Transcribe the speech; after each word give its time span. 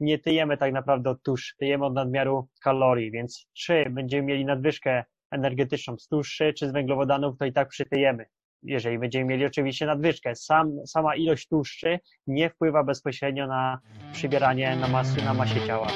nie 0.00 0.18
tyjemy 0.18 0.56
tak 0.56 0.72
naprawdę 0.72 1.10
od 1.10 1.22
tłuszczu, 1.22 1.56
tyjemy 1.58 1.84
od 1.84 1.94
nadmiaru 1.94 2.48
kalorii, 2.62 3.10
więc 3.10 3.46
czy 3.52 3.90
będziemy 3.90 4.22
mieli 4.22 4.44
nadwyżkę 4.44 5.04
energetyczną 5.30 5.98
z 5.98 6.08
tłuszczy 6.08 6.52
czy 6.54 6.68
z 6.68 6.72
węglowodanów, 6.72 7.38
to 7.38 7.44
i 7.44 7.52
tak 7.52 7.68
przytyjemy. 7.68 8.26
Jeżeli 8.62 8.98
będziemy 8.98 9.24
mieli 9.24 9.46
oczywiście 9.46 9.86
nadwyżkę, 9.86 10.34
Sam, 10.34 10.72
sama 10.86 11.16
ilość 11.16 11.48
tłuszczy 11.48 11.98
nie 12.26 12.50
wpływa 12.50 12.84
bezpośrednio 12.84 13.46
na 13.46 13.78
przybieranie 14.12 14.76
na 14.76 14.88
masy, 14.88 15.24
na 15.24 15.34
masie 15.34 15.66
ciała. 15.66 15.86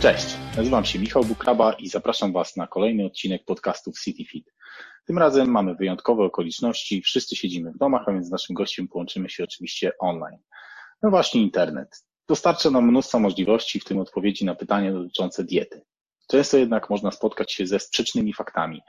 Cześć, 0.00 0.35
nazywam 0.56 0.84
się 0.84 0.98
Michał 0.98 1.24
Bukraba 1.24 1.72
i 1.72 1.88
zapraszam 1.88 2.32
Was 2.32 2.56
na 2.56 2.66
kolejny 2.66 3.04
odcinek 3.04 3.44
podcastu 3.44 3.92
CityFit. 4.04 4.54
Tym 5.06 5.18
razem 5.18 5.50
mamy 5.50 5.74
wyjątkowe 5.74 6.24
okoliczności, 6.24 7.02
wszyscy 7.02 7.36
siedzimy 7.36 7.72
w 7.72 7.78
domach, 7.78 8.02
a 8.06 8.12
więc 8.12 8.26
z 8.26 8.30
naszym 8.30 8.54
gościem 8.54 8.88
połączymy 8.88 9.30
się 9.30 9.44
oczywiście 9.44 9.92
online. 9.98 10.38
No 11.02 11.10
właśnie 11.10 11.42
internet. 11.42 12.04
Dostarcza 12.28 12.70
nam 12.70 12.88
mnóstwo 12.88 13.18
możliwości, 13.18 13.80
w 13.80 13.84
tym 13.84 13.98
odpowiedzi 13.98 14.44
na 14.44 14.54
pytania 14.54 14.92
dotyczące 14.92 15.44
diety. 15.44 15.82
Często 16.28 16.58
jednak 16.58 16.90
można 16.90 17.10
spotkać 17.10 17.52
się 17.52 17.66
ze 17.66 17.80
sprzecznymi 17.80 18.32
faktami. 18.32 18.80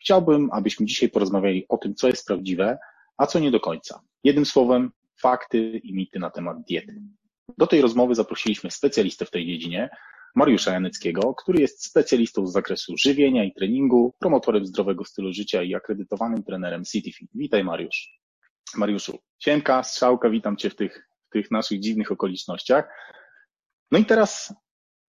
Chciałbym, 0.00 0.48
abyśmy 0.52 0.86
dzisiaj 0.86 1.08
porozmawiali 1.08 1.66
o 1.68 1.78
tym, 1.78 1.94
co 1.94 2.06
jest 2.06 2.26
prawdziwe, 2.26 2.78
a 3.16 3.26
co 3.26 3.38
nie 3.38 3.50
do 3.50 3.60
końca. 3.60 4.00
Jednym 4.24 4.46
słowem, 4.46 4.92
fakty 5.20 5.80
i 5.84 5.94
mity 5.94 6.18
na 6.18 6.30
temat 6.30 6.56
diety. 6.68 7.02
Do 7.58 7.66
tej 7.66 7.80
rozmowy 7.80 8.14
zaprosiliśmy 8.14 8.70
specjalistę 8.70 9.24
w 9.24 9.30
tej 9.30 9.46
dziedzinie, 9.46 9.90
Mariusza 10.34 10.72
Janeckiego, 10.72 11.34
który 11.34 11.60
jest 11.60 11.84
specjalistą 11.84 12.46
z 12.46 12.52
zakresu 12.52 12.94
żywienia 12.96 13.44
i 13.44 13.52
treningu, 13.52 14.14
promotorem 14.18 14.66
zdrowego 14.66 15.04
stylu 15.04 15.32
życia 15.32 15.62
i 15.62 15.74
akredytowanym 15.74 16.42
trenerem 16.42 16.84
CityFit. 16.84 17.30
Witaj 17.34 17.64
Mariusz. 17.64 18.08
Mariuszu, 18.76 19.18
siemka, 19.38 19.82
strzałka, 19.82 20.30
witam 20.30 20.56
Cię 20.56 20.70
w 20.70 20.76
tych, 20.76 21.08
w 21.28 21.32
tych 21.32 21.50
naszych 21.50 21.80
dziwnych 21.80 22.12
okolicznościach. 22.12 22.88
No 23.90 23.98
i 23.98 24.04
teraz 24.04 24.54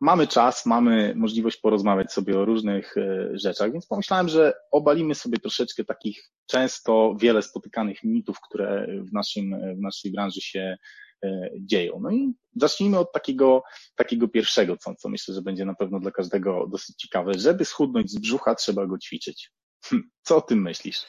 mamy 0.01 0.27
czas, 0.27 0.65
mamy 0.65 1.13
możliwość 1.15 1.57
porozmawiać 1.57 2.13
sobie 2.13 2.39
o 2.39 2.45
różnych 2.45 2.97
e, 2.97 3.29
rzeczach, 3.33 3.71
więc 3.71 3.87
pomyślałem, 3.87 4.29
że 4.29 4.53
obalimy 4.71 5.15
sobie 5.15 5.37
troszeczkę 5.37 5.83
takich 5.83 6.31
często 6.45 7.15
wiele 7.19 7.41
spotykanych 7.41 8.03
mitów, 8.03 8.37
które 8.49 8.87
w, 9.09 9.13
naszym, 9.13 9.75
w 9.75 9.79
naszej 9.81 10.11
branży 10.11 10.41
się 10.41 10.77
dzieją. 11.59 11.99
No 12.01 12.11
i 12.11 12.33
zacznijmy 12.55 12.99
od 12.99 13.11
takiego, 13.11 13.63
takiego 13.95 14.27
pierwszego, 14.27 14.77
co, 14.77 14.95
co 14.95 15.09
myślę, 15.09 15.35
że 15.35 15.41
będzie 15.41 15.65
na 15.65 15.75
pewno 15.75 15.99
dla 15.99 16.11
każdego 16.11 16.67
dosyć 16.67 16.95
ciekawe. 16.95 17.33
Żeby 17.33 17.65
schudnąć 17.65 18.11
z 18.11 18.19
brzucha, 18.19 18.55
trzeba 18.55 18.85
go 18.85 18.97
ćwiczyć. 18.97 19.51
Hm, 19.85 20.09
co 20.21 20.37
o 20.37 20.41
tym 20.41 20.61
myślisz? 20.61 21.05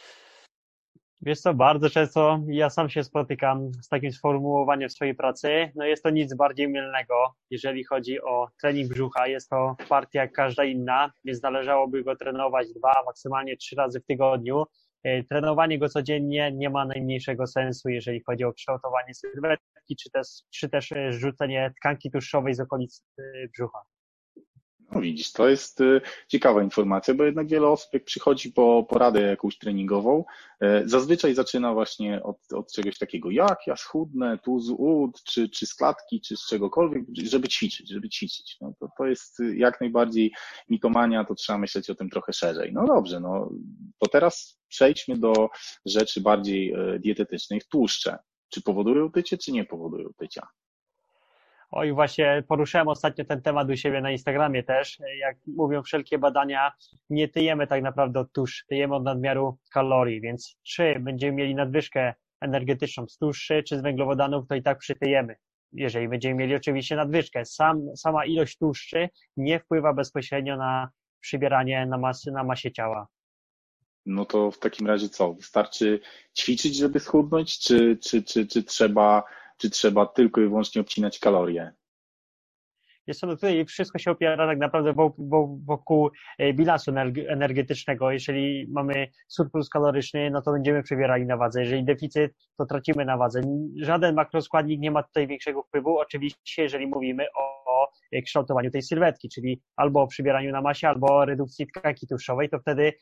Wiesz 1.27 1.41
co, 1.41 1.55
bardzo 1.55 1.91
często 1.91 2.41
ja 2.49 2.71
sam 2.71 2.91
się 2.91 3.05
spotykam 3.05 3.73
z 3.83 3.89
takim 3.89 4.13
sformułowaniem 4.13 4.89
w 4.89 4.93
swojej 4.93 5.15
pracy. 5.15 5.73
No 5.75 5.85
jest 5.85 6.03
to 6.03 6.11
nic 6.11 6.37
bardziej 6.37 6.69
mylnego, 6.69 7.15
jeżeli 7.51 7.85
chodzi 7.85 8.23
o 8.23 8.49
trening 8.61 8.89
brzucha. 8.89 9.27
Jest 9.27 9.51
to 9.51 9.77
partia 9.89 10.21
jak 10.21 10.33
każda 10.33 10.65
inna, 10.65 11.13
więc 11.25 11.43
należałoby 11.43 12.05
go 12.05 12.17
trenować 12.17 12.73
dwa, 12.73 13.03
maksymalnie 13.07 13.57
trzy 13.57 13.77
razy 13.77 14.01
w 14.01 14.07
tygodniu. 14.07 14.65
E, 15.05 15.25
trenowanie 15.25 15.79
go 15.79 15.89
codziennie 15.89 16.53
nie 16.53 16.71
ma 16.71 16.87
najmniejszego 16.87 17.47
sensu, 17.47 17.89
jeżeli 17.89 18.21
chodzi 18.27 18.45
o 18.45 18.53
kształtowanie 18.53 19.15
sylwetki, 19.15 19.97
czy 19.97 20.11
też, 20.11 20.27
czy 20.51 20.69
też 20.69 20.93
e, 20.93 21.13
rzucenie 21.13 21.73
tkanki 21.81 22.11
tłuszczowej 22.11 22.55
z 22.55 22.61
okolic 22.61 23.05
e, 23.19 23.23
brzucha. 23.49 23.79
No 24.91 25.01
widzisz, 25.01 25.33
to 25.33 25.49
jest 25.49 25.79
ciekawa 26.29 26.63
informacja, 26.63 27.15
bo 27.15 27.25
jednak 27.25 27.49
wiele 27.49 27.69
osób, 27.69 27.95
jak 27.95 28.05
przychodzi 28.05 28.53
po 28.53 28.87
poradę 28.89 29.21
jakąś 29.21 29.59
treningową, 29.59 30.25
zazwyczaj 30.85 31.35
zaczyna 31.35 31.75
właśnie 31.75 32.23
od, 32.23 32.53
od 32.53 32.73
czegoś 32.73 32.99
takiego, 32.99 33.31
jak 33.31 33.59
ja 33.67 33.77
schudnę 33.77 34.39
tu 34.39 34.61
z 34.61 34.71
ud, 34.71 35.23
czy, 35.23 35.49
czy 35.49 35.67
z 35.67 35.75
klatki, 35.75 36.21
czy 36.21 36.37
z 36.37 36.47
czegokolwiek, 36.47 37.05
żeby 37.25 37.49
ćwiczyć, 37.49 37.91
żeby 37.91 38.09
ćwiczyć. 38.09 38.57
No 38.61 38.75
to, 38.81 38.89
to 38.99 39.07
jest 39.07 39.43
jak 39.55 39.81
najbardziej 39.81 40.33
mitomania, 40.69 41.25
to 41.25 41.35
trzeba 41.35 41.59
myśleć 41.59 41.91
o 41.91 41.95
tym 41.95 42.11
trochę 42.11 42.33
szerzej. 42.33 42.73
No 42.73 42.87
dobrze, 42.87 43.21
no 43.21 43.51
to 44.05 44.11
teraz 44.11 44.61
przejdźmy 44.69 45.19
do 45.19 45.49
rzeczy 45.87 46.21
bardziej 46.21 46.73
e, 46.73 46.99
dietetycznych. 46.99 47.65
Tłuszcze. 47.65 48.19
Czy 48.49 48.63
powodują 48.63 49.11
tycie, 49.11 49.39
czy 49.39 49.53
nie 49.53 49.65
powodują 49.65 50.09
tycia? 50.19 50.47
Oj, 51.71 51.93
właśnie 51.93 52.43
poruszyłem 52.49 52.89
ostatnio 52.89 53.25
ten 53.25 53.43
temat 53.43 53.71
u 53.71 53.77
siebie 53.77 54.01
na 54.01 54.11
Instagramie 54.11 54.63
też. 54.63 54.99
Jak 55.19 55.37
mówią 55.47 55.83
wszelkie 55.83 56.19
badania, 56.19 56.73
nie 57.11 57.29
tyjemy 57.29 57.67
tak 57.67 57.83
naprawdę 57.83 58.21
od 58.21 58.33
tłuszczu, 58.33 58.67
tyjemy 58.67 58.95
od 58.95 59.05
nadmiaru 59.05 59.59
kalorii, 59.73 60.21
więc 60.21 60.57
czy 60.63 60.95
będziemy 61.01 61.33
mieli 61.33 61.55
nadwyżkę 61.55 62.15
energetyczną 62.41 63.09
z 63.09 63.19
tłuszczy 63.19 63.63
czy 63.63 63.79
z 63.79 63.83
węglowodanów, 63.83 64.47
to 64.49 64.55
i 64.55 64.63
tak 64.63 64.79
przytyjemy. 64.79 65.37
Jeżeli 65.73 66.09
będziemy 66.09 66.35
mieli 66.35 66.55
oczywiście 66.55 66.97
nadwyżkę. 66.97 67.45
Sam, 67.45 67.97
sama 67.97 68.25
ilość 68.25 68.59
tłuszczy 68.59 69.09
nie 69.37 69.61
wpływa 69.61 69.93
bezpośrednio 69.93 70.57
na 70.57 70.91
przybieranie 71.21 71.87
na, 71.87 71.99
masy, 71.99 72.33
na 72.33 72.45
masie 72.45 72.73
ciała. 72.73 73.07
No 74.07 74.25
to 74.25 74.51
w 74.51 74.59
takim 74.59 74.87
razie 74.87 75.09
co? 75.09 75.35
Wystarczy 75.35 76.01
ćwiczyć, 76.39 76.77
żeby 76.77 77.01
schudnąć, 77.01 77.59
czy, 77.59 77.99
czy, 78.03 78.23
czy, 78.23 78.47
czy 78.47 78.63
trzeba 78.63 79.25
czy 79.59 79.71
trzeba 79.71 80.07
tylko 80.07 80.41
i 80.41 80.45
wyłącznie 80.45 80.81
obcinać 80.81 81.19
kalorie? 81.19 81.73
Jest 83.07 83.21
to 83.21 83.27
tutaj 83.27 83.65
wszystko 83.65 83.99
się 83.99 84.11
opiera 84.11 84.47
tak 84.47 84.59
naprawdę 84.59 84.95
wokół 85.67 86.11
e, 86.39 86.53
bilansu 86.53 86.93
energetycznego. 87.29 88.11
Jeżeli 88.11 88.67
mamy 88.71 89.09
surplus 89.29 89.69
kaloryczny, 89.69 90.31
no 90.31 90.43
to 90.43 90.53
będziemy 90.53 90.83
przebierali 90.83 91.27
na 91.27 91.37
wadze. 91.37 91.61
Jeżeli 91.61 91.85
deficyt, 91.85 92.33
to 92.59 92.67
tracimy 92.67 93.05
na 93.05 93.17
wadze. 93.17 93.41
Żaden 93.83 94.15
makroskładnik 94.15 94.81
nie 94.81 94.91
ma 94.91 95.03
tutaj 95.03 95.27
większego 95.27 95.63
wpływu. 95.63 95.99
Oczywiście, 95.99 96.63
jeżeli 96.63 96.87
mówimy 96.87 97.27
o 97.39 97.55
kształtowaniu 98.25 98.71
tej 98.71 98.83
sylwetki, 98.83 99.29
czyli 99.29 99.63
albo 99.77 100.03
o 100.03 100.07
przybieraniu 100.07 100.53
na 100.53 100.61
masie, 100.61 100.89
albo 100.89 101.17
o 101.17 101.25
redukcji 101.25 101.67
tkanki 101.67 102.07
tłuszczowej, 102.07 102.49
to 102.49 102.59
wtedy 102.59 102.93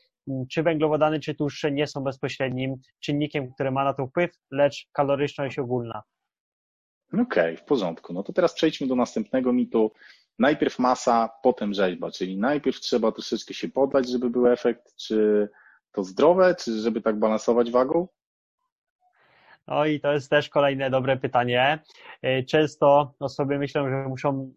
czy 0.51 0.63
węglowodany, 0.63 1.19
czy 1.19 1.35
tłuszcze 1.35 1.71
nie 1.71 1.87
są 1.87 2.01
bezpośrednim 2.01 2.75
czynnikiem, 2.99 3.53
który 3.53 3.71
ma 3.71 3.83
na 3.83 3.93
to 3.93 4.07
wpływ, 4.07 4.31
lecz 4.51 4.87
kaloryczność 4.93 5.59
ogólna. 5.59 6.03
Okej, 7.13 7.23
okay, 7.23 7.57
w 7.57 7.63
porządku. 7.63 8.13
No 8.13 8.23
to 8.23 8.33
teraz 8.33 8.53
przejdźmy 8.53 8.87
do 8.87 8.95
następnego 8.95 9.53
mitu. 9.53 9.91
Najpierw 10.39 10.79
masa, 10.79 11.29
potem 11.43 11.73
rzeźba, 11.73 12.11
czyli 12.11 12.37
najpierw 12.37 12.79
trzeba 12.79 13.11
troszeczkę 13.11 13.53
się 13.53 13.69
podać, 13.69 14.09
żeby 14.09 14.29
był 14.29 14.47
efekt, 14.47 14.95
czy 14.95 15.49
to 15.91 16.03
zdrowe, 16.03 16.55
czy 16.55 16.81
żeby 16.81 17.01
tak 17.01 17.19
balansować 17.19 17.71
wagą? 17.71 18.07
No 19.67 19.85
i 19.85 19.99
to 19.99 20.13
jest 20.13 20.29
też 20.29 20.49
kolejne 20.49 20.89
dobre 20.89 21.17
pytanie. 21.17 21.79
Często 22.47 23.13
osoby 23.19 23.59
myślą, 23.59 23.89
że 23.89 24.09
muszą 24.09 24.53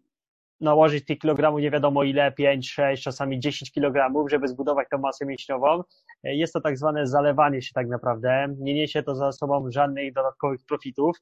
nałożyć 0.61 1.05
tych 1.05 1.19
kilogramów 1.19 1.61
nie 1.61 1.71
wiadomo 1.71 2.03
ile, 2.03 2.31
5, 2.31 2.71
6, 2.71 3.03
czasami 3.03 3.39
10 3.39 3.71
kilogramów, 3.71 4.29
żeby 4.31 4.47
zbudować 4.47 4.87
tą 4.91 4.97
masę 4.97 5.25
mięśniową. 5.25 5.83
Jest 6.23 6.53
to 6.53 6.61
tak 6.61 6.77
zwane 6.77 7.07
zalewanie 7.07 7.61
się 7.61 7.71
tak 7.73 7.87
naprawdę. 7.87 8.55
Nie 8.59 8.73
niesie 8.73 9.03
to 9.03 9.15
za 9.15 9.31
sobą 9.31 9.71
żadnych 9.71 10.13
dodatkowych 10.13 10.59
profitów. 10.67 11.17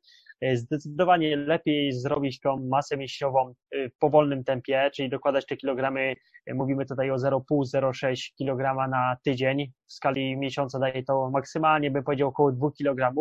Zdecydowanie 0.53 1.38
lepiej 1.38 1.94
zrobić 1.94 2.40
tą 2.40 2.68
masę 2.68 2.97
mięśniową 2.97 3.53
y, 3.75 3.90
w 3.90 3.97
powolnym 3.97 4.44
tempie, 4.44 4.90
czyli 4.94 5.09
dokładać 5.09 5.46
te 5.46 5.57
kilogramy, 5.57 6.16
mówimy 6.53 6.85
tutaj 6.85 7.12
o 7.12 7.16
0,5-0,6 7.16 8.31
kg 8.38 8.90
na 8.90 9.17
tydzień. 9.23 9.72
W 9.88 9.94
skali 9.94 10.38
miesiąca 10.38 10.79
daje 10.79 11.03
to 11.03 11.29
maksymalnie, 11.29 11.91
bym 11.91 12.03
powiedział, 12.03 12.29
około 12.29 12.52
2 12.52 12.69
kg 12.78 13.13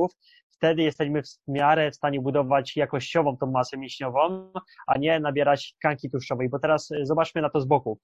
wtedy 0.57 0.83
jesteśmy 0.83 1.23
w 1.23 1.29
miarę 1.49 1.91
w 1.91 1.97
stanie 1.97 2.21
budować 2.21 2.77
jakościową 2.77 3.37
tą 3.37 3.51
masę 3.51 3.77
mięśniową, 3.77 4.53
a 4.87 4.99
nie 4.99 5.21
nabierać 5.21 5.75
tkanki 5.79 6.11
tłuszczowej, 6.11 6.49
bo 6.49 6.59
teraz 6.59 6.91
y, 6.91 7.07
zobaczmy 7.07 7.43
na 7.43 7.51
to 7.51 7.61
z 7.61 7.65
boku. 7.65 8.01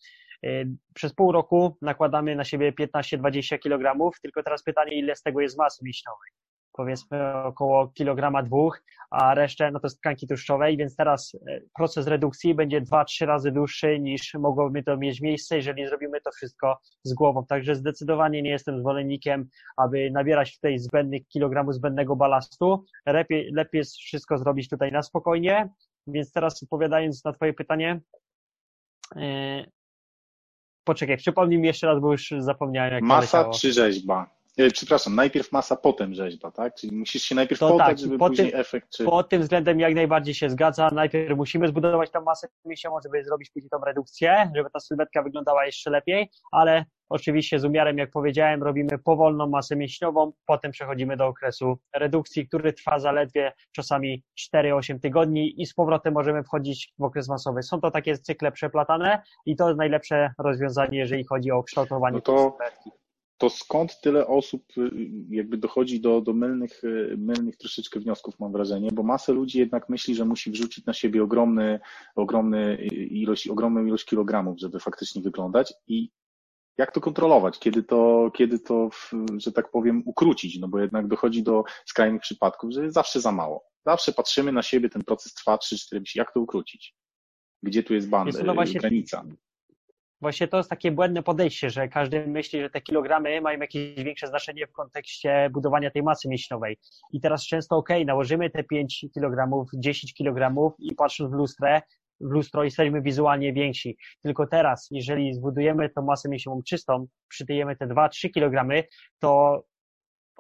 Y, 0.47 0.67
przez 0.95 1.15
pół 1.15 1.33
roku 1.33 1.77
nakładamy 1.83 2.37
na 2.37 2.45
siebie 2.45 2.73
15-20 2.73 3.59
kg, 3.59 4.11
tylko 4.23 4.43
teraz 4.43 4.63
pytanie, 4.63 4.99
ile 4.99 5.17
z 5.17 5.23
tego 5.23 5.41
jest 5.41 5.59
masy 5.59 5.85
mięśniowej 5.85 6.31
powiedzmy 6.73 7.35
około 7.35 7.89
kilograma 7.89 8.43
dwóch, 8.43 8.83
a 9.11 9.35
resztę 9.35 9.71
no 9.71 9.81
to 9.81 9.87
jest 9.87 9.99
tkanki 9.99 10.27
tłuszczowej, 10.27 10.77
więc 10.77 10.97
teraz 10.97 11.37
e, 11.49 11.61
proces 11.75 12.07
redukcji 12.07 12.55
będzie 12.55 12.81
dwa, 12.81 13.05
trzy 13.05 13.27
razy 13.27 13.53
dłuższy 13.53 14.01
niż 14.01 14.35
mogłoby 14.35 14.83
to 14.83 14.97
mieć 14.97 15.21
miejsce, 15.21 15.57
jeżeli 15.57 15.87
zrobimy 15.89 16.21
to 16.21 16.31
wszystko 16.31 16.79
z 17.03 17.15
głową. 17.15 17.47
Także 17.47 17.75
zdecydowanie 17.75 18.43
nie 18.43 18.51
jestem 18.51 18.81
zwolennikiem, 18.81 19.49
aby 19.77 20.11
nabierać 20.11 20.55
tutaj 20.55 20.79
zbędnych 20.79 21.29
kilogramów 21.29 21.75
zbędnego 21.75 22.17
balastu. 22.17 22.85
Lepiej, 23.07 23.51
lepiej 23.53 23.79
jest 23.79 23.97
wszystko 23.97 24.39
zrobić 24.39 24.69
tutaj 24.69 24.93
na 24.93 25.03
spokojnie. 25.03 25.69
Więc 26.07 26.33
teraz 26.33 26.63
odpowiadając 26.63 27.25
na 27.25 27.33
Twoje 27.33 27.53
pytanie, 27.53 28.01
yy... 29.17 29.23
poczekaj, 30.85 31.17
przypomnij 31.17 31.59
mi 31.59 31.67
jeszcze 31.67 31.87
raz, 31.87 32.01
bo 32.01 32.13
już 32.13 32.35
zapomniałem. 32.39 32.93
Jak 32.95 33.03
Masa 33.03 33.51
czy 33.51 33.73
rzeźba? 33.73 34.40
E, 34.59 34.71
przepraszam, 34.71 35.15
najpierw 35.15 35.53
masa, 35.53 35.77
potem 35.77 36.15
rzeźba, 36.15 36.51
tak? 36.51 36.75
Czyli 36.75 36.97
musisz 36.97 37.23
się 37.23 37.35
najpierw 37.35 37.61
to 37.61 37.69
podać, 37.69 37.87
tak, 37.87 37.99
żeby 37.99 38.19
później 38.19 38.51
tym, 38.51 38.61
efekt... 38.61 38.89
Czy... 38.97 39.05
Pod 39.05 39.29
tym 39.29 39.43
względem 39.43 39.81
jak 39.81 39.95
najbardziej 39.95 40.35
się 40.35 40.51
zgadza. 40.51 40.89
Najpierw 40.93 41.37
musimy 41.37 41.69
zbudować 41.69 42.11
tą 42.11 42.21
masę 42.23 42.49
mięśniową, 42.65 42.97
żeby 43.05 43.25
zrobić 43.25 43.51
później 43.51 43.71
tą 43.71 43.79
redukcję, 43.87 44.51
żeby 44.57 44.71
ta 44.71 44.81
sylwetka 44.81 45.23
wyglądała 45.23 45.67
jeszcze 45.67 45.91
lepiej, 45.91 46.31
ale 46.53 46.85
Oczywiście 47.11 47.59
z 47.59 47.65
umiarem, 47.65 47.99
jak 47.99 48.11
powiedziałem, 48.11 48.63
robimy 48.63 48.99
powolną 48.99 49.49
masę 49.49 49.77
mięśniową, 49.77 50.33
potem 50.47 50.73
przechodzimy 50.73 51.17
do 51.17 51.27
okresu 51.27 51.79
redukcji, 51.95 52.49
który 52.49 52.73
trwa 52.73 52.99
zaledwie 52.99 53.53
czasami 53.73 54.23
4-8 54.55 55.01
tygodni 55.01 55.63
i 55.63 55.67
z 55.67 55.75
powrotem 55.75 56.15
możemy 56.15 56.43
wchodzić 56.43 56.95
w 56.99 57.03
okres 57.03 57.29
masowy. 57.29 57.63
Są 57.63 57.81
to 57.81 57.91
takie 57.91 58.19
cykle 58.19 58.53
przeplatane 58.53 59.23
i 59.47 59.57
to 59.57 59.69
jest 59.69 59.79
najlepsze 59.79 60.33
rozwiązanie, 60.39 60.99
jeżeli 60.99 61.25
chodzi 61.25 61.51
o 61.51 61.63
kształtowanie 61.63 62.15
no 62.15 62.21
to, 62.21 62.59
to 63.41 63.51
skąd 63.51 64.01
tyle 64.01 64.27
osób 64.27 64.65
y, 64.79 64.91
jakby 65.31 65.57
dochodzi 65.57 66.01
do, 66.01 66.21
do 66.21 66.33
mylnych, 66.33 66.85
y, 66.85 67.15
mylnych 67.19 67.57
troszeczkę 67.57 68.01
wniosków, 68.01 68.41
mam 68.41 68.53
wrażenie, 68.53 68.91
bo 68.93 69.03
masę 69.03 69.33
ludzi 69.33 69.59
jednak 69.59 69.89
myśli, 69.89 70.15
że 70.15 70.25
musi 70.25 70.51
wrzucić 70.51 70.87
na 70.87 70.93
siebie 70.93 71.23
ogromny, 71.23 71.81
ogromny 72.17 72.77
ilość, 73.11 73.49
ogromną 73.49 73.87
ilość 73.87 74.05
kilogramów, 74.05 74.59
żeby 74.59 74.81
faktycznie 74.81 75.23
wyglądać 75.23 75.75
i 75.89 76.11
jak 76.79 76.93
to 76.93 77.01
kontrolować, 77.01 77.59
kiedy 77.59 77.83
to, 77.83 78.31
kiedy 78.35 78.59
to, 78.59 78.91
że 79.37 79.53
tak 79.53 79.71
powiem, 79.71 80.03
ukrócić, 80.07 80.59
no 80.59 80.69
bo 80.69 80.79
jednak 80.81 81.09
dochodzi 81.09 81.43
do 81.43 81.65
skrajnych 81.87 82.23
przypadków, 82.23 82.73
że 82.73 82.83
jest 82.83 82.95
zawsze 82.95 83.21
za 83.21 83.33
mało. 83.33 83.65
Zawsze 83.87 84.13
patrzymy 84.13 84.53
na 84.53 84.63
siebie, 84.63 84.89
ten 84.89 85.03
proces 85.03 85.35
trwa 85.35 85.57
3-4 85.57 85.75
miesiące, 85.75 86.13
jak 86.15 86.33
to 86.33 86.41
ukrócić? 86.41 86.95
Gdzie 87.63 87.83
tu 87.83 87.95
jest 87.95 88.09
banda, 88.09 88.43
no 88.45 88.55
właśnie, 88.55 88.81
granica? 88.81 89.25
Właśnie 90.21 90.49
to 90.49 90.57
jest 90.57 90.71
takie 90.71 90.93
błędne 90.93 91.23
podejście, 91.23 91.71
że 91.71 91.89
każdy 91.89 92.27
myśli, 92.27 92.61
że 92.61 92.71
te 92.71 92.81
kilogramy 92.81 93.41
mają 93.41 93.61
jakieś 93.61 94.05
większe 94.05 94.27
znaczenie 94.27 94.67
w 94.67 94.73
kontekście 94.73 95.51
budowania 95.53 95.91
tej 95.91 96.03
masy 96.03 96.29
mięśniowej. 96.29 96.79
I 97.13 97.21
teraz 97.21 97.47
często, 97.47 97.77
ok, 97.77 97.89
nałożymy 98.07 98.51
te 98.51 98.65
5 98.65 99.07
kilogramów, 99.15 99.69
10 99.75 100.15
kilogramów 100.15 100.73
i 100.79 100.95
patrząc 100.95 101.31
w 101.31 101.35
lustrze, 101.35 101.81
w 102.21 102.31
lustro 102.31 102.65
jesteśmy 102.65 103.03
wizualnie 103.03 103.53
więksi. 103.53 103.97
Tylko 104.23 104.47
teraz, 104.47 104.89
jeżeli 104.91 105.35
zbudujemy 105.35 105.89
tą 105.89 106.03
masę 106.03 106.29
mięśniową 106.29 106.63
czystą, 106.63 107.07
przytyjemy 107.29 107.77
te 107.77 107.87
2-3 107.87 108.31
kilogramy, 108.31 108.85
to 109.19 109.63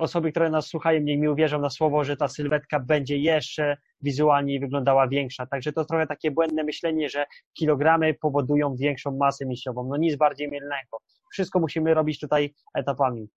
osoby, 0.01 0.31
które 0.31 0.51
nas 0.51 0.67
słuchają, 0.67 1.01
niech 1.01 1.21
mi 1.21 1.29
uwierzą 1.29 1.61
na 1.61 1.71
słowo, 1.71 2.05
że 2.05 2.17
ta 2.17 2.29
sylwetka 2.29 2.81
będzie 2.81 3.19
jeszcze 3.19 3.77
wizualnie 4.03 4.61
wyglądała 4.61 5.09
większa. 5.09 5.47
Także 5.47 5.73
to 5.73 5.85
trochę 5.85 6.07
takie 6.07 6.31
błędne 6.31 6.65
myślenie, 6.65 7.09
że 7.09 7.27
kilogramy 7.55 8.15
powodują 8.15 8.77
większą 8.77 9.17
masę 9.17 9.47
mięśniową. 9.47 9.89
No 9.89 9.97
nic 9.97 10.17
bardziej 10.17 10.49
mylnego. 10.49 10.99
Wszystko 11.33 11.61
musimy 11.61 11.95
robić 11.95 12.21
tutaj 12.21 12.55
etapami. 12.75 13.29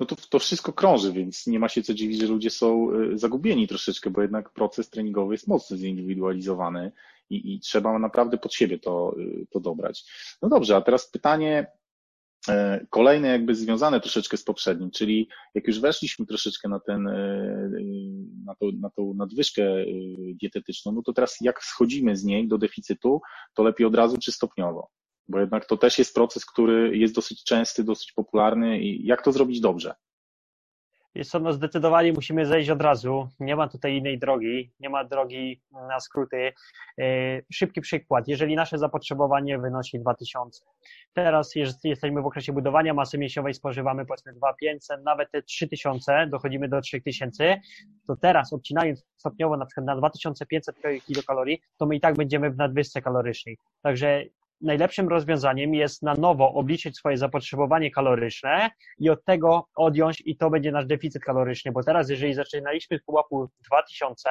No 0.00 0.06
to, 0.06 0.16
to 0.30 0.38
wszystko 0.38 0.72
krąży, 0.72 1.12
więc 1.12 1.46
nie 1.46 1.58
ma 1.58 1.68
się 1.68 1.82
co 1.82 1.94
dziwić, 1.94 2.20
że 2.20 2.26
ludzie 2.26 2.50
są 2.50 2.92
y, 2.94 3.18
zagubieni 3.18 3.68
troszeczkę, 3.68 4.10
bo 4.10 4.22
jednak 4.22 4.50
proces 4.50 4.90
treningowy 4.90 5.34
jest 5.34 5.48
mocno 5.48 5.76
zindywidualizowany 5.76 6.92
i, 7.30 7.54
i 7.54 7.60
trzeba 7.60 7.98
naprawdę 7.98 8.38
pod 8.38 8.54
siebie 8.54 8.78
to, 8.78 9.14
y, 9.18 9.46
to 9.50 9.60
dobrać. 9.60 10.04
No 10.42 10.48
dobrze, 10.48 10.76
a 10.76 10.80
teraz 10.80 11.10
pytanie 11.10 11.66
kolejne 12.90 13.28
jakby 13.28 13.54
związane 13.54 14.00
troszeczkę 14.00 14.36
z 14.36 14.44
poprzednim, 14.44 14.90
czyli 14.90 15.28
jak 15.54 15.66
już 15.66 15.80
weszliśmy 15.80 16.26
troszeczkę 16.26 16.68
na 16.68 16.80
ten, 16.80 17.08
e, 17.08 17.68
na, 18.44 18.54
to, 18.54 18.66
na 18.80 18.90
tą 18.90 19.14
nadwyżkę 19.14 19.62
e, 19.62 19.84
dietetyczną, 20.40 20.92
no 20.92 21.02
to 21.02 21.12
teraz 21.12 21.36
jak 21.40 21.62
schodzimy 21.64 22.16
z 22.16 22.24
niej 22.24 22.48
do 22.48 22.58
deficytu, 22.58 23.20
to 23.54 23.62
lepiej 23.62 23.86
od 23.86 23.94
razu 23.94 24.16
czy 24.18 24.32
stopniowo? 24.32 24.88
Bo 25.28 25.40
jednak 25.40 25.66
to 25.66 25.76
też 25.76 25.98
jest 25.98 26.14
proces, 26.14 26.44
który 26.44 26.98
jest 26.98 27.14
dosyć 27.14 27.44
częsty, 27.44 27.84
dosyć 27.84 28.12
popularny 28.12 28.80
i 28.80 29.06
jak 29.06 29.22
to 29.22 29.32
zrobić 29.32 29.60
dobrze? 29.60 29.94
Jest 31.16 31.32
to, 31.32 31.38
no 31.38 31.52
zdecydowanie 31.52 32.12
musimy 32.12 32.46
zejść 32.46 32.70
od 32.70 32.82
razu. 32.82 33.28
Nie 33.40 33.56
ma 33.56 33.68
tutaj 33.68 33.96
innej 33.96 34.18
drogi, 34.18 34.72
nie 34.80 34.90
ma 34.90 35.04
drogi 35.04 35.60
na 35.88 36.00
skróty. 36.00 36.52
E, 36.98 37.02
szybki 37.52 37.80
przykład. 37.80 38.28
Jeżeli 38.28 38.56
nasze 38.56 38.78
zapotrzebowanie 38.78 39.58
wynosi 39.58 39.98
2000, 40.00 40.64
teraz 41.12 41.54
jesteśmy 41.84 42.22
w 42.22 42.26
okresie 42.26 42.52
budowania 42.52 42.94
masy 42.94 43.18
mięśniowej, 43.18 43.54
spożywamy 43.54 44.06
powiedzmy 44.06 44.32
2500, 44.32 45.04
nawet 45.04 45.30
te 45.30 45.42
3000, 45.42 46.26
dochodzimy 46.26 46.68
do 46.68 46.80
3000, 46.80 47.60
to 48.06 48.16
teraz 48.16 48.52
obcinając 48.52 49.06
stopniowo 49.16 49.56
na 49.56 49.66
przykład 49.66 49.86
na 49.86 49.96
2500 49.96 50.76
kilokalorii, 51.06 51.60
to 51.78 51.86
my 51.86 51.96
i 51.96 52.00
tak 52.00 52.14
będziemy 52.16 52.50
w 52.50 52.56
nadwyżce 52.56 53.02
kalorycznej. 53.02 53.58
Także 53.82 54.24
najlepszym 54.60 55.08
rozwiązaniem 55.08 55.74
jest 55.74 56.02
na 56.02 56.14
nowo 56.14 56.52
obliczyć 56.52 56.96
swoje 56.96 57.16
zapotrzebowanie 57.16 57.90
kaloryczne 57.90 58.70
i 58.98 59.10
od 59.10 59.24
tego 59.24 59.68
odjąć 59.76 60.22
i 60.26 60.36
to 60.36 60.50
będzie 60.50 60.72
nasz 60.72 60.86
deficyt 60.86 61.24
kaloryczny, 61.24 61.72
bo 61.72 61.82
teraz 61.82 62.10
jeżeli 62.10 62.34
zaczynaliśmy 62.34 62.98
z 62.98 63.02
pułapu 63.02 63.48
2000, 63.66 64.30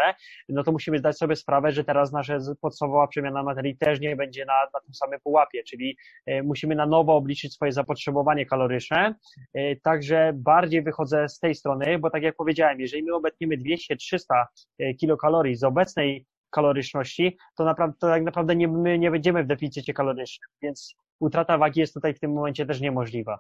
no 0.50 0.64
to 0.64 0.72
musimy 0.72 1.00
zdać 1.00 1.18
sobie 1.18 1.36
sprawę, 1.36 1.72
że 1.72 1.84
teraz 1.84 2.12
nasza 2.12 2.38
podstawowa 2.62 3.08
przemiana 3.08 3.44
materii 3.44 3.78
też 3.78 4.00
nie 4.00 4.16
będzie 4.16 4.46
na, 4.46 4.54
na 4.74 4.80
tym 4.80 4.94
samym 4.94 5.20
pułapie, 5.20 5.64
czyli 5.64 5.98
e, 6.26 6.44
musimy 6.44 6.76
na 6.76 6.86
nowo 6.86 7.16
obliczyć 7.16 7.54
swoje 7.54 7.72
zapotrzebowanie 7.72 8.46
kaloryczne, 8.46 9.16
e, 9.54 9.76
także 9.76 10.32
bardziej 10.36 10.82
wychodzę 10.82 11.30
z 11.30 11.40
tej 11.40 11.56
strony, 11.56 12.00
bo 12.00 12.10
tak 12.10 12.24
jak 12.24 12.36
powiedziałem, 12.36 12.80
jeżeli 12.80 13.04
my 13.04 13.14
obetniemy 13.14 13.58
200-300 13.58 14.46
e, 14.80 14.94
kilokalorii 14.94 15.56
z 15.56 15.64
obecnej 15.64 16.26
kaloryczności, 16.56 17.38
to, 17.58 17.66
naprawdę, 17.66 17.98
to 18.00 18.08
tak 18.08 18.24
naprawdę 18.24 18.56
nie, 18.56 18.68
my 18.68 19.00
nie 19.00 19.12
będziemy 19.12 19.44
w 19.44 19.48
deficycie 19.48 19.94
kalorycznym, 19.94 20.50
więc 20.62 20.96
utrata 21.20 21.58
wagi 21.58 21.80
jest 21.80 21.94
tutaj 21.94 22.14
w 22.14 22.20
tym 22.20 22.34
momencie 22.34 22.66
też 22.66 22.82
niemożliwa. 22.82 23.40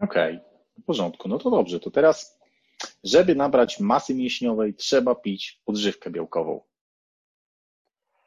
Okej, 0.00 0.36
okay, 0.36 0.82
w 0.82 0.84
porządku. 0.84 1.28
No 1.28 1.38
to 1.38 1.50
dobrze, 1.50 1.80
to 1.80 1.90
teraz, 1.90 2.40
żeby 3.04 3.34
nabrać 3.34 3.80
masy 3.80 4.14
mięśniowej, 4.14 4.74
trzeba 4.74 5.14
pić 5.14 5.60
odżywkę 5.66 6.10
białkową. 6.10 6.60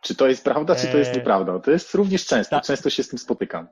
Czy 0.02 0.16
to 0.16 0.28
jest 0.28 0.44
prawda, 0.44 0.76
czy 0.76 0.88
to 0.88 0.98
jest 0.98 1.12
eee, 1.12 1.18
nieprawda? 1.18 1.60
To 1.60 1.72
jest 1.72 1.94
również 1.94 2.26
często, 2.26 2.56
tak. 2.56 2.66
często 2.66 2.90
się 2.90 3.04
z 3.04 3.10
tym 3.10 3.20
spotykam. 3.20 3.68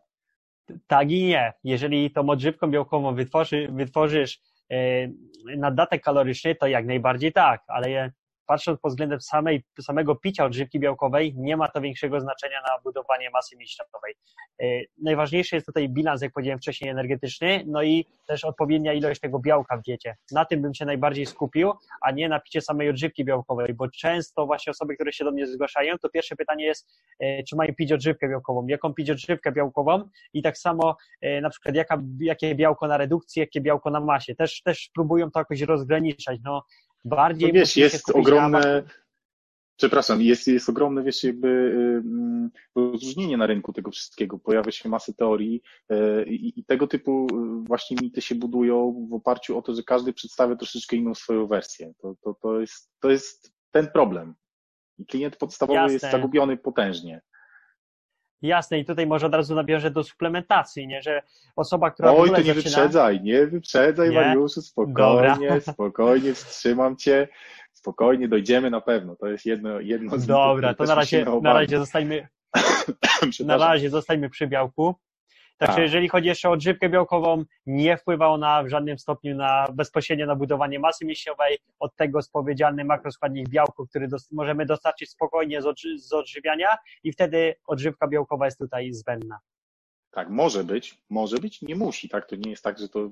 Tak 0.88 1.12
i 1.12 1.24
nie. 1.24 1.54
Jeżeli 1.64 2.12
tą 2.12 2.30
odżywką 2.30 2.68
białkową 2.68 3.16
wytworzy, 3.16 3.68
wytworzysz 3.72 4.42
e, 4.72 4.78
naddatek 5.58 6.04
kaloryczny, 6.04 6.56
to 6.56 6.68
jak 6.68 6.86
najbardziej 6.86 7.34
tak, 7.34 7.64
ale 7.68 8.12
patrząc 8.48 8.80
pod 8.80 8.92
względem 8.92 9.22
samej, 9.22 9.64
samego 9.82 10.16
picia 10.16 10.46
odżywki 10.46 10.80
białkowej, 10.80 11.34
nie 11.38 11.58
ma 11.58 11.68
to 11.68 11.82
większego 11.82 12.22
znaczenia 12.22 12.62
na 12.62 12.82
budowanie 12.84 13.30
masy 13.30 13.58
mięśniowej. 13.58 14.16
E, 14.62 14.66
najważniejszy 15.04 15.56
jest 15.56 15.66
tutaj 15.66 15.90
bilans, 15.90 16.22
jak 16.22 16.34
powiedziałem 16.34 16.60
wcześniej, 16.60 16.90
energetyczny, 16.90 17.64
no 17.68 17.84
i 17.84 18.06
też 18.28 18.46
odpowiednia 18.46 18.94
ilość 18.94 19.22
tego 19.22 19.40
białka 19.40 19.78
w 19.78 19.82
diecie. 19.82 20.16
Na 20.32 20.46
tym 20.46 20.62
bym 20.62 20.74
się 20.74 20.86
najbardziej 20.86 21.26
skupił, 21.26 21.74
a 22.02 22.12
nie 22.12 22.30
na 22.30 22.40
picie 22.40 22.62
samej 22.62 22.90
odżywki 22.90 23.26
białkowej, 23.26 23.74
bo 23.74 23.90
często 23.90 24.46
właśnie 24.46 24.72
osoby, 24.72 24.96
które 24.96 25.14
się 25.14 25.24
do 25.24 25.32
mnie 25.32 25.48
zgłaszają, 25.48 25.98
to 25.98 26.10
pierwsze 26.10 26.36
pytanie 26.36 26.66
jest, 26.66 26.90
e, 27.20 27.44
czy 27.44 27.56
mają 27.56 27.76
pić 27.76 27.92
odżywkę 27.92 28.30
białkową, 28.30 28.68
jaką 28.68 28.94
pić 28.94 29.10
odżywkę 29.10 29.52
białkową 29.52 30.10
i 30.34 30.42
tak 30.42 30.58
samo 30.58 30.98
e, 31.22 31.42
na 31.42 31.50
przykład 31.50 31.76
jaka, 31.76 32.02
jakie 32.20 32.56
białko 32.56 32.88
na 32.88 32.98
redukcji, 32.98 33.40
jakie 33.40 33.62
białko 33.62 33.90
na 33.90 34.00
masie. 34.00 34.36
Też, 34.36 34.62
też 34.62 34.90
próbują 34.96 35.32
to 35.32 35.40
jakoś 35.40 35.62
rozgraniczać. 35.62 36.40
No, 36.44 36.64
bardziej. 37.08 37.48
No 37.48 37.60
wiesz, 37.60 37.78
jest 37.78 38.10
ogromne. 38.10 38.84
Przepraszam, 39.78 40.22
jest, 40.22 40.48
jest 40.48 40.70
ogromne, 40.70 41.04
wiesz, 41.04 41.24
jakby 41.24 41.74
rozróżnienie 42.76 43.38
na 43.38 43.46
rynku 43.46 43.74
tego 43.74 43.92
wszystkiego. 43.92 44.40
Pojawia 44.40 44.72
się 44.72 44.90
masę 44.90 45.14
teorii 45.14 45.62
e, 45.90 46.24
i, 46.24 46.60
i 46.60 46.66
tego 46.66 46.88
typu 46.88 47.28
e, 47.32 47.64
właśnie 47.68 47.98
mity 48.02 48.22
się 48.22 48.36
budują 48.36 49.08
w 49.10 49.14
oparciu 49.14 49.58
o 49.58 49.62
to, 49.62 49.76
że 49.76 49.84
każdy 49.84 50.14
przedstawia 50.14 50.56
troszeczkę 50.56 50.96
inną 50.96 51.16
swoją 51.16 51.48
wersję. 51.48 51.94
To, 52.02 52.16
to, 52.22 52.34
to, 52.42 52.60
jest, 52.62 52.92
to 53.00 53.12
jest 53.12 53.54
ten 53.72 53.88
problem. 53.88 54.36
I 54.98 55.06
klient 55.06 55.38
podstawowy 55.38 55.80
Jasne. 55.80 55.94
jest 55.94 56.12
zagubiony 56.12 56.58
potężnie. 56.58 57.22
Jasne, 58.42 58.80
i 58.80 58.86
tutaj 58.86 59.08
może 59.08 59.28
od 59.28 59.34
razu 59.34 59.56
nawiążę 59.56 59.92
do 59.92 60.04
suplementacji, 60.04 60.88
nie? 60.88 61.02
że 61.02 61.22
osoba, 61.56 61.92
która. 61.92 62.12
Oj, 62.12 62.30
to 62.30 62.38
nie 62.38 62.44
zaczyna... 62.44 62.54
wyprzedzaj, 62.54 63.22
nie 63.22 63.48
wyprzedzaj, 63.48 64.10
nie? 64.10 64.16
Mariuszu, 64.16 64.62
spokojnie, 64.62 65.48
Dobra. 65.50 65.62
spokojnie, 65.74 66.34
wstrzymam 66.34 66.96
cię, 66.96 67.28
spokojnie, 67.74 68.28
dojdziemy 68.28 68.70
na 68.70 68.82
pewno. 68.82 69.16
To 69.16 69.28
jest 69.28 69.46
jedno, 69.46 69.80
jedno 69.80 70.18
z 70.18 70.26
Dobra, 70.26 70.74
to 70.74 70.84
na 70.84 70.96
razie, 70.96 71.26
na 71.42 71.54
razie 71.54 71.78
zostajmy. 71.78 72.28
na 73.46 73.58
razie 73.58 73.90
zostajmy 73.90 74.30
przy 74.30 74.48
białku. 74.48 74.96
Także 75.58 75.76
tak. 75.76 75.84
jeżeli 75.84 76.10
chodzi 76.10 76.28
jeszcze 76.28 76.50
o 76.50 76.52
odżywkę 76.52 76.90
białkową, 76.90 77.44
nie 77.66 77.98
wpływa 77.98 78.28
ona 78.28 78.64
w 78.64 78.70
żadnym 78.70 79.00
stopniu 79.00 79.36
na 79.36 79.68
bezpośrednio 79.74 80.26
na 80.26 80.36
budowanie 80.36 80.80
masy 80.80 81.06
mięśniowej. 81.06 81.58
Od 81.80 81.96
tego 81.96 82.22
spowiedzialny 82.22 82.86
makroskładnik 82.86 83.50
białku, 83.50 83.88
który 83.88 84.08
dos 84.08 84.32
możemy 84.32 84.66
dostarczyć 84.66 85.10
spokojnie 85.10 85.62
z, 85.62 85.66
odży 85.66 86.00
z 86.00 86.14
odżywiania 86.14 86.68
i 87.04 87.12
wtedy 87.12 87.56
odżywka 87.68 88.08
białkowa 88.08 88.46
jest 88.46 88.58
tutaj 88.58 88.94
zbędna. 88.94 89.40
Tak, 90.12 90.30
może 90.30 90.64
być, 90.64 91.02
może 91.10 91.38
być, 91.38 91.62
nie 91.62 91.76
musi, 91.76 92.10
tak? 92.10 92.30
To 92.30 92.36
nie 92.36 92.50
jest 92.52 92.64
tak, 92.64 92.80
że 92.80 92.90
to 92.90 93.10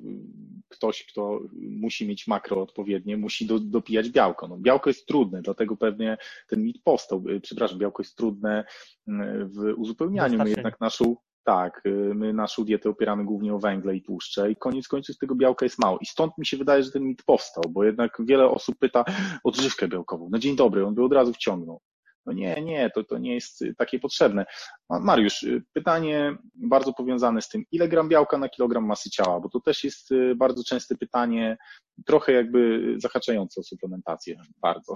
ktoś, 0.69 1.05
kto 1.05 1.39
musi 1.53 2.07
mieć 2.07 2.27
makro 2.27 2.61
odpowiednie, 2.61 3.17
musi 3.17 3.45
do, 3.45 3.59
dopijać 3.59 4.09
białko. 4.09 4.47
No, 4.47 4.57
białko 4.57 4.89
jest 4.89 5.05
trudne, 5.05 5.41
dlatego 5.41 5.77
pewnie 5.77 6.17
ten 6.47 6.63
mit 6.63 6.83
powstał. 6.83 7.23
Przepraszam, 7.41 7.79
białko 7.79 8.03
jest 8.03 8.15
trudne 8.15 8.65
mm, 9.07 9.49
w 9.49 9.73
uzupełnianiu. 9.77 10.37
My 10.37 10.49
jednak 10.49 10.79
naszą 10.79 11.15
tak, 11.45 11.81
y, 11.85 11.89
my 12.15 12.33
naszą 12.33 12.65
dietę 12.65 12.89
opieramy 12.89 13.25
głównie 13.25 13.53
o 13.53 13.59
węgle 13.59 13.95
i 13.95 14.01
tłuszcze 14.01 14.51
i 14.51 14.55
koniec 14.55 14.87
końców 14.87 15.17
tego 15.17 15.35
białka 15.35 15.65
jest 15.65 15.79
mało. 15.79 15.97
I 16.01 16.05
stąd 16.05 16.37
mi 16.37 16.45
się 16.45 16.57
wydaje, 16.57 16.83
że 16.83 16.91
ten 16.91 17.03
mit 17.03 17.23
powstał, 17.23 17.63
bo 17.69 17.83
jednak 17.83 18.17
wiele 18.19 18.49
osób 18.49 18.75
pyta 18.79 19.05
o 19.43 19.49
odżywkę 19.49 19.87
białkową. 19.87 20.29
Na 20.29 20.39
dzień 20.39 20.55
dobry, 20.55 20.85
on 20.85 20.95
by 20.95 21.03
od 21.03 21.13
razu 21.13 21.33
wciągnął. 21.33 21.81
No 22.25 22.33
nie, 22.33 22.61
nie, 22.61 22.89
to, 22.89 23.03
to 23.03 23.17
nie 23.17 23.33
jest 23.33 23.63
takie 23.77 23.99
potrzebne. 23.99 24.45
Mariusz, 24.89 25.45
pytanie 25.73 26.37
bardzo 26.55 26.93
powiązane 26.93 27.41
z 27.41 27.49
tym, 27.49 27.63
ile 27.71 27.87
gram 27.87 28.09
białka 28.09 28.37
na 28.37 28.49
kilogram 28.49 28.85
masy 28.85 29.09
ciała, 29.09 29.39
bo 29.39 29.49
to 29.49 29.59
też 29.59 29.83
jest 29.83 30.09
bardzo 30.35 30.63
częste 30.63 30.95
pytanie, 30.95 31.57
trochę 32.05 32.31
jakby 32.31 32.93
zahaczające 32.97 33.61
o 33.61 33.63
suplementację, 33.63 34.41
bardzo. 34.61 34.93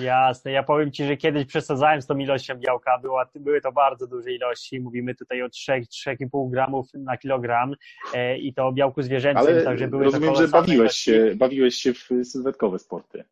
Jasne, 0.00 0.50
ja 0.50 0.62
powiem 0.62 0.92
Ci, 0.92 1.04
że 1.04 1.16
kiedyś 1.16 1.46
przesadzałem 1.46 2.02
z 2.02 2.06
tą 2.06 2.18
ilością 2.18 2.54
białka, 2.54 2.98
Była, 2.98 3.26
były 3.34 3.60
to 3.60 3.72
bardzo 3.72 4.06
duże 4.06 4.32
ilości, 4.32 4.80
mówimy 4.80 5.14
tutaj 5.14 5.42
o 5.42 5.46
3-3,5 5.46 6.50
gramów 6.50 6.86
na 6.94 7.16
kilogram 7.16 7.74
e, 8.14 8.38
i 8.38 8.54
to 8.54 8.66
o 8.66 8.72
białku 8.72 9.02
zwierzęcym, 9.02 9.46
Ale 9.46 9.62
także 9.62 9.88
były 9.88 10.04
rozumiem, 10.04 10.34
to 10.34 10.40
że 10.40 10.48
bawiłeś 10.48 10.92
się, 10.92 11.34
bawiłeś 11.36 11.74
się 11.74 11.94
w 11.94 12.08
sylwetkowe 12.24 12.78
sporty. 12.78 13.24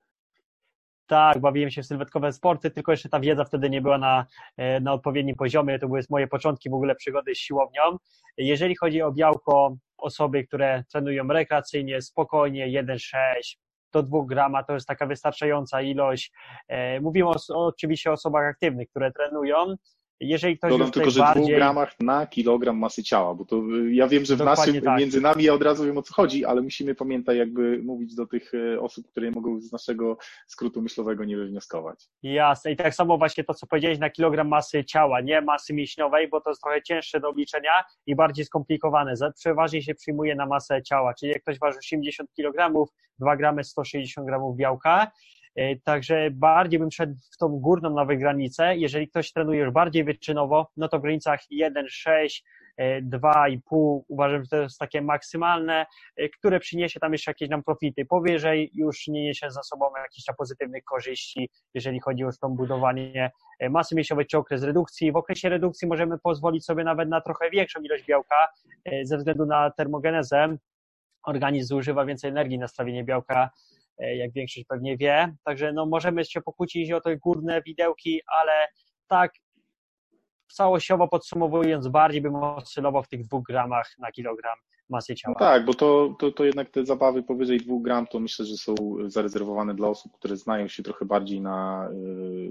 Tak, 1.06 1.40
bawiłem 1.40 1.70
się 1.70 1.82
w 1.82 1.86
sylwetkowe 1.86 2.32
sporty, 2.32 2.70
tylko 2.70 2.92
jeszcze 2.92 3.08
ta 3.08 3.20
wiedza 3.20 3.44
wtedy 3.44 3.70
nie 3.70 3.82
była 3.82 3.98
na, 3.98 4.26
e, 4.56 4.80
na 4.80 4.92
odpowiednim 4.92 5.36
poziomie. 5.36 5.78
To 5.78 5.86
były 5.88 6.00
moje 6.10 6.26
początki 6.26 6.70
w 6.70 6.74
ogóle 6.74 6.94
przygody 6.94 7.34
z 7.34 7.38
siłownią. 7.38 7.82
Jeżeli 8.36 8.76
chodzi 8.76 9.02
o 9.02 9.12
białko, 9.12 9.76
osoby, 9.98 10.44
które 10.44 10.84
trenują 10.92 11.28
rekreacyjnie, 11.28 12.02
spokojnie, 12.02 12.82
1,6, 12.82 13.56
do 13.94 14.02
2 14.02 14.18
grama 14.26 14.62
to 14.62 14.74
jest 14.74 14.86
taka 14.86 15.06
wystarczająca 15.06 15.82
ilość. 15.82 16.32
E, 16.68 17.00
mówimy 17.00 17.28
o, 17.28 17.34
oczywiście 17.48 18.10
o 18.10 18.12
osobach 18.12 18.44
aktywnych, 18.44 18.90
które 18.90 19.12
trenują. 19.12 19.74
Jeżeli 20.20 20.58
ktoś 20.58 20.70
Dodam 20.70 20.90
tylko, 20.90 21.10
że 21.10 21.20
bardziej... 21.20 21.44
2 21.44 21.56
gramach 21.56 21.94
na 22.00 22.26
kilogram 22.26 22.78
masy 22.78 23.02
ciała, 23.02 23.34
bo 23.34 23.44
to 23.44 23.56
y, 23.56 23.94
ja 23.94 24.08
wiem, 24.08 24.24
że 24.24 24.36
w 24.36 24.38
naszym, 24.38 24.80
tak. 24.80 25.00
między 25.00 25.20
nami 25.20 25.44
ja 25.44 25.54
od 25.54 25.62
razu 25.62 25.84
wiem 25.84 25.98
o 25.98 26.02
co 26.02 26.14
chodzi, 26.14 26.44
ale 26.44 26.62
musimy 26.62 26.94
pamiętać 26.94 27.36
jakby 27.36 27.82
mówić 27.82 28.14
do 28.14 28.26
tych 28.26 28.54
y, 28.54 28.80
osób, 28.80 29.08
które 29.08 29.30
mogą 29.30 29.60
z 29.60 29.72
naszego 29.72 30.16
skrótu 30.46 30.82
myślowego 30.82 31.24
nie 31.24 31.36
wywnioskować. 31.36 32.08
Jasne 32.22 32.72
i 32.72 32.76
tak 32.76 32.94
samo 32.94 33.18
właśnie 33.18 33.44
to, 33.44 33.54
co 33.54 33.66
powiedziałeś 33.66 33.98
na 33.98 34.10
kilogram 34.10 34.48
masy 34.48 34.84
ciała, 34.84 35.20
nie 35.20 35.40
masy 35.40 35.74
mięśniowej, 35.74 36.28
bo 36.28 36.40
to 36.40 36.50
jest 36.50 36.62
trochę 36.62 36.82
cięższe 36.82 37.20
do 37.20 37.28
obliczenia 37.28 37.84
i 38.06 38.16
bardziej 38.16 38.44
skomplikowane. 38.44 39.14
Przeważnie 39.36 39.82
się 39.82 39.94
przyjmuje 39.94 40.34
na 40.34 40.46
masę 40.46 40.82
ciała, 40.82 41.14
czyli 41.14 41.32
jak 41.32 41.42
ktoś 41.42 41.58
waży 41.58 41.78
80 41.78 42.30
kg, 42.36 42.86
2 43.18 43.36
gramy 43.36 43.64
160 43.64 44.26
gramów 44.26 44.56
białka, 44.56 45.10
także 45.84 46.30
bardziej 46.30 46.80
bym 46.80 46.90
szedł 46.90 47.14
w 47.32 47.36
tą 47.36 47.48
górną 47.48 47.90
nawet 47.90 48.18
granicę. 48.18 48.76
Jeżeli 48.76 49.08
ktoś 49.08 49.32
trenuje 49.32 49.60
już 49.60 49.70
bardziej 49.70 50.04
wyczynowo, 50.04 50.70
no 50.76 50.88
to 50.88 50.98
w 50.98 51.02
granicach 51.02 51.40
1,6, 51.52 52.42
2,5 53.02 53.58
e, 53.60 54.02
uważam, 54.08 54.42
że 54.42 54.48
to 54.48 54.56
jest 54.56 54.78
takie 54.78 55.02
maksymalne, 55.02 55.86
e, 56.16 56.28
które 56.28 56.60
przyniesie 56.60 57.00
tam 57.00 57.12
jeszcze 57.12 57.30
jakieś 57.30 57.48
nam 57.48 57.62
profity. 57.62 58.04
Powyżej 58.04 58.70
już 58.74 59.08
nie 59.08 59.22
niesie 59.22 59.50
za 59.50 59.62
sobą 59.62 59.86
jakichś 60.02 60.24
tam 60.24 60.36
pozytywnych 60.36 60.84
korzyści, 60.84 61.50
jeżeli 61.74 62.00
chodzi 62.00 62.24
o 62.24 62.30
to 62.40 62.48
budowanie 62.48 63.30
masy 63.70 63.94
mięśniowej 63.94 64.26
czy 64.26 64.38
okres 64.38 64.62
redukcji. 64.62 65.12
W 65.12 65.16
okresie 65.16 65.48
redukcji 65.48 65.88
możemy 65.88 66.18
pozwolić 66.18 66.64
sobie 66.64 66.84
nawet 66.84 67.08
na 67.08 67.20
trochę 67.20 67.50
większą 67.50 67.80
ilość 67.80 68.04
białka 68.04 68.48
ze 69.02 69.16
względu 69.16 69.46
na 69.46 69.70
termogenezę. 69.70 70.56
Organizm 71.26 71.66
zużywa 71.66 72.04
więcej 72.04 72.30
energii 72.30 72.58
na 72.58 72.68
strawienie 72.68 73.04
białka 73.04 73.50
E, 73.83 73.83
jak 73.98 74.32
większość 74.32 74.66
pewnie 74.68 74.96
wie. 74.96 75.34
Także 75.44 75.72
no, 75.72 75.86
możemy 75.86 76.24
się 76.24 76.40
pokłócić 76.40 76.92
o 76.92 77.00
te 77.00 77.16
górne 77.16 77.62
widełki, 77.62 78.20
ale 78.26 78.52
tak 79.08 79.32
całościowo 80.52 81.08
podsumowując, 81.08 81.88
bardziej 81.88 82.22
bym 82.22 82.34
oscylował 82.36 83.02
w 83.02 83.08
tych 83.08 83.24
dwóch 83.24 83.42
gramach 83.42 83.94
na 83.98 84.12
kilogram 84.12 84.56
masy 84.90 85.14
ciała. 85.14 85.36
No 85.40 85.46
tak, 85.46 85.64
bo 85.64 85.74
to, 85.74 86.16
to, 86.18 86.32
to 86.32 86.44
jednak 86.44 86.70
te 86.70 86.86
zabawy 86.86 87.22
powyżej 87.22 87.58
dwóch 87.58 87.82
gram 87.82 88.06
to 88.06 88.20
myślę, 88.20 88.46
że 88.46 88.56
są 88.56 88.74
zarezerwowane 89.06 89.74
dla 89.74 89.88
osób, 89.88 90.12
które 90.18 90.36
znają 90.36 90.68
się 90.68 90.82
trochę 90.82 91.04
bardziej 91.04 91.40
na 91.40 91.88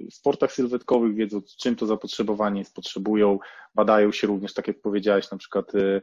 y, 0.07 0.11
sportach 0.11 0.51
sylwetkowych, 0.51 1.15
wiedzą 1.15 1.41
czym 1.59 1.75
to 1.75 1.85
zapotrzebowanie 1.85 2.59
jest, 2.59 2.75
potrzebują, 2.75 3.39
badają 3.75 4.11
się 4.11 4.27
również, 4.27 4.53
tak 4.53 4.67
jak 4.67 4.81
powiedziałeś, 4.81 5.31
na 5.31 5.37
przykład 5.37 5.75
y, 5.75 6.01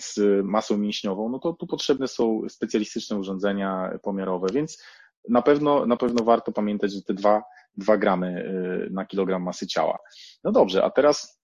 z 0.00 0.44
masą 0.44 0.78
mięśniową, 0.78 1.28
no 1.28 1.38
to 1.38 1.52
tu 1.52 1.66
potrzebne 1.66 2.08
są 2.08 2.42
specjalistyczne 2.48 3.16
urządzenia 3.16 3.98
pomiarowe, 4.02 4.46
więc 4.52 4.82
na 5.28 5.42
pewno, 5.42 5.86
na 5.86 5.96
pewno 5.96 6.24
warto 6.24 6.52
pamiętać, 6.52 6.92
że 6.92 7.02
te 7.02 7.14
dwa, 7.14 7.42
dwa 7.76 7.98
gramy 7.98 8.44
y, 8.86 8.90
na 8.90 9.06
kilogram 9.06 9.42
masy 9.42 9.66
ciała. 9.66 9.98
No 10.44 10.52
dobrze, 10.52 10.84
a 10.84 10.90
teraz, 10.90 11.40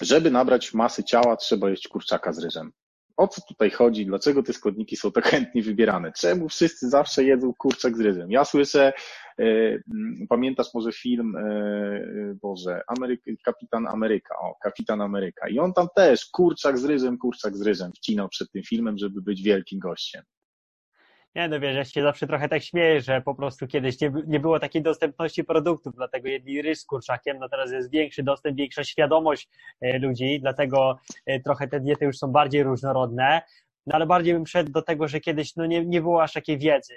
żeby 0.00 0.30
nabrać 0.30 0.74
masy 0.74 1.04
ciała, 1.04 1.36
trzeba 1.36 1.70
jeść 1.70 1.88
kurczaka 1.88 2.32
z 2.32 2.38
ryżem 2.38 2.72
o 3.16 3.28
co 3.28 3.42
tutaj 3.48 3.70
chodzi, 3.70 4.06
dlaczego 4.06 4.42
te 4.42 4.52
składniki 4.52 4.96
są 4.96 5.12
tak 5.12 5.24
chętnie 5.24 5.62
wybierane, 5.62 6.12
czemu 6.12 6.48
wszyscy 6.48 6.90
zawsze 6.90 7.24
jedzą 7.24 7.54
kurczak 7.54 7.96
z 7.96 8.00
ryżem. 8.00 8.30
Ja 8.30 8.44
słyszę, 8.44 8.92
mm, 9.38 10.26
pamiętasz 10.28 10.74
może 10.74 10.92
film, 10.92 11.36
e, 11.36 12.34
Boże, 12.42 12.82
Ameryka, 12.86 13.30
Kapitan 13.44 13.86
Ameryka, 13.86 14.34
o, 14.38 14.54
Kapitan 14.62 15.00
Ameryka 15.00 15.48
i 15.48 15.58
on 15.58 15.72
tam 15.72 15.88
też 15.96 16.26
kurczak 16.26 16.78
z 16.78 16.84
ryżem, 16.84 17.18
kurczak 17.18 17.56
z 17.56 17.62
ryżem 17.62 17.92
wcinał 17.92 18.28
przed 18.28 18.50
tym 18.52 18.62
filmem, 18.62 18.98
żeby 18.98 19.22
być 19.22 19.42
wielkim 19.42 19.78
gościem. 19.78 20.22
Nie, 21.34 21.48
no 21.48 21.60
wiesz, 21.60 21.76
ja 21.76 21.84
się 21.84 22.02
zawsze 22.02 22.26
trochę 22.26 22.48
tak 22.48 22.62
śmieję, 22.62 23.00
że 23.00 23.20
po 23.20 23.34
prostu 23.34 23.66
kiedyś 23.66 24.00
nie, 24.00 24.12
nie 24.26 24.40
było 24.40 24.60
takiej 24.60 24.82
dostępności 24.82 25.44
produktów, 25.44 25.94
dlatego 25.94 26.28
jedli 26.28 26.62
ryż 26.62 26.78
z 26.78 26.84
kurczakiem, 26.84 27.38
no 27.38 27.48
teraz 27.48 27.72
jest 27.72 27.90
większy 27.90 28.22
dostęp, 28.22 28.56
większa 28.56 28.84
świadomość 28.84 29.48
e, 29.80 29.98
ludzi, 29.98 30.40
dlatego 30.40 30.98
e, 31.26 31.40
trochę 31.40 31.68
te 31.68 31.80
diety 31.80 32.04
już 32.04 32.18
są 32.18 32.28
bardziej 32.28 32.62
różnorodne, 32.62 33.42
no 33.86 33.94
ale 33.94 34.06
bardziej 34.06 34.34
bym 34.34 34.46
szedł 34.46 34.72
do 34.72 34.82
tego, 34.82 35.08
że 35.08 35.20
kiedyś 35.20 35.56
no 35.56 35.66
nie, 35.66 35.84
nie 35.84 36.00
było 36.00 36.22
aż 36.22 36.32
takiej 36.32 36.58
wiedzy 36.58 36.94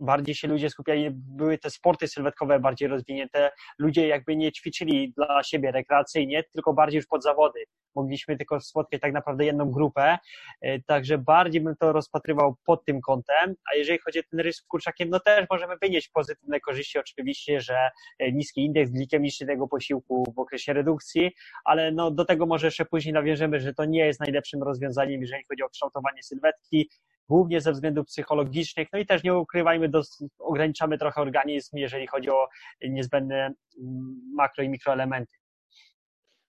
bardziej 0.00 0.34
się 0.34 0.48
ludzie 0.48 0.70
skupiali, 0.70 1.10
były 1.10 1.58
te 1.58 1.70
sporty 1.70 2.08
sylwetkowe 2.08 2.60
bardziej 2.60 2.88
rozwinięte, 2.88 3.50
ludzie 3.78 4.06
jakby 4.06 4.36
nie 4.36 4.52
ćwiczyli 4.52 5.12
dla 5.16 5.42
siebie 5.42 5.72
rekreacyjnie, 5.72 6.44
tylko 6.52 6.72
bardziej 6.72 6.96
już 6.96 7.06
pod 7.06 7.22
zawody. 7.22 7.64
Mogliśmy 7.94 8.36
tylko 8.36 8.60
spotkać 8.60 9.00
tak 9.00 9.12
naprawdę 9.12 9.44
jedną 9.44 9.70
grupę, 9.70 10.18
e, 10.60 10.80
także 10.82 11.18
bardziej 11.18 11.60
bym 11.60 11.76
to 11.76 11.92
rozpatrywał 11.92 12.56
pod 12.64 12.84
tym 12.84 13.00
kątem, 13.00 13.54
a 13.72 13.76
jeżeli 13.76 13.98
chodzi 13.98 14.20
o 14.20 14.22
ten 14.30 14.40
rys 14.40 14.56
z 14.56 14.62
kurczakiem, 14.62 15.10
no 15.10 15.20
też 15.20 15.46
możemy 15.50 15.74
wynieść 15.82 16.08
pozytywne 16.08 16.60
korzyści, 16.60 16.98
oczywiście, 16.98 17.60
że 17.60 17.90
e, 18.18 18.32
niski 18.32 18.64
indeks 18.64 18.90
glikemiczny 18.90 19.46
tego 19.46 19.68
posiłku 19.68 20.24
w 20.36 20.38
okresie 20.38 20.72
redukcji, 20.72 21.32
ale 21.64 21.92
no 21.92 22.10
do 22.10 22.24
tego 22.24 22.46
może 22.46 22.66
jeszcze 22.66 22.84
później 22.84 23.12
nawiążemy, 23.12 23.60
że 23.60 23.74
to 23.74 23.84
nie 23.84 24.06
jest 24.06 24.20
najlepszym 24.20 24.62
rozwiązaniem, 24.62 25.20
jeżeli 25.20 25.44
chodzi 25.48 25.62
o 25.62 25.68
kształtowanie 25.68 26.22
sylwetki, 26.22 26.90
głównie 27.28 27.60
ze 27.60 27.72
względów 27.72 28.06
psychologicznych, 28.06 28.88
no 28.92 28.98
i 28.98 29.06
też 29.06 29.22
nie 29.22 29.34
ukrywajmy, 29.34 29.90
ograniczamy 30.38 30.98
trochę 30.98 31.20
organizm, 31.20 31.76
jeżeli 31.76 32.06
chodzi 32.06 32.30
o 32.30 32.48
niezbędne 32.88 33.54
mm, 33.78 34.20
makro 34.34 34.64
i 34.64 34.68
mikroelementy. 34.68 35.36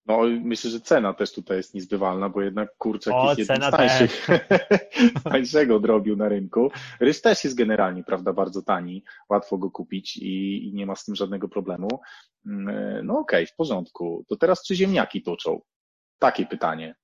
No, 0.08 0.20
myślę, 0.42 0.72
że 0.72 0.80
cena 0.80 1.14
też 1.14 1.34
tutaj 1.34 1.58
jest 1.58 1.74
niezbywalna, 1.74 2.30
bo 2.30 2.42
jednak 2.42 2.78
kurczak 2.78 3.14
o, 3.14 3.28
jest 3.28 3.50
jednym 3.50 3.70
z 3.70 3.72
tańszych, 3.72 4.28
tańszego 5.32 5.80
drobiu 5.80 6.16
na 6.16 6.30
rynku. 6.30 6.72
Ryż 7.00 7.22
też 7.22 7.44
jest 7.44 7.56
generalnie, 7.56 8.04
prawda, 8.04 8.34
bardzo 8.34 8.62
tani, 8.62 9.04
łatwo 9.30 9.58
go 9.58 9.72
kupić 9.72 10.18
i, 10.18 10.68
i 10.68 10.74
nie 10.74 10.86
ma 10.86 10.96
z 10.96 11.06
tym 11.06 11.16
żadnego 11.16 11.50
problemu. 11.50 11.88
Mm, 12.46 13.06
no 13.06 13.20
okej, 13.20 13.44
okay, 13.44 13.54
w 13.54 13.56
porządku. 13.56 14.26
To 14.28 14.36
teraz 14.36 14.64
czy 14.64 14.76
ziemniaki 14.76 15.24
toczą? 15.24 15.62
Takie 16.20 16.46
pytanie. 16.46 16.96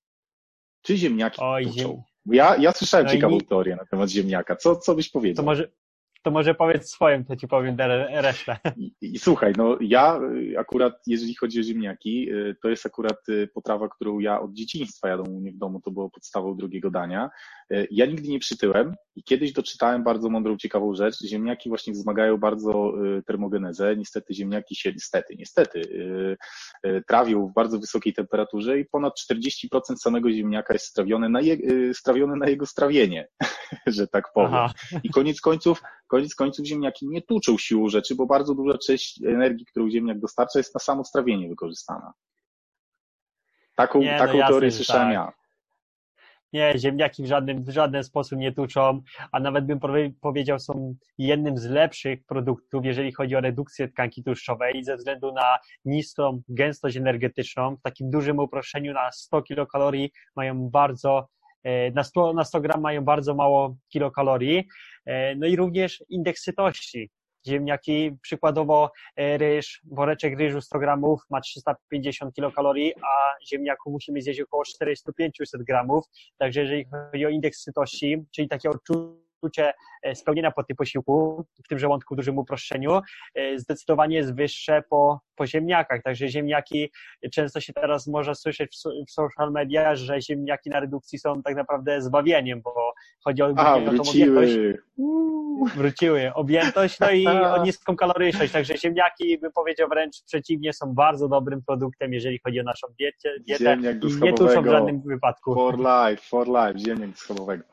Czy 0.82 0.98
ziemniaki 0.98 1.38
Oj, 1.42 1.65
toczą? 1.65 1.75
Ziem... 1.75 2.12
Ja, 2.25 2.56
ja 2.56 2.72
słyszałem 2.72 3.06
no 3.06 3.12
ciekawą 3.12 3.38
i... 3.38 3.42
teorię 3.42 3.75
na 3.75 3.86
temat 3.86 4.10
ziemniaka. 4.10 4.56
Co, 4.56 4.75
co 4.75 4.96
byś 4.96 5.10
powiedział? 5.10 5.46
To 5.46 5.51
może, 5.51 5.68
to 6.24 6.32
może 6.32 6.56
powiedz 6.56 6.89
swoim, 6.89 7.25
to 7.25 7.36
ci 7.36 7.48
powiem 7.48 7.75
resztę. 8.10 8.58
I, 8.77 8.94
I, 9.01 9.20
słuchaj, 9.20 9.53
no 9.58 9.77
ja 9.82 10.20
y, 10.53 10.60
akurat, 10.60 10.94
jeżeli 11.08 11.36
chodzi 11.36 11.60
o 11.60 11.63
ziemniaki, 11.63 12.32
y, 12.32 12.56
to 12.62 12.70
jest 12.70 12.86
akurat 12.86 13.30
y, 13.30 13.48
potrawa, 13.53 13.89
którą 13.89 14.20
ja 14.20 14.42
od 14.42 14.53
dzieciństwa 14.53 15.10
jadą 15.10 15.24
u 15.24 15.39
mnie 15.39 15.51
w 15.51 15.58
domu, 15.58 15.82
to 15.82 15.92
było 15.92 16.10
podstawą 16.10 16.58
drugiego 16.58 16.92
dania. 16.92 17.30
Ja 17.92 18.06
nigdy 18.06 18.30
nie 18.30 18.39
przytyłem 18.39 18.96
i 19.15 19.24
kiedyś 19.24 19.53
doczytałem 19.53 20.03
bardzo 20.03 20.30
mądrą, 20.30 20.58
ciekawą 20.58 20.96
rzecz. 20.96 21.20
Ziemniaki 21.20 21.70
właśnie 21.70 21.94
wzmagają 21.94 22.38
bardzo 22.38 22.94
termogenezę. 23.25 23.96
Niestety 23.98 24.34
ziemniaki 24.34 24.75
się, 24.75 24.92
niestety, 24.92 25.36
niestety, 25.38 25.82
trawią 27.08 27.48
w 27.48 27.53
bardzo 27.53 27.80
wysokiej 27.80 28.13
temperaturze 28.13 28.80
i 28.80 28.86
ponad 28.86 29.13
40% 29.32 29.96
samego 29.98 30.32
ziemniaka 30.32 30.74
jest 30.74 30.86
strawione 30.86 31.30
na, 31.30 31.42
je, 31.42 31.58
strawione 31.94 32.36
na 32.36 32.50
jego 32.50 32.65
strawienie, 32.65 33.27
że 33.88 34.08
tak 34.08 34.34
powiem. 34.34 34.53
Aha. 34.53 34.74
I 35.03 35.10
koniec 35.10 35.42
końców 35.42 35.82
koniec 36.08 36.36
końców 36.36 36.65
ziemniaki 36.65 37.08
nie 37.08 37.22
tuczą 37.22 37.58
siłą 37.58 37.89
rzeczy, 37.89 38.15
bo 38.15 38.25
bardzo 38.25 38.56
duża 38.56 38.77
część 38.77 39.24
energii, 39.24 39.65
którą 39.65 39.89
ziemniak 39.89 40.20
dostarcza, 40.20 40.60
jest 40.60 40.75
na 40.75 40.80
samo 40.80 41.03
strawienie 41.03 41.50
wykorzystana. 41.50 42.13
Taką, 43.75 44.00
nie, 44.00 44.12
no 44.12 44.18
taką 44.18 44.38
jasne, 44.38 44.53
teorię 44.53 44.72
słyszałem 44.72 45.08
tak. 45.08 45.13
ja. 45.13 45.43
Nie, 46.53 46.74
ziemniaki 46.77 47.24
w 47.24 47.25
żadnym, 47.25 47.63
w 47.63 47.69
żaden 47.69 48.03
sposób 48.03 48.39
nie 48.39 48.51
tuczą, 48.51 49.01
a 49.31 49.39
nawet 49.39 49.65
bym 49.65 49.79
powiedział, 50.22 50.60
są 50.60 50.95
jednym 51.17 51.57
z 51.57 51.65
lepszych 51.65 52.25
produktów, 52.25 52.86
jeżeli 52.86 53.12
chodzi 53.12 53.36
o 53.36 53.41
redukcję 53.41 53.88
tkanki 53.88 54.24
tłuszczowej, 54.24 54.83
ze 54.83 54.98
względu 54.98 55.31
na 55.31 55.57
niską 55.86 56.41
gęstość 56.50 56.98
energetyczną. 56.98 57.75
W 57.75 57.81
takim 57.81 58.10
dużym 58.10 58.39
uproszczeniu 58.39 58.93
na 58.93 59.12
100 59.12 59.41
kilokalorii 59.41 60.12
mają 60.36 60.69
bardzo 60.69 61.27
E, 61.63 61.91
na 61.91 62.03
100, 62.03 62.33
na 62.33 62.43
100 62.43 62.62
gram 62.62 62.81
mają 62.81 63.01
bardzo 63.01 63.36
mało 63.36 63.75
kilokalorii, 63.89 64.67
e, 65.05 65.36
no 65.36 65.48
i 65.48 65.55
również 65.55 66.03
indeks 66.10 66.43
sytości. 66.43 67.10
Ziemniaki, 67.48 68.18
przykładowo 68.22 68.92
e, 69.16 69.38
ryż, 69.38 69.82
woreczek 69.92 70.40
ryżu 70.40 70.62
100 70.62 70.80
gramów 70.80 71.22
ma 71.30 71.42
350 71.42 72.36
kilokalorii, 72.36 72.94
a 72.96 73.46
ziemniaku 73.48 73.92
musimy 73.92 74.22
zjeść 74.22 74.42
około 74.42 74.64
400-500 74.64 75.30
gramów. 75.68 76.06
Także 76.38 76.62
jeżeli 76.62 76.86
chodzi 76.86 77.26
o 77.26 77.30
indeks 77.30 77.64
sytości, 77.64 78.26
czyli 78.32 78.48
takie 78.48 78.70
odczucie 78.70 79.74
e, 80.04 80.16
spełnienia 80.16 80.52
po 80.52 80.64
tym 80.64 80.76
posiłku, 80.76 81.46
w 81.66 81.68
tym 81.68 81.80
żołądku 81.80 82.16
w 82.16 82.18
dużym 82.18 82.38
uproszczeniu, 82.38 83.02
e, 83.36 83.60
zdecydowanie 83.60 84.16
jest 84.16 84.36
wyższe 84.36 84.84
po, 84.90 85.20
po 85.36 85.48
ziemniakach. 85.48 86.04
Także 86.04 86.28
ziemniaki, 86.28 86.92
często 87.34 87.60
się 87.60 87.74
teraz 87.74 88.08
może 88.08 88.36
słyszeć 88.36 88.78
w, 88.78 89.06
w 89.08 89.12
social 89.12 89.52
media, 89.52 89.96
że 89.96 90.22
ziemniaki 90.22 90.70
na 90.70 90.80
redukcji 90.80 91.20
są 91.20 91.42
tak 91.42 91.56
naprawdę 91.56 92.02
zbawieniem, 92.02 92.62
bo 92.62 92.94
chodzi 93.24 93.42
o, 93.42 93.54
A, 93.58 93.75
o 93.75 93.82
tą 93.82 93.92
wróciły. 93.92 94.78
wróciły. 95.75 96.34
Objętość, 96.34 97.00
no 97.00 97.12
i 97.12 97.28
o 97.58 97.63
niską 97.63 97.96
kaloryczność. 97.96 98.54
Także 98.54 98.78
ziemniaki, 98.78 99.38
bym 99.38 99.52
powiedział 99.52 99.90
wręcz 99.90 100.24
przeciwnie, 100.25 100.74
są 100.74 100.94
bardzo 100.94 101.28
dobrym 101.28 101.62
produktem, 101.68 102.13
jeżeli 102.13 102.40
chodzi 102.46 102.60
o 102.60 102.63
naszą 102.63 102.88
dietę, 103.00 103.30
dietę 103.40 103.78
i 103.80 104.22
nie 104.22 104.34
tuszą 104.34 104.62
w 104.62 104.66
żadnym 104.66 105.02
wypadku. 105.02 105.54
For 105.54 105.78
life, 105.78 106.24
for 106.24 106.48
life, 106.48 106.80
ziemniak 106.80 107.18
schabowego. 107.18 107.63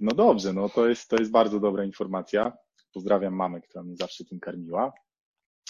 No 0.00 0.14
dobrze, 0.14 0.52
no 0.52 0.68
to 0.68 0.88
jest, 0.88 1.08
to 1.08 1.16
jest 1.16 1.30
bardzo 1.30 1.60
dobra 1.60 1.84
informacja. 1.84 2.52
Pozdrawiam 2.94 3.34
mamę, 3.34 3.60
która 3.60 3.84
mnie 3.84 3.96
zawsze 3.96 4.24
tym 4.24 4.40
karmiła. 4.40 4.92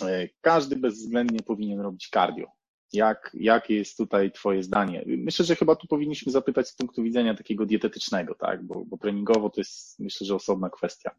E, 0.02 0.28
Każdy 0.40 0.76
bezwzględnie 0.76 1.40
powinien 1.40 1.80
robić 1.80 2.08
cardio. 2.08 2.46
Jak, 2.92 3.30
jakie 3.34 3.76
jest 3.76 3.96
tutaj 3.96 4.32
Twoje 4.32 4.62
zdanie? 4.62 5.04
Myślę, 5.06 5.44
że 5.44 5.56
chyba 5.56 5.76
tu 5.76 5.86
powinniśmy 5.86 6.32
zapytać 6.32 6.68
z 6.68 6.76
punktu 6.76 7.02
widzenia 7.02 7.34
takiego 7.34 7.66
dietetycznego, 7.66 8.34
tak? 8.34 8.64
Bo, 8.64 8.84
bo 8.84 8.98
treningowo 8.98 9.50
to 9.50 9.60
jest 9.60 9.98
myślę, 9.98 10.26
że 10.26 10.34
osobna 10.34 10.70
kwestia. 10.70 11.10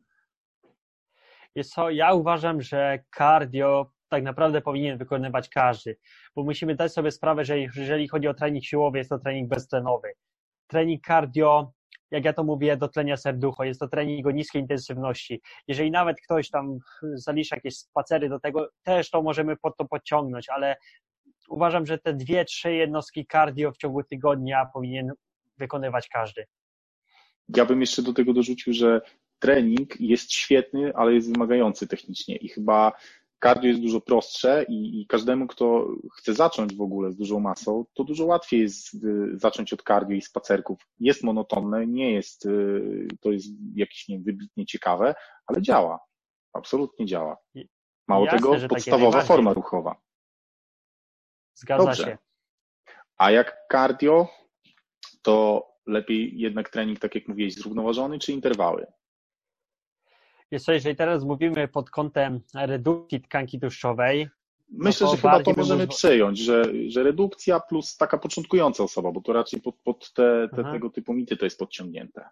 Jest 1.55 1.73
co, 1.73 1.89
ja 1.89 2.13
uważam, 2.13 2.61
że 2.61 3.03
cardio 3.17 3.91
tak 4.09 4.23
naprawdę 4.23 4.61
powinien 4.61 4.97
wykonywać 4.97 5.49
każdy, 5.49 5.97
bo 6.35 6.43
musimy 6.43 6.75
dać 6.75 6.93
sobie 6.93 7.11
sprawę, 7.11 7.45
że 7.45 7.59
jeżeli 7.59 8.07
chodzi 8.07 8.27
o 8.27 8.33
trening 8.33 8.65
siłowy, 8.65 8.97
jest 8.97 9.09
to 9.09 9.19
trening 9.19 9.49
beztlenowy. 9.49 10.07
Trening 10.67 11.05
cardio, 11.07 11.71
jak 12.11 12.25
ja 12.25 12.33
to 12.33 12.43
mówię, 12.43 12.77
do 12.77 12.87
tlenia 12.87 13.17
serducho, 13.17 13.63
jest 13.63 13.79
to 13.79 13.87
trening 13.87 14.27
o 14.27 14.31
niskiej 14.31 14.61
intensywności. 14.61 15.41
Jeżeli 15.67 15.91
nawet 15.91 16.17
ktoś 16.21 16.49
tam 16.49 16.77
zalicza 17.13 17.55
jakieś 17.55 17.77
spacery 17.77 18.29
do 18.29 18.39
tego, 18.39 18.69
też 18.83 19.09
to 19.09 19.21
możemy 19.21 19.57
pod 19.57 19.77
to 19.77 19.85
podciągnąć, 19.85 20.49
ale 20.49 20.75
uważam, 21.49 21.85
że 21.85 21.97
te 21.97 22.13
dwie, 22.13 22.45
trzy 22.45 22.73
jednostki 22.73 23.27
cardio 23.31 23.71
w 23.71 23.77
ciągu 23.77 24.03
tygodnia 24.03 24.65
powinien 24.73 25.11
wykonywać 25.57 26.07
każdy. 26.07 26.45
Ja 27.55 27.65
bym 27.65 27.81
jeszcze 27.81 28.01
do 28.01 28.13
tego 28.13 28.33
dorzucił, 28.33 28.73
że 28.73 29.01
trening 29.39 30.01
jest 30.01 30.33
świetny, 30.33 30.91
ale 30.95 31.13
jest 31.13 31.33
wymagający 31.33 31.87
technicznie 31.87 32.35
i 32.35 32.49
chyba 32.49 32.91
cardio 33.45 33.69
jest 33.69 33.81
dużo 33.81 34.01
prostsze 34.01 34.65
i, 34.69 35.01
i, 35.01 35.07
każdemu, 35.07 35.47
kto 35.47 35.87
chce 36.17 36.33
zacząć 36.33 36.75
w 36.75 36.81
ogóle 36.81 37.11
z 37.11 37.15
dużą 37.15 37.39
masą, 37.39 37.85
to 37.93 38.03
dużo 38.03 38.25
łatwiej 38.25 38.61
jest 38.61 38.93
y, 38.93 38.99
zacząć 39.33 39.73
od 39.73 39.83
cardio 39.83 40.15
i 40.15 40.21
spacerków. 40.21 40.79
Jest 40.99 41.23
monotonne, 41.23 41.87
nie 41.87 42.13
jest, 42.13 42.45
y, 42.45 43.07
to 43.21 43.31
jest 43.31 43.47
jakieś 43.75 44.07
nie 44.07 44.15
wiem, 44.15 44.23
wybitnie 44.23 44.65
ciekawe, 44.65 45.15
ale 45.47 45.61
działa. 45.61 45.99
Absolutnie 46.53 47.05
działa. 47.05 47.37
Mało 48.07 48.25
Jasne, 48.25 48.39
tego, 48.39 48.67
podstawowa 48.67 49.21
forma 49.21 49.53
ruchowa. 49.53 49.95
Zgadza 51.53 51.85
Dobrze. 51.85 52.03
się. 52.03 52.17
A 53.17 53.31
jak 53.31 53.57
cardio, 53.71 54.27
to 55.21 55.67
lepiej 55.87 56.39
jednak 56.39 56.69
trening, 56.69 56.99
tak 56.99 57.15
jak 57.15 57.27
mówiłeś, 57.27 57.55
zrównoważony 57.55 58.19
czy 58.19 58.31
interwały? 58.31 58.85
Jest 60.55 60.65
co, 60.65 60.73
jeżeli 60.73 60.95
teraz 60.95 61.23
mówimy 61.23 61.67
pod 61.67 61.89
kątem 61.89 62.39
redukcji 62.55 63.21
tkanki 63.21 63.59
tłuszczowej, 63.59 64.27
Myślę, 64.69 65.05
No 65.05 65.11
to 65.11 65.15
że 65.15 65.21
chyba 65.21 65.43
to 65.43 65.51
bym 65.51 65.59
możemy 65.63 65.83
uzwa- 65.83 65.95
przejąć, 65.95 66.39
że, 66.39 66.63
że 66.87 67.03
redukcja 67.03 67.59
plus 67.59 67.97
taka 67.97 68.17
początkująca 68.17 68.83
osoba, 68.83 69.11
bo 69.11 69.21
to 69.21 69.33
raczej 69.33 69.61
pod, 69.61 69.75
pod 69.83 70.13
te, 70.13 70.49
te, 70.55 70.61
Aha. 70.61 70.71
tego 70.71 70.89
typu 70.89 71.13
mity 71.13 71.37
to 71.37 71.45
jest 71.45 71.59
podciągnięte. 71.59 72.29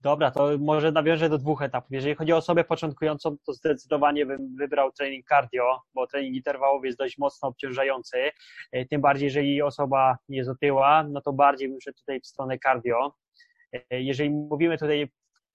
Dobra, 0.00 0.30
to 0.30 0.50
może 0.58 0.92
nawiążę 0.92 1.28
do 1.28 1.38
dwóch 1.38 1.62
etapów. 1.62 1.90
Jeżeli 1.90 2.14
chodzi 2.14 2.32
o 2.32 2.36
osobę 2.36 2.64
początkującą, 2.64 3.36
to 3.46 3.52
zdecydowanie 3.52 4.26
bym 4.26 4.56
wybrał 4.56 4.92
trening 4.92 5.26
cardio, 5.28 5.80
bo 5.94 6.06
trening 6.06 6.36
interwałowy 6.36 6.86
jest 6.86 6.98
dość 6.98 7.18
mocno 7.18 7.48
obciążający. 7.48 8.16
E, 8.72 8.86
Tym 8.86 9.00
bardziej, 9.00 9.24
jeżeli 9.26 9.62
osoba 9.62 10.18
jest 10.28 10.50
otyła, 10.50 11.04
no 11.10 11.20
to 11.20 11.32
bardziej 11.32 11.68
bym 11.68 11.80
szedł 11.80 11.98
tutaj 11.98 12.20
w 12.20 12.26
stronę 12.26 12.58
cardio. 12.58 13.14
E, 13.72 14.02
Jeżeli 14.02 14.30
mówimy 14.30 14.78
tutaj 14.78 15.08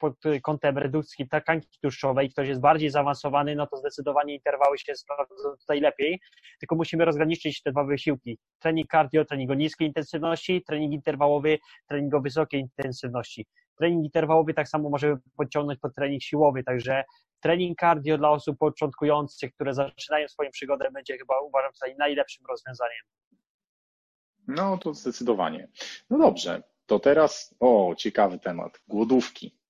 pod 0.04 0.42
kątem 0.42 0.78
redukcji 0.78 1.28
tkanki 1.28 1.80
tłuszczowej, 1.82 2.30
ktoś 2.30 2.48
jest 2.48 2.62
bardziej 2.62 2.90
zaawansowany, 2.90 3.56
no 3.56 3.68
to 3.68 3.78
zdecydowanie 3.78 4.36
interwały 4.36 4.78
się 4.78 4.96
sprawdzą 4.96 5.58
tutaj 5.60 5.80
lepiej. 5.82 6.20
Tylko 6.60 6.76
musimy 6.76 7.06
rozgraniczyć 7.06 7.62
te 7.62 7.72
dwa 7.72 7.84
wysiłki. 7.84 8.38
Trening 8.60 8.92
cardio, 8.92 9.26
trening 9.26 9.52
o 9.52 9.54
niskiej 9.54 9.88
intensywności, 9.88 10.64
trening 10.68 10.94
interwałowy, 10.94 11.60
trening 11.88 12.14
o 12.14 12.22
wysokiej 12.22 12.62
intensywności 12.62 13.46
trening 13.78 14.06
interwałowy 14.06 14.54
tak 14.54 14.70
samo 14.70 14.90
możemy 14.90 15.18
podciągnąć 15.38 15.80
pod 15.80 15.96
trening 15.96 16.24
siłowy, 16.24 16.64
także 16.64 17.04
trening 17.40 17.80
cardio 17.80 18.18
dla 18.18 18.30
osób 18.30 18.58
początkujących, 18.58 19.54
które 19.54 19.74
zaczynają 19.74 20.28
swoją 20.28 20.52
przygodę, 20.52 20.92
będzie 20.92 21.18
chyba 21.18 21.40
uważam 21.40 21.74
tutaj 21.74 21.96
najlepszym 21.98 22.46
rozwiązaniem. 22.50 23.04
No 24.48 24.78
to 24.78 24.94
zdecydowanie. 24.94 25.68
No 26.10 26.18
dobrze, 26.18 26.64
to 26.86 27.00
teraz, 27.00 27.56
o, 27.60 27.96
ciekawy 27.98 28.40
temat, 28.40 28.82
głodówki. 28.88 29.63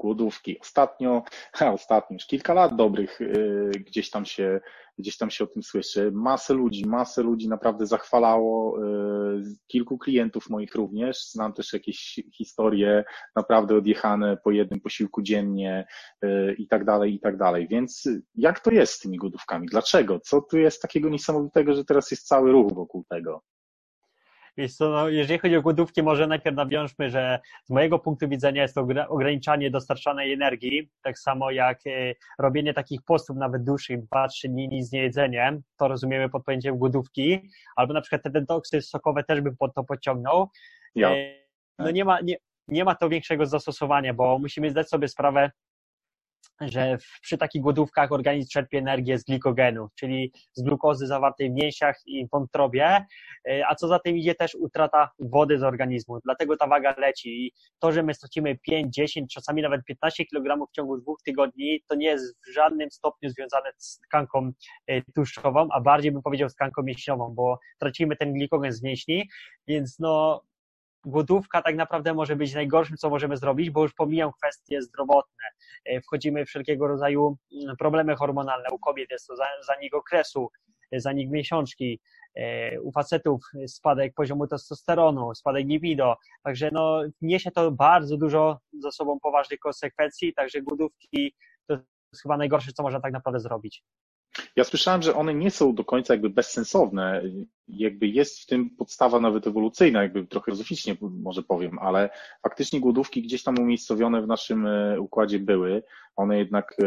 Głodówki. 0.00 0.58
Ostatnio, 0.60 1.22
ostatnio, 1.60 2.14
już 2.14 2.26
kilka 2.26 2.54
lat 2.54 2.76
dobrych 2.76 3.20
yy, 3.20 3.70
gdzieś 3.86 4.10
tam 4.10 4.24
się, 4.24 4.60
gdzieś 4.98 5.16
tam 5.16 5.30
się 5.30 5.44
o 5.44 5.46
tym 5.46 5.62
słyszy. 5.62 6.10
Masę 6.14 6.54
ludzi, 6.54 6.86
masę 6.86 7.22
ludzi 7.22 7.48
naprawdę 7.48 7.86
zachwalało, 7.86 8.84
yy, 8.84 9.42
kilku 9.66 9.98
klientów 9.98 10.50
moich 10.50 10.74
również. 10.74 11.30
Znam 11.30 11.52
też 11.52 11.72
jakieś 11.72 12.20
historie 12.38 13.04
naprawdę 13.36 13.76
odjechane 13.76 14.36
po 14.44 14.50
jednym 14.50 14.80
posiłku 14.80 15.22
dziennie 15.22 15.86
yy, 16.22 16.54
i 16.58 16.68
tak 16.68 16.84
dalej, 16.84 17.14
i 17.14 17.20
tak 17.20 17.36
dalej. 17.36 17.68
Więc 17.70 18.08
jak 18.34 18.60
to 18.60 18.70
jest 18.70 18.92
z 18.92 18.98
tymi 18.98 19.16
głodówkami? 19.16 19.66
Dlaczego? 19.66 20.20
Co 20.20 20.40
tu 20.40 20.58
jest 20.58 20.82
takiego 20.82 21.08
niesamowitego, 21.08 21.74
że 21.74 21.84
teraz 21.84 22.10
jest 22.10 22.26
cały 22.26 22.52
ruch 22.52 22.74
wokół 22.74 23.04
tego? 23.08 23.42
Wiesz 24.56 24.74
co, 24.74 24.90
no, 24.90 25.08
jeżeli 25.08 25.38
chodzi 25.38 25.56
o 25.56 25.62
głodówki, 25.62 26.02
może 26.02 26.26
najpierw 26.26 26.56
nawiążmy, 26.56 27.10
że 27.10 27.40
z 27.64 27.70
mojego 27.70 27.98
punktu 27.98 28.28
widzenia 28.28 28.62
jest 28.62 28.74
to 28.74 28.84
ogra- 28.84 29.06
ograniczanie 29.08 29.70
dostarczanej 29.70 30.32
energii, 30.32 30.90
tak 31.02 31.18
samo 31.18 31.50
jak 31.50 31.78
e, 31.86 32.14
robienie 32.38 32.74
takich 32.74 33.02
postów 33.02 33.36
nawet 33.36 33.64
dłuższych, 33.64 33.98
2-3 34.00 34.48
dni 34.48 34.68
nic 34.68 34.92
nie 34.92 35.02
jedzenie, 35.02 35.60
to 35.76 35.88
rozumiemy 35.88 36.28
pod 36.28 36.44
pojęciem 36.44 36.78
głodówki, 36.78 37.40
albo 37.76 37.94
na 37.94 38.00
przykład 38.00 38.22
te 38.22 38.30
detoksy 38.30 38.82
sokowe 38.82 39.24
też 39.24 39.40
bym 39.40 39.56
pod 39.56 39.74
to 39.74 39.84
podciągnął. 39.84 40.48
Ja. 40.94 41.10
E, 41.10 41.40
No 41.78 41.90
nie 41.90 42.04
ma, 42.04 42.20
nie, 42.20 42.36
nie 42.68 42.84
ma 42.84 42.94
to 42.94 43.08
większego 43.08 43.46
zastosowania, 43.46 44.14
bo 44.14 44.38
musimy 44.38 44.70
zdać 44.70 44.88
sobie 44.88 45.08
sprawę, 45.08 45.50
że 46.60 46.98
przy 47.22 47.38
takich 47.38 47.62
głodówkach 47.62 48.12
organizm 48.12 48.48
czerpie 48.48 48.78
energię 48.78 49.18
z 49.18 49.24
glikogenu, 49.24 49.88
czyli 49.94 50.32
z 50.52 50.62
glukozy 50.62 51.06
zawartej 51.06 51.50
w 51.50 51.54
mięsiach 51.54 51.96
i 52.06 52.26
wątrobie, 52.32 53.04
e, 53.48 53.66
a 53.68 53.74
co 53.74 53.88
za 53.88 53.98
tym 53.98 54.16
idzie 54.16 54.34
też 54.34 54.54
utrata 54.54 55.10
wody 55.18 55.58
z 55.58 55.62
organizmu, 55.62 56.18
dlatego 56.24 56.56
ta 56.56 56.66
waga 56.66 56.94
leci. 56.98 57.46
I 57.46 57.52
to, 57.78 57.92
że 57.92 58.02
my 58.02 58.14
stracimy 58.14 58.58
5, 58.58 58.94
10, 58.94 59.34
czasami 59.34 59.62
nawet 59.62 59.84
15 59.84 60.24
kg 60.26 60.66
w 60.66 60.76
ciągu 60.76 60.98
dwóch 60.98 61.22
tygodni, 61.22 61.82
to 61.88 61.94
nie 61.94 62.06
jest 62.06 62.36
w 62.46 62.52
żadnym 62.52 62.90
stopniu 62.90 63.30
związane 63.30 63.70
z 63.76 63.98
tkanką 63.98 64.52
e, 64.86 65.02
tłuszczową, 65.02 65.68
a 65.72 65.80
bardziej 65.80 66.12
bym 66.12 66.22
powiedział 66.22 66.48
z 66.48 66.54
tkanką 66.54 66.82
mięśniową, 66.82 67.34
bo 67.34 67.58
tracimy 67.78 68.16
ten 68.16 68.32
glikogen 68.32 68.72
z 68.72 68.82
mięśni, 68.82 69.28
więc 69.66 69.98
no 69.98 70.42
głodówka 71.06 71.62
tak 71.62 71.76
naprawdę 71.76 72.14
może 72.14 72.36
być 72.36 72.54
najgorszym, 72.54 72.96
co 72.96 73.10
możemy 73.10 73.36
zrobić, 73.36 73.70
bo 73.70 73.82
już 73.82 73.94
pomijam 73.94 74.32
kwestie 74.32 74.82
zdrowotne. 74.82 75.44
E, 75.84 76.00
Wchodzimy 76.00 76.44
w 76.44 76.48
wszelkiego 76.48 76.86
rodzaju 76.88 77.36
mm, 77.64 77.76
problemy 77.76 78.16
hormonalne. 78.16 78.68
U 78.72 78.78
kobiet 78.78 79.10
jest 79.10 79.26
to 79.26 79.36
za- 79.36 79.62
zanik 79.66 79.94
okresu, 79.94 80.50
e, 80.92 81.00
zanik 81.00 81.30
miesiączki, 81.30 82.00
e, 82.34 82.80
u 82.80 82.92
facetów 82.92 83.40
spadek 83.66 84.14
poziomu 84.14 84.46
testosteronu, 84.46 85.34
spadek 85.34 85.66
libido. 85.66 86.16
Także 86.42 86.68
no, 86.72 87.02
niesie 87.20 87.50
to 87.50 87.70
bardzo 87.70 88.16
dużo 88.16 88.58
za 88.82 88.90
sobą 88.90 89.20
poważnych 89.20 89.58
konsekwencji, 89.60 90.34
także 90.34 90.60
głodówki 90.62 91.34
to 91.68 91.74
jest 92.12 92.22
chyba 92.22 92.36
najgorsze, 92.36 92.72
co 92.72 92.82
można 92.82 93.00
tak 93.00 93.12
naprawdę 93.12 93.40
zrobić. 93.40 93.84
Ja 94.56 94.64
słyszałem, 94.64 95.02
że 95.02 95.14
one 95.14 95.34
nie 95.34 95.50
są 95.50 95.74
do 95.74 95.84
końca 95.84 96.14
jakby 96.14 96.30
bezsensowne. 96.30 97.22
Jakby 97.68 98.06
jest 98.06 98.40
w 98.40 98.46
tym 98.46 98.70
podstawa 98.70 99.20
nawet 99.20 99.46
ewolucyjna, 99.46 100.02
jakby 100.02 100.26
trochę 100.26 100.44
filozoficznie 100.44 100.96
może 101.00 101.42
powiem, 101.42 101.78
ale 101.78 102.10
faktycznie 102.42 102.80
głodówki 102.80 103.22
gdzieś 103.22 103.42
tam 103.42 103.58
umiejscowione 103.58 104.22
w 104.22 104.26
naszym 104.26 104.66
e, 104.66 105.00
układzie 105.00 105.38
były. 105.38 105.82
One 106.16 106.38
jednak 106.38 106.76
e, 106.82 106.84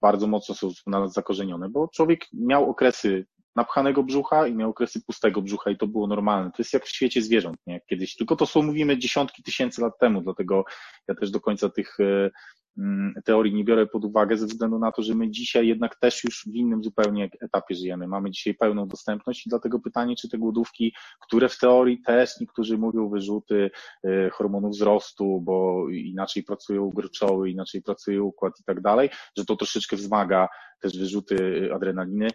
bardzo 0.00 0.26
mocno 0.26 0.54
są 0.54 0.70
w 0.70 0.86
nas 0.86 1.12
zakorzenione, 1.12 1.68
bo 1.68 1.88
człowiek 1.88 2.26
miał 2.32 2.70
okresy 2.70 3.26
napchanego 3.56 4.02
brzucha 4.02 4.46
i 4.46 4.54
miał 4.54 4.70
okresy 4.70 5.00
pustego 5.06 5.42
brzucha 5.42 5.70
i 5.70 5.76
to 5.76 5.86
było 5.86 6.06
normalne. 6.06 6.50
To 6.50 6.56
jest 6.58 6.72
jak 6.72 6.84
w 6.84 6.88
świecie 6.88 7.22
zwierząt, 7.22 7.56
nie? 7.66 7.80
Kiedyś. 7.80 8.16
Tylko 8.16 8.36
to 8.36 8.46
są, 8.46 8.62
mówimy, 8.62 8.98
dziesiątki 8.98 9.42
tysięcy 9.42 9.80
lat 9.80 9.98
temu, 9.98 10.20
dlatego 10.20 10.64
ja 11.08 11.14
też 11.14 11.30
do 11.30 11.40
końca 11.40 11.68
tych, 11.68 12.00
e, 12.00 12.30
teorii 13.24 13.54
nie 13.54 13.64
biorę 13.64 13.86
pod 13.86 14.04
uwagę 14.04 14.36
ze 14.36 14.46
względu 14.46 14.78
na 14.78 14.92
to, 14.92 15.02
że 15.02 15.14
my 15.14 15.30
dzisiaj 15.30 15.66
jednak 15.66 15.96
też 15.96 16.24
już 16.24 16.44
w 16.46 16.54
innym 16.54 16.84
zupełnie 16.84 17.30
etapie 17.40 17.74
żyjemy. 17.74 18.08
Mamy 18.08 18.30
dzisiaj 18.30 18.54
pełną 18.54 18.88
dostępność 18.88 19.46
i 19.46 19.50
dlatego 19.50 19.80
pytanie, 19.80 20.16
czy 20.16 20.28
te 20.28 20.38
głodówki, 20.38 20.94
które 21.20 21.48
w 21.48 21.58
teorii 21.58 22.02
też 22.02 22.40
niektórzy 22.40 22.78
mówią 22.78 23.08
wyrzuty 23.08 23.70
y, 24.06 24.30
hormonów 24.32 24.72
wzrostu, 24.72 25.40
bo 25.40 25.86
inaczej 25.90 26.42
pracują 26.42 26.90
gruczoły, 26.90 27.50
inaczej 27.50 27.82
pracuje 27.82 28.22
układ 28.22 28.60
i 28.60 28.64
tak 28.64 28.80
dalej, 28.80 29.10
że 29.38 29.44
to 29.44 29.56
troszeczkę 29.56 29.96
wzmaga 29.96 30.48
też 30.80 30.98
wyrzuty 30.98 31.68
adrenaliny 31.74 32.28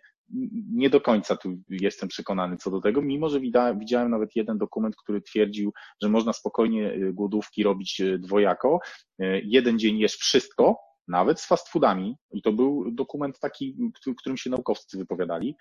nie 0.73 0.89
do 0.89 1.01
końca 1.01 1.35
tu 1.35 1.49
jestem 1.69 2.09
przekonany 2.09 2.57
co 2.57 2.71
do 2.71 2.81
tego, 2.81 3.01
mimo 3.01 3.29
że 3.29 3.39
widziałem 3.79 4.11
nawet 4.11 4.35
jeden 4.35 4.57
dokument, 4.57 4.95
który 4.95 5.21
twierdził, 5.21 5.73
że 6.01 6.09
można 6.09 6.33
spokojnie 6.33 6.93
y, 6.93 7.13
głodówki 7.13 7.63
robić 7.63 7.99
y, 7.99 8.19
dwojako. 8.19 8.79
Y, 9.21 9.41
jeden 9.45 9.79
dzień 9.79 9.99
jesz 9.99 10.15
wszystko, 10.15 10.77
nawet 11.07 11.39
z 11.39 11.45
fast 11.45 11.69
foodami, 11.69 12.15
i 12.31 12.41
to 12.41 12.51
był 12.51 12.91
dokument 12.91 13.39
taki, 13.39 13.77
którym 14.17 14.37
się 14.37 14.49
naukowcy 14.49 14.97
wypowiadali, 14.97 15.55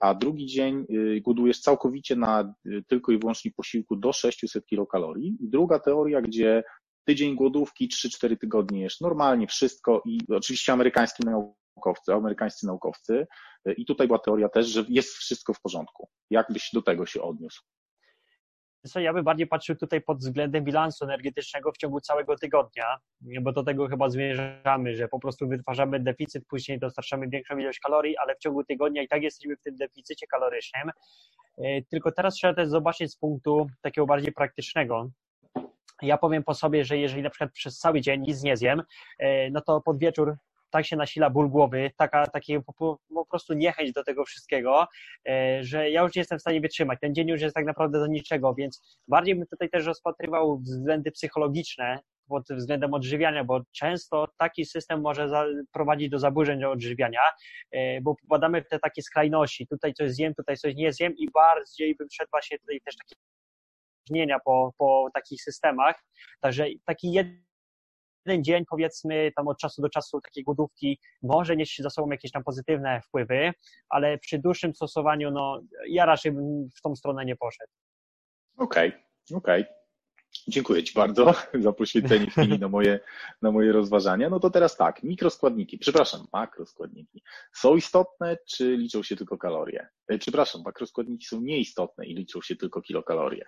a 0.00 0.14
drugi 0.14 0.46
dzień 0.46 0.86
głodujesz 1.20 1.60
całkowicie 1.60 2.16
na 2.16 2.54
tylko 2.86 3.12
i 3.12 3.18
wyłącznie 3.18 3.50
posiłku 3.56 3.96
do 3.96 4.12
600 4.12 4.66
kilokalorii. 4.66 5.36
Druga 5.40 5.78
teoria, 5.78 6.22
gdzie 6.22 6.62
tydzień 7.04 7.34
głodówki, 7.34 7.88
3-4 7.88 8.36
tygodnie 8.38 8.80
jesz 8.80 9.00
normalnie 9.00 9.46
wszystko 9.46 10.02
i 10.04 10.18
oczywiście 10.28 10.72
amerykański 10.72 11.22
naukowcy, 11.24 11.65
amerykańscy 12.08 12.66
naukowcy 12.66 13.26
i 13.76 13.86
tutaj 13.86 14.06
była 14.06 14.18
teoria 14.18 14.48
też, 14.48 14.66
że 14.66 14.84
jest 14.88 15.14
wszystko 15.14 15.54
w 15.54 15.60
porządku. 15.60 16.08
Jak 16.30 16.46
byś 16.52 16.70
do 16.72 16.82
tego 16.82 17.06
się 17.06 17.22
odniósł? 17.22 17.62
Co, 18.86 19.00
ja 19.00 19.12
bym 19.12 19.24
bardziej 19.24 19.46
patrzył 19.46 19.76
tutaj 19.76 20.00
pod 20.00 20.18
względem 20.18 20.64
bilansu 20.64 21.04
energetycznego 21.04 21.72
w 21.72 21.76
ciągu 21.76 22.00
całego 22.00 22.36
tygodnia, 22.36 22.96
bo 23.40 23.52
do 23.52 23.62
tego 23.62 23.88
chyba 23.88 24.10
zmierzamy, 24.10 24.96
że 24.96 25.08
po 25.08 25.18
prostu 25.18 25.48
wytwarzamy 25.48 26.00
deficyt, 26.00 26.44
później 26.48 26.78
dostarczamy 26.78 27.28
większą 27.28 27.58
ilość 27.58 27.78
kalorii, 27.78 28.16
ale 28.16 28.34
w 28.34 28.38
ciągu 28.38 28.64
tygodnia 28.64 29.02
i 29.02 29.08
tak 29.08 29.22
jesteśmy 29.22 29.56
w 29.56 29.60
tym 29.60 29.76
deficycie 29.76 30.26
kalorycznym. 30.26 30.90
E, 31.58 31.82
tylko 31.82 32.12
teraz 32.12 32.34
trzeba 32.34 32.54
też 32.54 32.68
zobaczyć 32.68 33.12
z 33.12 33.16
punktu 33.16 33.66
takiego 33.82 34.06
bardziej 34.06 34.32
praktycznego. 34.32 35.10
Ja 36.02 36.18
powiem 36.18 36.44
po 36.44 36.54
sobie, 36.54 36.84
że 36.84 36.98
jeżeli 36.98 37.22
na 37.22 37.30
przykład 37.30 37.52
przez 37.52 37.78
cały 37.78 38.00
dzień 38.00 38.20
nic 38.20 38.42
nie 38.42 38.56
zjem, 38.56 38.82
e, 39.18 39.50
no 39.50 39.60
to 39.60 39.80
pod 39.80 39.98
wieczór 39.98 40.36
tak 40.70 40.86
się 40.86 40.96
nasila 40.96 41.30
ból 41.30 41.48
głowy, 41.48 41.90
taka, 41.96 42.26
takie 42.26 42.60
po, 42.60 42.98
po 43.14 43.26
prostu 43.30 43.54
niechęć 43.54 43.92
do 43.92 44.04
tego 44.04 44.24
wszystkiego, 44.24 44.86
e, 45.28 45.64
że 45.64 45.90
ja 45.90 46.02
już 46.02 46.14
nie 46.14 46.20
jestem 46.20 46.38
w 46.38 46.40
stanie 46.40 46.60
wytrzymać. 46.60 46.98
Ten 47.00 47.14
dzień 47.14 47.28
już 47.28 47.40
jest 47.40 47.54
tak 47.54 47.66
naprawdę 47.66 47.98
do 47.98 48.06
niczego, 48.06 48.54
więc 48.54 48.98
bardziej 49.08 49.34
bym 49.34 49.46
tutaj 49.46 49.70
też 49.70 49.86
rozpatrywał 49.86 50.58
względy 50.58 51.10
psychologiczne 51.10 51.98
pod 52.28 52.44
względem 52.50 52.94
odżywiania, 52.94 53.44
bo 53.44 53.60
często 53.72 54.28
taki 54.38 54.64
system 54.64 55.00
może 55.00 55.28
prowadzić 55.72 56.08
do 56.10 56.18
zaburzeń 56.18 56.64
odżywiania, 56.64 57.20
e, 57.70 58.00
bo 58.00 58.14
popadamy 58.14 58.62
w 58.62 58.68
te 58.68 58.78
takie 58.78 59.02
skrajności. 59.02 59.66
Tutaj 59.66 59.94
coś 59.94 60.10
zjem, 60.10 60.34
tutaj 60.34 60.56
coś 60.56 60.74
nie 60.74 60.92
zjem 60.92 61.16
i 61.16 61.30
bardziej 61.30 61.94
bym 61.94 62.08
szedł 62.12 62.30
właśnie 62.30 62.58
tutaj 62.58 62.80
też 62.84 62.96
takie 62.96 63.16
po, 64.44 64.72
po 64.78 65.08
takich 65.14 65.42
systemach. 65.42 66.04
Także 66.40 66.66
taki 66.84 67.12
jeden 67.12 67.46
jeden 68.26 68.44
dzień, 68.44 68.64
powiedzmy, 68.70 69.32
tam 69.36 69.48
od 69.48 69.58
czasu 69.58 69.82
do 69.82 69.88
czasu 69.88 70.20
takiej 70.20 70.44
głodówki 70.44 70.98
może 71.22 71.56
nieść 71.56 71.82
za 71.82 71.90
sobą 71.90 72.10
jakieś 72.10 72.30
tam 72.30 72.44
pozytywne 72.44 73.00
wpływy, 73.00 73.52
ale 73.88 74.18
przy 74.18 74.38
dłuższym 74.38 74.74
stosowaniu, 74.74 75.30
no, 75.30 75.60
ja 75.88 76.06
raczej 76.06 76.32
bym 76.32 76.68
w 76.76 76.80
tą 76.80 76.96
stronę 76.96 77.24
nie 77.24 77.36
poszedł. 77.36 77.72
Okej, 78.56 78.88
okay, 78.88 79.36
okej. 79.38 79.62
Okay. 79.62 79.76
Dziękuję 80.48 80.84
Ci 80.84 80.94
bardzo 80.94 81.34
za 81.64 81.72
poświęcenie 81.72 82.26
chwili 82.26 82.58
na 82.58 82.68
moje, 82.68 83.00
na 83.42 83.50
moje 83.50 83.72
rozważania. 83.72 84.30
No 84.30 84.40
to 84.40 84.50
teraz 84.50 84.76
tak, 84.76 85.02
mikroskładniki, 85.02 85.78
przepraszam, 85.78 86.26
makroskładniki 86.32 87.22
są 87.52 87.76
istotne, 87.76 88.36
czy 88.48 88.76
liczą 88.76 89.02
się 89.02 89.16
tylko 89.16 89.38
kalorie? 89.38 89.88
E, 90.08 90.18
przepraszam, 90.18 90.62
makroskładniki 90.64 91.26
są 91.26 91.40
nieistotne 91.40 92.06
i 92.06 92.14
liczą 92.14 92.42
się 92.42 92.56
tylko 92.56 92.82
kilokalorie. 92.82 93.44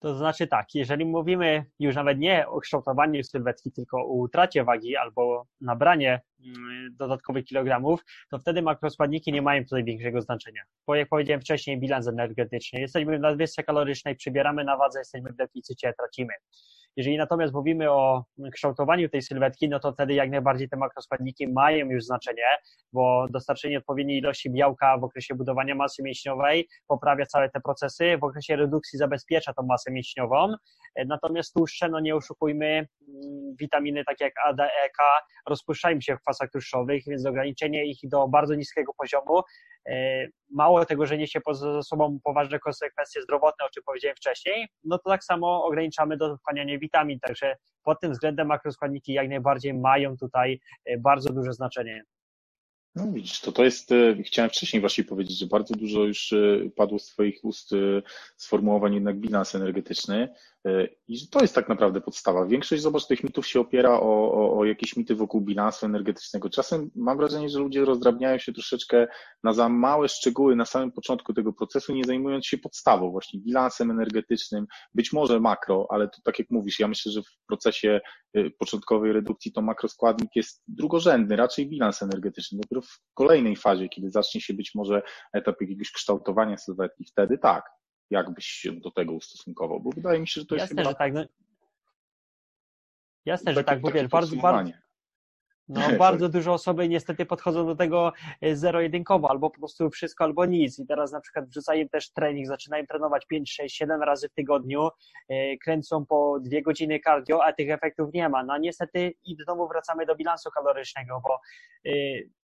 To 0.00 0.14
znaczy 0.14 0.46
tak, 0.46 0.74
jeżeli 0.74 1.04
mówimy 1.04 1.64
już 1.78 1.94
nawet 1.94 2.18
nie 2.18 2.48
o 2.48 2.60
kształtowaniu 2.60 3.24
sylwetki, 3.24 3.72
tylko 3.72 3.98
o 3.98 4.12
utracie 4.12 4.64
wagi 4.64 4.96
albo 4.96 5.46
nabranie 5.60 6.20
mm, 6.44 6.96
dodatkowych 6.96 7.44
kilogramów, 7.44 8.04
to 8.30 8.38
wtedy 8.38 8.62
makroskładniki 8.62 9.32
nie 9.32 9.42
mają 9.42 9.64
tutaj 9.64 9.84
większego 9.84 10.20
znaczenia. 10.20 10.62
Bo 10.86 10.94
jak 10.94 11.08
powiedziałem 11.08 11.40
wcześniej, 11.40 11.80
bilans 11.80 12.08
energetyczny. 12.08 12.80
Jesteśmy 12.80 13.18
w 13.18 13.20
nadwyżce 13.20 13.62
kalorycznej, 13.62 14.16
przybieramy 14.16 14.64
na 14.64 14.76
wadze, 14.76 14.98
jesteśmy 14.98 15.30
w 15.32 15.36
deficycie, 15.36 15.92
tracimy. 15.98 16.32
Jeżeli 16.96 17.18
natomiast 17.18 17.54
mówimy 17.54 17.90
o 17.90 18.24
kształtowaniu 18.52 19.08
tej 19.08 19.22
sylwetki, 19.22 19.68
no 19.68 19.80
to 19.80 19.92
wtedy 19.92 20.14
jak 20.14 20.30
najbardziej 20.30 20.68
te 20.68 20.76
makroskładniki 20.76 21.48
mają 21.48 21.86
już 21.86 22.04
znaczenie, 22.04 22.44
bo 22.92 23.26
dostarczenie 23.30 23.78
odpowiedniej 23.78 24.18
ilości 24.18 24.50
białka 24.50 24.98
w 24.98 25.04
okresie 25.04 25.34
budowania 25.34 25.74
masy 25.74 26.02
mięśniowej 26.02 26.68
poprawia 26.86 27.26
całe 27.26 27.50
te 27.50 27.60
procesy, 27.60 28.18
w 28.18 28.24
okresie 28.24 28.56
redukcji 28.56 28.98
zabezpiecza 28.98 29.52
tą 29.54 29.62
masę 29.62 29.90
mięśniową, 29.90 30.54
natomiast 31.06 31.54
tłuszcze, 31.54 31.88
no 31.88 32.00
nie 32.00 32.16
oszukujmy, 32.16 32.66
mm, 32.66 32.88
witaminy 33.60 34.04
takie 34.04 34.24
jak 34.24 34.34
A, 34.46 34.52
D, 34.52 34.62
E, 34.64 34.88
K 34.98 35.04
rozpuszczają 35.48 36.00
się 36.00 36.16
w 36.16 36.20
kwasach 36.20 36.50
tłuszczowych, 36.50 37.02
więc 37.06 37.26
ograniczenie 37.26 37.84
ich 37.84 37.98
do 38.02 38.28
bardzo 38.28 38.54
niskiego 38.54 38.92
poziomu. 38.98 39.42
E, 39.88 40.26
mało 40.50 40.84
tego, 40.84 41.06
że 41.06 41.18
niesie 41.18 41.40
ze 41.52 41.82
sobą 41.82 42.18
poważne 42.24 42.58
konsekwencje 42.58 43.22
zdrowotne, 43.22 43.66
o 43.66 43.70
czym 43.70 43.82
powiedziałem 43.86 44.16
wcześniej, 44.16 44.68
no 44.84 44.98
to 44.98 45.10
tak 45.10 45.24
samo 45.24 45.64
ograniczamy 45.64 46.16
do 46.16 46.36
wchłaniania 46.36 46.77
witamin, 46.78 47.20
także 47.20 47.56
pod 47.82 48.00
tym 48.00 48.12
względem 48.12 48.46
makroskładniki 48.46 49.12
jak 49.12 49.28
najbardziej 49.28 49.74
mają 49.74 50.16
tutaj 50.16 50.60
e, 50.84 50.98
bardzo 50.98 51.32
duże 51.32 51.52
znaczenie. 51.52 52.04
No 52.94 53.12
widzisz, 53.12 53.40
to 53.40 53.52
to 53.52 53.64
jest, 53.64 53.92
e, 53.92 54.22
chciałem 54.22 54.50
wcześniej 54.50 54.80
właśnie 54.80 55.04
powiedzieć, 55.04 55.38
że 55.38 55.46
bardzo 55.46 55.74
dużo 55.74 56.04
już 56.04 56.34
padło 56.76 56.98
z 56.98 57.06
Twoich 57.06 57.44
ust 57.44 57.70
sformułowań 58.36 58.94
jednak 58.94 59.16
bilans 59.16 59.54
energetyczny. 59.54 60.28
I 61.08 61.18
że 61.18 61.26
to 61.26 61.40
jest 61.40 61.54
tak 61.54 61.68
naprawdę 61.68 62.00
podstawa. 62.00 62.46
Większość, 62.46 62.82
zobacz, 62.82 63.06
tych 63.06 63.24
mitów 63.24 63.46
się 63.46 63.60
opiera 63.60 64.00
o, 64.00 64.32
o, 64.32 64.58
o, 64.58 64.64
jakieś 64.64 64.96
mity 64.96 65.14
wokół 65.14 65.40
bilansu 65.40 65.86
energetycznego. 65.86 66.50
Czasem 66.50 66.90
mam 66.94 67.16
wrażenie, 67.16 67.48
że 67.48 67.58
ludzie 67.58 67.84
rozdrabniają 67.84 68.38
się 68.38 68.52
troszeczkę 68.52 69.06
na 69.44 69.52
za 69.52 69.68
małe 69.68 70.08
szczegóły 70.08 70.56
na 70.56 70.64
samym 70.64 70.92
początku 70.92 71.34
tego 71.34 71.52
procesu, 71.52 71.94
nie 71.94 72.04
zajmując 72.04 72.46
się 72.46 72.58
podstawą, 72.58 73.10
właśnie 73.10 73.40
bilansem 73.40 73.90
energetycznym, 73.90 74.66
być 74.94 75.12
może 75.12 75.40
makro, 75.40 75.86
ale 75.90 76.08
to 76.08 76.18
tak 76.24 76.38
jak 76.38 76.50
mówisz, 76.50 76.80
ja 76.80 76.88
myślę, 76.88 77.12
że 77.12 77.22
w 77.22 77.46
procesie 77.46 78.00
y, 78.36 78.50
początkowej 78.58 79.12
redukcji 79.12 79.52
to 79.52 79.62
makroskładnik 79.62 80.36
jest 80.36 80.62
drugorzędny, 80.68 81.36
raczej 81.36 81.68
bilans 81.68 82.02
energetyczny. 82.02 82.58
Dopiero 82.62 82.82
w 82.82 83.00
kolejnej 83.14 83.56
fazie, 83.56 83.88
kiedy 83.88 84.10
zacznie 84.10 84.40
się 84.40 84.54
być 84.54 84.74
może 84.74 85.02
etap 85.32 85.60
jakiegoś 85.60 85.92
kształtowania 85.92 86.56
sylwetki, 86.56 87.04
wtedy 87.04 87.38
tak, 87.38 87.78
jak 88.10 88.30
byś 88.30 88.46
się 88.46 88.72
do 88.72 88.90
tego 88.90 89.12
ustosunkował? 89.12 89.80
Bo 89.80 89.90
wydaje 89.90 90.20
mi 90.20 90.28
się, 90.28 90.40
że 90.40 90.46
to 90.46 90.54
jest 90.54 90.62
Jasne, 90.62 90.82
chyba... 90.82 90.90
że 90.90 90.96
tak. 90.96 91.12
No... 91.12 91.24
Jasne, 93.24 93.54
że 93.54 93.64
tak, 93.64 93.80
bo 93.80 93.90
wiesz, 93.90 94.08
bardzo, 94.08 94.36
bardzo, 94.36 94.72
no, 95.68 95.80
bardzo 95.98 96.28
dużo 96.28 96.52
osób 96.52 96.78
niestety 96.88 97.26
podchodzą 97.26 97.66
do 97.66 97.76
tego 97.76 98.12
e, 98.40 98.56
zero-jedynkowo, 98.56 99.30
albo 99.30 99.50
po 99.50 99.58
prostu 99.58 99.90
wszystko, 99.90 100.24
albo 100.24 100.46
nic. 100.46 100.78
I 100.78 100.86
teraz 100.86 101.12
na 101.12 101.20
przykład 101.20 101.48
wrzucają 101.48 101.88
też 101.88 102.10
trening, 102.12 102.46
zaczynają 102.46 102.86
trenować 102.86 103.26
5, 103.26 103.52
6, 103.52 103.76
7 103.76 104.02
razy 104.02 104.28
w 104.28 104.32
tygodniu, 104.32 104.88
e, 105.28 105.56
kręcą 105.56 106.06
po 106.06 106.38
dwie 106.40 106.62
godziny 106.62 107.00
cardio, 107.00 107.44
a 107.44 107.52
tych 107.52 107.70
efektów 107.70 108.12
nie 108.14 108.28
ma. 108.28 108.44
No 108.44 108.58
niestety 108.58 109.14
i 109.24 109.36
znowu 109.44 109.68
wracamy 109.68 110.06
do 110.06 110.16
bilansu 110.16 110.50
kalorycznego, 110.50 111.20
bo 111.24 111.40
e, 111.86 111.92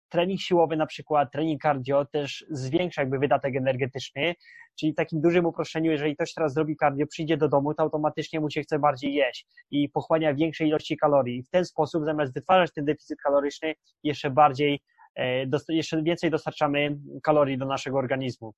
trening 0.09 0.41
siłowy 0.41 0.77
na 0.77 0.87
przykład, 0.87 1.33
trening 1.33 1.63
cardio 1.63 2.05
też 2.05 2.45
zwiększa 2.51 3.03
jakby 3.03 3.19
wydatek 3.19 3.57
energetyczny, 3.57 4.35
czyli 4.81 4.93
w 4.93 4.97
takim 4.97 5.21
dużym 5.21 5.47
uproszczeniu, 5.47 5.91
jeżeli 5.91 6.15
ktoś 6.15 6.35
teraz 6.35 6.55
zrobi 6.55 6.77
cardio, 6.77 7.07
przyjdzie 7.07 7.37
do 7.37 7.49
domu, 7.49 7.75
to 7.75 7.83
automatycznie 7.83 8.41
mu 8.41 8.51
się 8.51 8.63
chce 8.63 8.79
bardziej 8.79 9.15
jeść 9.15 9.47
i 9.71 9.89
pochłania 9.89 10.35
większej 10.35 10.69
ilości 10.69 10.97
kalorii. 10.97 11.39
I 11.39 11.43
w 11.43 11.51
ten 11.51 11.65
sposób 11.65 12.05
zamiast 12.05 12.35
wytwarzać 12.35 12.73
ten 12.73 12.85
deficyt 12.85 13.19
kaloryczny, 13.21 13.75
jeszcze 14.03 14.31
bardziej, 14.31 14.81
e, 15.17 15.47
jeszcze 15.69 16.03
więcej 16.03 16.31
dostarczamy 16.31 16.99
kalorii 17.23 17.59
do 17.59 17.67
naszego 17.67 17.99
organizmu. 17.99 18.55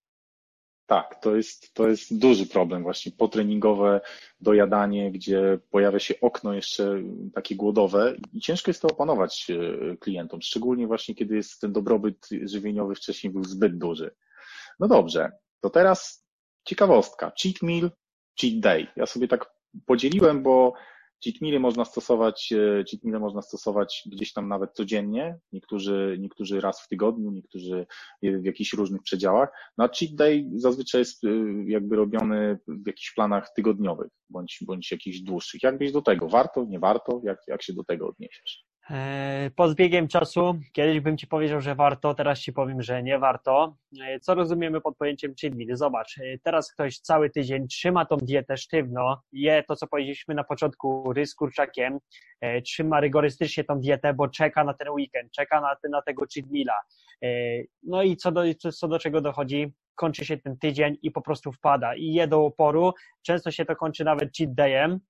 Tak, 0.90 1.20
to 1.20 1.36
jest, 1.36 1.74
to 1.74 1.88
jest 1.88 2.18
duży 2.18 2.46
problem 2.46 2.82
właśnie 2.82 3.12
potreningowe 3.12 4.00
dojadanie, 4.40 5.12
gdzie 5.12 5.58
pojawia 5.70 5.98
się 5.98 6.14
okno 6.20 6.54
jeszcze 6.54 7.02
takie 7.34 7.56
głodowe 7.56 8.16
i 8.32 8.40
ciężko 8.40 8.70
jest 8.70 8.82
to 8.82 8.88
opanować 8.88 9.50
e, 9.50 9.96
klientom, 9.96 10.42
szczególnie 10.42 10.86
właśnie 10.86 11.14
kiedy 11.14 11.36
jest 11.36 11.60
ten 11.60 11.72
dobrobyt 11.72 12.28
żywieniowy 12.42 12.94
wcześniej 12.94 13.32
był 13.32 13.44
zbyt 13.44 13.78
duży. 13.78 14.10
No 14.80 14.88
dobrze, 14.88 15.32
to 15.60 15.70
teraz 15.70 16.26
ciekawostka. 16.64 17.32
Cheat 17.42 17.62
meal, 17.62 17.90
cheat 18.40 18.60
day. 18.60 18.86
Ja 18.96 19.06
sobie 19.06 19.28
tak 19.28 19.46
podzieliłem, 19.86 20.42
bo 20.42 20.74
Cheat 21.24 21.40
mealy 21.40 21.60
można 21.60 21.84
stosować, 21.84 22.52
e, 22.52 22.84
cheat 22.90 23.04
mealy 23.04 23.20
można 23.20 23.42
stosować 23.42 24.02
gdzieś 24.06 24.32
tam 24.32 24.48
nawet 24.48 24.72
codziennie, 24.72 25.38
niektórzy, 25.52 26.16
niektórzy 26.20 26.60
raz 26.60 26.82
w 26.82 26.88
tygodniu, 26.88 27.30
niektórzy 27.30 27.86
w 28.22 28.44
jakichś 28.44 28.72
różnych 28.72 29.02
przedziałach. 29.02 29.48
No 29.78 29.84
a 29.84 29.88
cheat 29.88 30.14
day 30.14 30.50
zazwyczaj 30.54 31.00
jest 31.00 31.24
e, 31.24 31.28
jakby 31.66 31.96
robiony 31.96 32.58
w 32.68 32.86
jakichś 32.86 33.14
planach 33.14 33.52
tygodniowych 33.54 34.08
bądź, 34.30 34.58
bądź 34.66 34.90
jakichś 34.90 35.20
dłuższych. 35.20 35.62
Jak 35.62 35.78
byś 35.78 35.92
do 35.92 36.02
tego? 36.02 36.28
Warto, 36.28 36.64
nie 36.64 36.78
warto? 36.78 37.20
Jak, 37.24 37.38
jak 37.46 37.62
się 37.62 37.72
do 37.72 37.84
tego 37.84 38.08
odniesiesz? 38.08 38.69
E, 38.90 39.50
po 39.56 39.68
zbiegiem 39.68 40.08
czasu, 40.08 40.54
kiedyś 40.72 41.00
bym 41.00 41.16
Ci 41.18 41.26
powiedział, 41.26 41.60
że 41.60 41.74
warto, 41.74 42.14
teraz 42.14 42.40
Ci 42.40 42.52
powiem, 42.52 42.82
że 42.82 43.02
nie 43.02 43.18
warto. 43.18 43.76
E, 44.00 44.20
co 44.20 44.34
rozumiemy 44.34 44.80
pod 44.80 44.96
pojęciem 44.96 45.34
cheat 45.40 45.54
meal? 45.54 45.76
Zobacz, 45.76 46.18
e, 46.18 46.38
teraz 46.38 46.72
ktoś 46.72 46.98
cały 46.98 47.30
tydzień 47.30 47.68
trzyma 47.68 48.04
tą 48.04 48.16
dietę 48.16 48.56
sztywno, 48.56 49.22
je 49.32 49.64
to, 49.68 49.76
co 49.76 49.86
powiedzieliśmy 49.86 50.34
na 50.34 50.44
początku, 50.44 51.12
rys 51.12 51.34
kurczakiem, 51.34 51.98
trzyma 52.64 53.00
rygorystycznie 53.00 53.64
tą 53.64 53.80
dietę, 53.80 54.14
bo 54.14 54.28
czeka 54.28 54.64
na 54.64 54.74
ten 54.74 54.88
weekend, 54.88 55.32
czeka 55.32 55.60
na, 55.60 55.76
na 55.90 56.02
tego 56.02 56.24
cheat 56.34 56.46
meala. 56.50 56.80
No 57.82 58.02
i 58.02 58.16
co 58.16 58.32
do, 58.32 58.42
co 58.72 58.88
do 58.88 58.98
czego 58.98 59.20
dochodzi? 59.20 59.72
Kończy 59.94 60.24
się 60.24 60.38
ten 60.38 60.58
tydzień 60.58 60.96
i 61.02 61.10
po 61.10 61.22
prostu 61.22 61.52
wpada 61.52 61.94
i 61.94 62.12
je 62.12 62.26
do 62.26 62.44
oporu. 62.44 62.92
Często 63.22 63.50
się 63.50 63.64
to 63.64 63.76
kończy 63.76 64.04
nawet 64.04 64.36
cheat 64.36 64.54
dayem, 64.54 65.00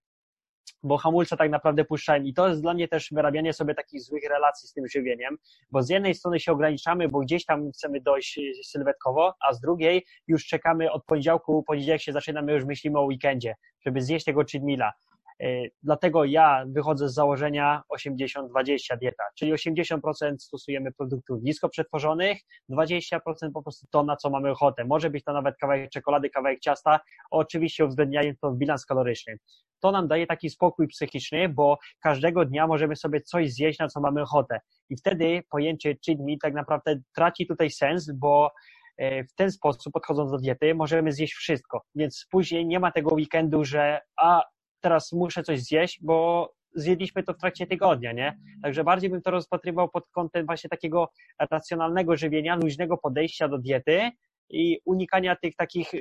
bo 0.83 0.99
hamulce 0.99 1.37
tak 1.37 1.51
naprawdę 1.51 1.85
puszczają 1.85 2.23
i 2.23 2.35
to 2.35 2.49
jest 2.49 2.62
dla 2.62 2.75
mnie 2.75 2.88
też 2.88 3.09
wyrabianie 3.12 3.53
sobie 3.53 3.75
takich 3.75 4.03
złych 4.03 4.25
relacji 4.31 4.68
z 4.68 4.73
tym 4.73 4.88
żywieniem, 4.88 5.37
bo 5.70 5.83
z 5.83 5.88
jednej 5.88 6.14
strony 6.14 6.40
się 6.40 6.53
ograniczamy, 6.53 7.09
bo 7.09 7.20
gdzieś 7.20 7.44
tam 7.44 7.73
chcemy 7.73 8.01
dojść 8.01 8.40
sylwetkowo, 8.64 9.35
a 9.49 9.53
z 9.53 9.61
drugiej 9.61 10.07
już 10.29 10.46
czekamy 10.46 10.92
od 10.92 11.05
poniedziałku, 11.05 11.62
poniedziałek 11.62 12.03
się 12.03 12.12
zaczynamy, 12.12 12.53
już 12.53 12.64
myślimy 12.64 12.99
o 12.99 13.03
weekendzie, 13.03 13.55
żeby 13.87 14.03
zjeść 14.03 14.25
tego 14.25 14.44
cheat. 14.53 14.94
E, 15.40 15.68
dlatego 15.83 16.24
ja 16.24 16.64
wychodzę 16.68 17.09
z 17.09 17.14
założenia 17.14 17.83
80-20 18.09 18.98
dieta, 18.98 19.24
czyli 19.38 19.53
80% 19.55 20.38
stosujemy 20.38 20.92
produktów 20.92 21.42
nisko 21.42 21.68
przetworzonych, 21.68 22.38
20% 22.70 23.18
po 23.55 23.62
prostu 23.62 23.87
to, 23.90 24.03
na 24.03 24.16
co 24.16 24.31
mamy 24.31 24.50
ochotę. 24.50 24.85
Może 24.85 25.11
być 25.11 25.24
to 25.24 25.33
nawet 25.33 25.57
kawałek 25.57 25.90
czekolady, 25.90 26.31
kawałek 26.31 26.61
ciasta, 26.61 27.00
oczywiście 27.31 27.85
uwzględniając 27.85 28.38
to 28.38 28.50
w 28.50 28.57
bilans 28.57 28.87
kaloryczny. 28.87 29.38
To 29.81 29.92
nam 29.92 30.09
daje 30.09 30.26
taki 30.26 30.50
spokój 30.50 30.88
psychiczny, 30.88 31.48
bo 31.48 31.79
każdego 32.00 32.44
dnia 32.44 32.66
możemy 32.66 32.96
sobie 32.96 33.20
coś 33.20 33.53
zjeść, 33.53 33.79
na 33.79 33.88
co 33.88 34.00
mamy 34.00 34.22
ochotę. 34.22 34.61
I 34.90 34.96
wtedy 34.96 35.42
pojęcie 35.50 35.96
cheat 36.07 36.18
meal 36.18 36.38
tak 36.42 36.55
naprawdę 36.55 37.00
traci 37.14 37.46
tutaj 37.46 37.70
sens, 37.70 38.12
bo 38.12 38.50
e, 38.96 39.24
w 39.24 39.35
ten 39.35 39.53
sposób, 39.53 39.92
podchodząc 39.92 40.31
do 40.31 40.38
diety, 40.38 40.74
możemy 40.74 41.12
zjeść 41.12 41.35
wszystko. 41.35 41.83
Więc 41.94 42.26
później 42.31 42.66
nie 42.66 42.81
ma 42.81 42.92
tego 42.92 43.14
weekendu, 43.14 43.64
że 43.64 44.00
a 44.16 44.44
teraz 44.81 45.12
muszę 45.12 45.43
coś 45.43 45.61
zjeść, 45.61 45.99
bo 46.03 46.49
zjedliśmy 46.75 47.23
to 47.23 47.33
w 47.33 47.38
trakcie 47.38 47.66
tygodnia, 47.66 48.12
nie? 48.12 48.38
Także 48.62 48.85
bardziej 48.85 49.11
bym 49.11 49.23
to 49.23 49.31
rozpatrywał 49.31 49.88
pod 49.88 50.05
kątem 50.11 50.47
właśnie 50.47 50.71
takiego 50.71 51.12
racjonalnego 51.51 52.16
żywienia, 52.16 52.57
luźnego 52.57 52.99
podejścia 52.99 53.49
do 53.49 53.59
diety 53.59 54.11
i 54.51 54.79
unikania 54.85 55.37
tych 55.37 55.57
takich 55.57 55.93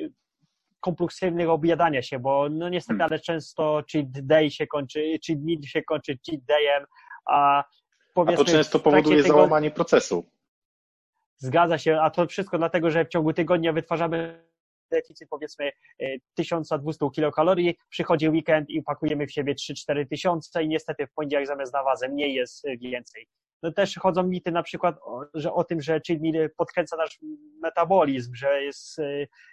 kompulsywnych 0.79 1.49
objadania 1.49 2.01
się, 2.01 2.19
bo 2.19 2.49
no 2.49 2.69
niestety, 2.69 2.97
hmm. 2.97 3.11
ale 3.11 3.19
często 3.19 3.83
cheat 3.91 4.05
day 4.11 4.51
się 4.51 4.67
kończy, 4.67 5.19
cheat 5.27 5.39
meal 5.41 5.61
się 5.63 5.83
kończy 5.83 6.17
cheat 6.29 6.41
dayem, 6.43 6.85
a 7.25 7.63
powiedzmy... 8.13 8.43
A 8.43 8.45
to 8.45 8.51
często 8.51 8.79
powoduje 8.79 9.23
tego... 9.23 9.35
załamanie 9.35 9.71
procesu. 9.71 10.25
Zgadza 11.37 11.77
się, 11.77 11.99
a 12.01 12.09
to 12.09 12.27
wszystko 12.27 12.57
dlatego, 12.57 12.91
że 12.91 13.05
w 13.05 13.09
ciągu 13.09 13.33
tygodnia 13.33 13.73
wytwarzamy 13.73 14.48
deficyt 14.89 15.29
powiedzmy 15.29 15.71
1200 16.35 17.05
e, 17.05 17.09
kilokalorii, 17.09 17.77
przychodzi 17.89 18.29
weekend 18.29 18.69
i 18.69 18.83
pakujemy 18.83 19.27
w 19.27 19.31
siebie 19.31 19.55
3-4 19.55 20.07
tysiące 20.07 20.63
i 20.63 20.67
niestety 20.67 21.07
w 21.07 21.13
poniedziałek 21.13 21.47
zamiast 21.47 21.73
na 21.73 21.83
wazę 21.83 22.09
mniej 22.09 22.33
jest 22.33 22.65
e, 22.65 22.77
więcej. 22.77 23.27
No 23.63 23.71
też 23.71 23.95
chodzą 23.95 24.23
mity 24.23 24.51
na 24.51 24.63
przykład 24.63 24.95
o, 25.01 25.25
że 25.33 25.53
o 25.53 25.63
tym, 25.63 25.81
że 25.81 26.01
meal 26.21 26.49
podkręca 26.57 26.97
nasz 26.97 27.19
metabolizm, 27.61 28.35
że 28.35 28.63
jest 28.63 28.99
e, 28.99 29.03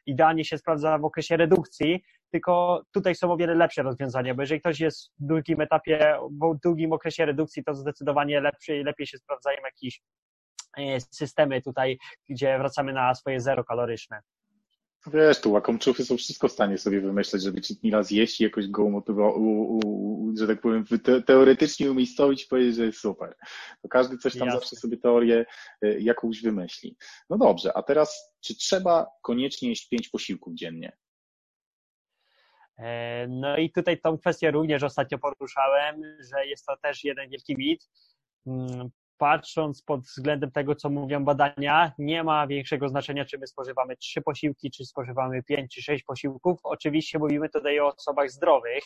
idealnie 0.06 0.44
się 0.44 0.58
sprawdza 0.58 0.98
w 0.98 1.04
okresie 1.04 1.36
redukcji, 1.36 2.02
tylko 2.30 2.82
tutaj 2.92 3.14
są 3.14 3.32
o 3.32 3.36
wiele 3.36 3.54
lepsze 3.54 3.82
rozwiązania, 3.82 4.34
bo 4.34 4.42
jeżeli 4.42 4.60
ktoś 4.60 4.80
jest 4.80 5.10
w 5.20 5.26
długim 5.26 5.60
etapie, 5.60 6.18
w 6.30 6.60
długim 6.64 6.92
okresie 6.92 7.26
redukcji, 7.26 7.64
to 7.64 7.74
zdecydowanie 7.74 8.40
lepszy, 8.40 8.82
lepiej 8.84 9.06
się 9.06 9.18
sprawdzają 9.18 9.58
jakieś 9.64 10.00
systemy 11.12 11.62
tutaj, 11.62 11.98
gdzie 12.28 12.58
wracamy 12.58 12.92
na 12.92 13.14
swoje 13.14 13.40
zero 13.40 13.64
kaloryczne. 13.64 14.20
Wiesz, 15.12 15.40
tu 15.40 15.52
łakomczufy 15.52 16.04
są 16.04 16.16
wszystko 16.16 16.48
w 16.48 16.52
stanie 16.52 16.78
sobie 16.78 17.00
wymyśleć, 17.00 17.42
żeby 17.42 17.60
Cheatmila 17.60 18.02
zjeść 18.02 18.40
i 18.40 18.44
jakoś 18.44 18.68
go 18.68 18.84
umotywować, 18.84 19.34
że 20.38 20.46
tak 20.46 20.60
powiem, 20.60 20.84
te, 21.04 21.22
teoretycznie 21.22 21.90
umiejscowić 21.90 22.44
i 22.44 22.48
powiedzieć, 22.48 22.76
że 22.76 22.86
jest 22.86 22.98
super. 22.98 23.36
To 23.82 23.88
każdy 23.88 24.18
coś 24.18 24.32
tam 24.32 24.46
Jasne. 24.46 24.60
zawsze 24.60 24.76
sobie 24.76 24.96
teorię 24.96 25.46
y, 25.84 25.98
jakąś 26.00 26.42
wymyśli. 26.42 26.96
No 27.30 27.38
dobrze, 27.38 27.76
a 27.76 27.82
teraz, 27.82 28.34
czy 28.40 28.56
trzeba 28.56 29.06
koniecznie 29.22 29.68
jeść 29.68 29.88
pięć 29.88 30.08
posiłków 30.08 30.54
dziennie? 30.54 30.96
E, 32.78 33.26
no 33.28 33.56
i 33.56 33.72
tutaj 33.72 34.00
tą 34.00 34.18
kwestię 34.18 34.50
również 34.50 34.82
ostatnio 34.82 35.18
poruszałem, 35.18 36.02
że 36.20 36.46
jest 36.46 36.66
to 36.66 36.76
też 36.76 37.04
jeden 37.04 37.30
wielki 37.30 37.56
mit. 37.58 37.88
Patrząc 39.18 39.82
pod 39.82 40.00
względem 40.00 40.50
tego, 40.50 40.74
co 40.74 40.90
mówią 40.90 41.24
badania, 41.24 41.92
nie 41.98 42.24
ma 42.24 42.46
większego 42.46 42.88
znaczenia, 42.88 43.24
czy 43.24 43.38
my 43.38 43.46
spożywamy 43.46 43.96
trzy 43.96 44.22
posiłki, 44.22 44.70
czy 44.70 44.84
spożywamy 44.84 45.42
pięć, 45.42 45.74
czy 45.74 45.82
sześć 45.82 46.04
posiłków. 46.04 46.60
Oczywiście 46.62 47.18
mówimy 47.18 47.48
tutaj 47.48 47.80
o 47.80 47.86
osobach 47.86 48.30
zdrowych, 48.30 48.84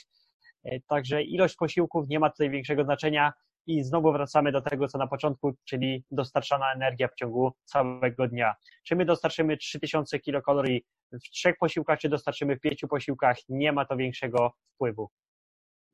e, 0.65 0.81
także 0.81 1.23
ilość 1.23 1.57
posiłków 1.57 2.09
nie 2.09 2.21
ma 2.21 2.31
tutaj 2.31 2.51
większego 2.51 2.85
znaczenia 2.85 3.33
i 3.67 3.83
znowu 3.83 4.13
wracamy 4.13 4.53
do 4.53 4.61
tego, 4.61 4.89
co 4.89 4.99
na 4.99 5.07
początku, 5.07 5.53
czyli 5.65 6.05
dostarczana 6.11 6.73
energia 6.73 7.09
w 7.09 7.15
ciągu 7.15 7.53
całego 7.65 8.29
dnia. 8.29 8.55
Czy 8.85 8.97
my 8.97 9.05
dostarczymy 9.05 9.57
3000 9.57 10.19
kilokalorii 10.19 10.85
w 11.13 11.31
trzech 11.31 11.57
posiłkach, 11.59 11.99
czy 11.99 12.09
dostarczymy 12.09 12.57
w 12.57 12.61
pięciu 12.61 12.89
posiłkach, 12.89 13.37
nie 13.49 13.73
ma 13.73 13.85
to 13.85 13.97
większego 13.97 14.53
wpływu. 14.75 15.11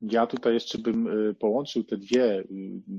Ja 0.01 0.27
tutaj 0.27 0.53
jeszcze 0.53 0.77
bym 0.77 1.29
y, 1.29 1.33
połączył 1.33 1.83
te 1.83 1.97
dwie 1.97 2.39
y, 2.39 2.45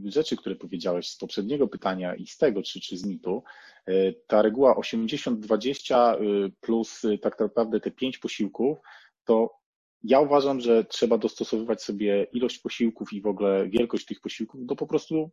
rzeczy, 0.05 0.37
które 0.37 0.57
powiedziałeś 0.57 1.09
z 1.09 1.17
poprzedniego 1.17 1.69
pytania 1.69 2.15
i 2.15 2.27
z 2.27 2.37
tego, 2.37 2.63
czy, 2.63 2.81
czy 2.81 2.97
z 2.97 3.07
mitu. 3.07 3.43
Y, 3.89 4.15
ta 4.27 4.43
reguła 4.43 4.77
80-20 4.77 6.51
plus 6.61 7.03
tak 7.23 7.41
naprawdę 7.41 7.81
te 7.81 7.91
pięć 7.91 8.19
posiłków, 8.19 8.79
to 9.25 9.59
ja 10.03 10.21
uważam, 10.21 10.61
że 10.61 10.85
trzeba 10.85 11.19
dostosowywać 11.19 11.83
sobie 11.83 12.27
ilość 12.33 12.59
posiłków 12.59 13.13
i 13.13 13.21
w 13.21 13.27
ogóle 13.27 13.69
wielkość 13.69 14.07
tych 14.07 14.21
posiłków 14.21 14.67
do 14.67 14.77
po 14.77 14.87
prostu 14.87 15.31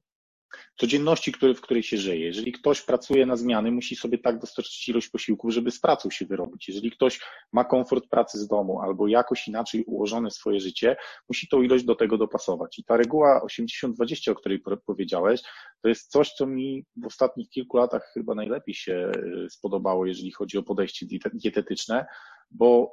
codzienności, 0.75 1.33
w 1.55 1.61
której 1.61 1.83
się 1.83 1.97
żyje. 1.97 2.25
Jeżeli 2.25 2.51
ktoś 2.51 2.81
pracuje 2.81 3.25
na 3.25 3.35
zmiany, 3.35 3.71
musi 3.71 3.95
sobie 3.95 4.17
tak 4.17 4.39
dostarczyć 4.39 4.89
ilość 4.89 5.09
posiłków, 5.09 5.51
żeby 5.51 5.71
z 5.71 5.79
pracą 5.79 6.09
się 6.09 6.25
wyrobić. 6.25 6.67
Jeżeli 6.67 6.91
ktoś 6.91 7.19
ma 7.53 7.63
komfort 7.63 8.07
pracy 8.09 8.39
z 8.39 8.47
domu 8.47 8.81
albo 8.81 9.07
jakoś 9.07 9.47
inaczej 9.47 9.83
ułożone 9.83 10.31
swoje 10.31 10.59
życie, 10.59 10.95
musi 11.29 11.47
tą 11.47 11.61
ilość 11.61 11.85
do 11.85 11.95
tego 11.95 12.17
dopasować. 12.17 12.79
I 12.79 12.83
ta 12.83 12.97
reguła 12.97 13.41
80-20, 13.45 14.31
o 14.31 14.35
której 14.35 14.59
powiedziałeś, 14.85 15.41
to 15.81 15.89
jest 15.89 16.11
coś, 16.11 16.31
co 16.31 16.47
mi 16.47 16.85
w 17.03 17.05
ostatnich 17.05 17.49
kilku 17.49 17.77
latach 17.77 18.11
chyba 18.13 18.35
najlepiej 18.35 18.75
się 18.75 18.93
e, 18.93 19.49
spodobało, 19.49 20.05
jeżeli 20.05 20.31
chodzi 20.31 20.57
o 20.57 20.63
podejście 20.63 21.05
dietetyczne, 21.33 22.05
bo 22.51 22.91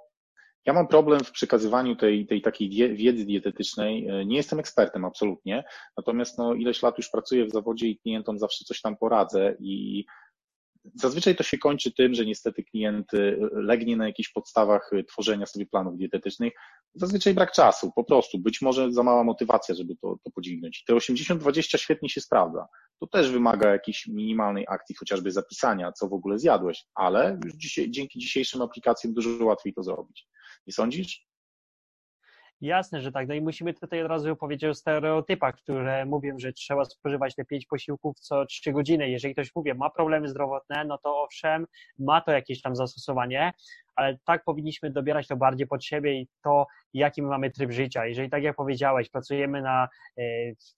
ja 0.66 0.72
mam 0.72 0.88
problem 0.88 1.24
w 1.24 1.32
przekazywaniu 1.32 1.96
tej, 1.96 2.26
tej 2.26 2.42
takiej 2.42 2.70
wiedzy 2.96 3.24
dietetycznej. 3.24 4.08
E, 4.08 4.24
nie 4.24 4.36
jestem 4.36 4.58
ekspertem 4.58 5.04
absolutnie, 5.04 5.64
natomiast 5.96 6.38
no, 6.38 6.54
ileś 6.54 6.82
lat 6.82 6.98
już 6.98 7.10
pracuję 7.10 7.46
w 7.46 7.52
zawodzie 7.52 7.88
i 7.88 7.98
klientom 7.98 8.38
zawsze 8.38 8.64
coś 8.64 8.80
tam 8.80 8.96
poradzę 8.96 9.56
i 9.60 10.04
Zazwyczaj 10.94 11.36
to 11.36 11.42
się 11.42 11.58
kończy 11.58 11.92
tym, 11.92 12.14
że 12.14 12.26
niestety 12.26 12.64
klient 12.64 13.14
y, 13.14 13.38
legnie 13.52 13.96
na 13.96 14.06
jakichś 14.06 14.28
podstawach 14.28 14.92
y, 14.92 15.04
tworzenia 15.04 15.46
sobie 15.46 15.66
planów 15.66 15.96
dietetycznych. 15.96 16.52
Zazwyczaj 16.94 17.34
brak 17.34 17.52
czasu, 17.52 17.92
po 17.96 18.04
prostu. 18.04 18.38
Być 18.38 18.62
może 18.62 18.92
za 18.92 19.02
mała 19.02 19.24
motywacja, 19.24 19.74
żeby 19.74 19.96
to, 19.96 20.16
to 20.24 20.30
podźwignąć. 20.30 20.84
Te 20.84 20.94
80-20 20.94 21.78
świetnie 21.78 22.08
się 22.08 22.20
sprawdza. 22.20 22.66
To 23.00 23.06
też 23.06 23.30
wymaga 23.30 23.70
jakiejś 23.70 24.06
minimalnej 24.06 24.66
akcji, 24.68 24.94
chociażby 24.94 25.32
zapisania, 25.32 25.92
co 25.92 26.08
w 26.08 26.12
ogóle 26.12 26.38
zjadłeś, 26.38 26.84
ale 26.94 27.38
już 27.44 27.54
dzisiaj, 27.54 27.90
dzięki 27.90 28.18
dzisiejszym 28.18 28.62
aplikacjom 28.62 29.14
dużo 29.14 29.44
łatwiej 29.44 29.74
to 29.74 29.82
zrobić. 29.82 30.26
Nie 30.66 30.72
sądzisz? 30.72 31.26
Jasne, 32.60 33.00
że 33.00 33.12
tak. 33.12 33.28
No 33.28 33.34
i 33.34 33.40
musimy 33.40 33.74
tutaj 33.74 34.02
od 34.02 34.08
razu 34.08 34.36
powiedzieć 34.36 34.70
o 34.70 34.74
stereotypach, 34.74 35.56
które 35.56 36.06
mówią, 36.06 36.38
że 36.38 36.52
trzeba 36.52 36.84
spożywać 36.84 37.34
te 37.34 37.44
pięć 37.44 37.66
posiłków 37.66 38.20
co 38.20 38.46
trzy 38.46 38.72
godziny. 38.72 39.10
Jeżeli 39.10 39.34
ktoś 39.34 39.54
mówi, 39.54 39.74
ma 39.74 39.90
problemy 39.90 40.28
zdrowotne, 40.28 40.84
no 40.84 40.98
to 40.98 41.22
owszem, 41.22 41.66
ma 41.98 42.20
to 42.20 42.32
jakieś 42.32 42.62
tam 42.62 42.76
zastosowanie, 42.76 43.52
ale 43.96 44.18
tak 44.24 44.44
powinniśmy 44.44 44.90
dobierać 44.90 45.28
to 45.28 45.36
bardziej 45.36 45.66
pod 45.66 45.84
siebie 45.84 46.20
i 46.20 46.28
to, 46.44 46.66
jaki 46.94 47.22
my 47.22 47.28
mamy 47.28 47.50
tryb 47.50 47.70
życia. 47.70 48.06
Jeżeli 48.06 48.30
tak 48.30 48.42
jak 48.42 48.56
powiedziałeś, 48.56 49.08
pracujemy 49.10 49.62
na 49.62 49.88
e, 50.18 50.22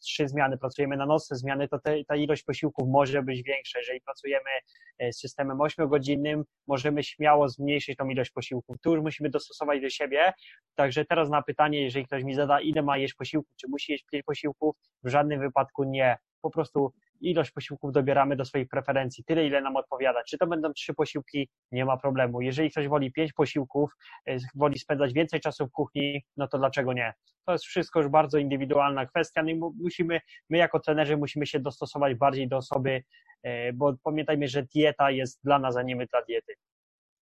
trzy 0.02 0.28
zmiany, 0.28 0.58
pracujemy 0.58 0.96
na 0.96 1.06
nocne 1.06 1.36
zmiany, 1.36 1.68
to 1.68 1.78
te, 1.78 2.04
ta 2.04 2.16
ilość 2.16 2.42
posiłków 2.42 2.88
może 2.88 3.22
być 3.22 3.42
większa. 3.42 3.78
Jeżeli 3.78 4.00
pracujemy 4.00 4.50
e, 4.98 5.12
systemem 5.12 5.60
ośmiogodzinnym, 5.60 6.44
możemy 6.66 7.02
śmiało 7.02 7.48
zmniejszyć 7.48 7.96
tą 7.96 8.08
ilość 8.08 8.30
posiłków. 8.30 8.76
Tu 8.80 8.94
już 8.94 9.02
musimy 9.02 9.30
dostosować 9.30 9.80
do 9.80 9.90
siebie. 9.90 10.32
Także 10.74 11.04
teraz 11.04 11.30
na 11.30 11.42
pytanie, 11.42 11.82
jeżeli 11.82 12.06
ktoś 12.06 12.24
mi 12.24 12.34
zada, 12.34 12.60
ile 12.60 12.82
ma 12.82 12.98
jeść 12.98 13.14
posiłków, 13.14 13.56
czy 13.56 13.68
musi 13.68 13.92
jeść 13.92 14.04
pięć 14.12 14.24
posiłków, 14.24 14.76
w 15.02 15.08
żadnym 15.08 15.40
wypadku 15.40 15.84
nie. 15.84 16.16
Po 16.44 16.50
prostu 16.50 16.92
ilość 17.20 17.50
posiłków 17.50 17.92
dobieramy 17.92 18.36
do 18.36 18.44
swoich 18.44 18.68
preferencji, 18.68 19.24
tyle 19.24 19.46
ile 19.46 19.60
nam 19.60 19.76
odpowiada. 19.76 20.22
Czy 20.28 20.38
to 20.38 20.46
będą 20.46 20.72
trzy 20.72 20.94
posiłki, 20.94 21.48
nie 21.72 21.84
ma 21.84 21.96
problemu. 21.96 22.40
Jeżeli 22.40 22.70
ktoś 22.70 22.88
woli 22.88 23.12
pięć 23.12 23.32
posiłków, 23.32 23.90
e, 24.26 24.36
woli 24.54 24.78
spędzać 24.78 25.12
więcej 25.12 25.40
czasu 25.40 25.66
w 25.66 25.70
kuchni, 25.70 26.24
no 26.36 26.48
to 26.48 26.58
dlaczego 26.58 26.92
nie? 26.92 27.14
To 27.46 27.52
jest 27.52 27.64
wszystko 27.64 28.00
już 28.00 28.08
bardzo 28.08 28.38
indywidualna 28.38 29.06
kwestia. 29.06 29.42
No 29.42 29.50
i 29.50 29.60
musimy, 29.82 30.20
my 30.50 30.58
jako 30.58 30.80
trenerzy 30.80 31.16
musimy 31.16 31.46
się 31.46 31.60
dostosować 31.60 32.14
bardziej 32.14 32.48
do 32.48 32.56
osoby, 32.56 33.02
e, 33.42 33.72
bo 33.72 33.94
pamiętajmy, 34.02 34.48
że 34.48 34.62
dieta 34.62 35.10
jest 35.10 35.40
dla 35.44 35.58
nas, 35.58 35.76
a 35.76 35.82
nie 35.82 35.96
my 35.96 36.06
dla 36.06 36.22
diety. 36.22 36.54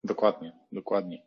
Dokładnie, 0.03 0.51
dokładnie. 0.71 1.23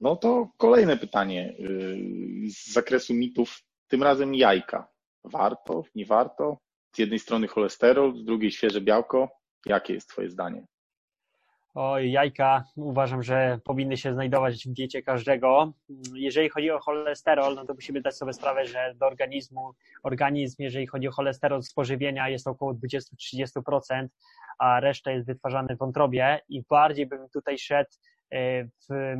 No 0.00 0.16
to 0.16 0.48
kolejne 0.56 0.96
pytanie 0.96 1.54
y, 1.60 2.50
z 2.50 2.72
zakresu 2.72 3.14
mitów, 3.14 3.62
tym 3.88 4.02
razem 4.02 4.34
jajka. 4.34 4.88
Warto, 5.24 5.82
nie 5.94 6.06
warto? 6.06 6.58
Z 6.98 7.00
jednej 7.00 7.18
strony 7.18 7.48
cholesterol, 7.48 8.16
z 8.16 8.24
drugiej 8.24 8.50
świeże 8.50 8.80
białko. 8.80 9.28
Jakie 9.66 9.94
jest 9.94 10.08
Twoje 10.08 10.30
zdanie? 10.30 10.66
Oj, 11.74 12.10
jajka 12.10 12.64
uważam, 12.76 13.22
że 13.22 13.60
powinny 13.64 13.96
się 13.96 14.14
znajdować 14.14 14.68
w 14.68 14.72
diecie 14.72 15.02
każdego. 15.02 15.72
Jeżeli 16.14 16.48
chodzi 16.48 16.70
o 16.70 16.78
cholesterol, 16.78 17.54
no 17.54 17.64
to 17.66 17.74
musimy 17.74 18.00
dać 18.00 18.16
sobie 18.16 18.32
sprawę, 18.32 18.66
że 18.66 18.94
do 18.96 19.06
organizmu, 19.06 19.74
organizm, 20.02 20.62
jeżeli 20.62 20.86
chodzi 20.86 21.08
o 21.08 21.12
cholesterol 21.12 21.62
z 21.62 21.72
pożywienia 21.72 22.28
jest 22.28 22.46
około 22.46 22.74
20-30%, 22.74 24.08
a 24.58 24.80
reszta 24.80 25.10
jest 25.10 25.26
wytwarzana 25.26 25.74
w 25.74 25.78
wątrobie 25.78 26.40
i 26.48 26.62
bardziej 26.70 27.06
bym 27.06 27.28
tutaj 27.28 27.58
szedł 27.58 27.90
e, 28.30 28.64
w 28.64 29.16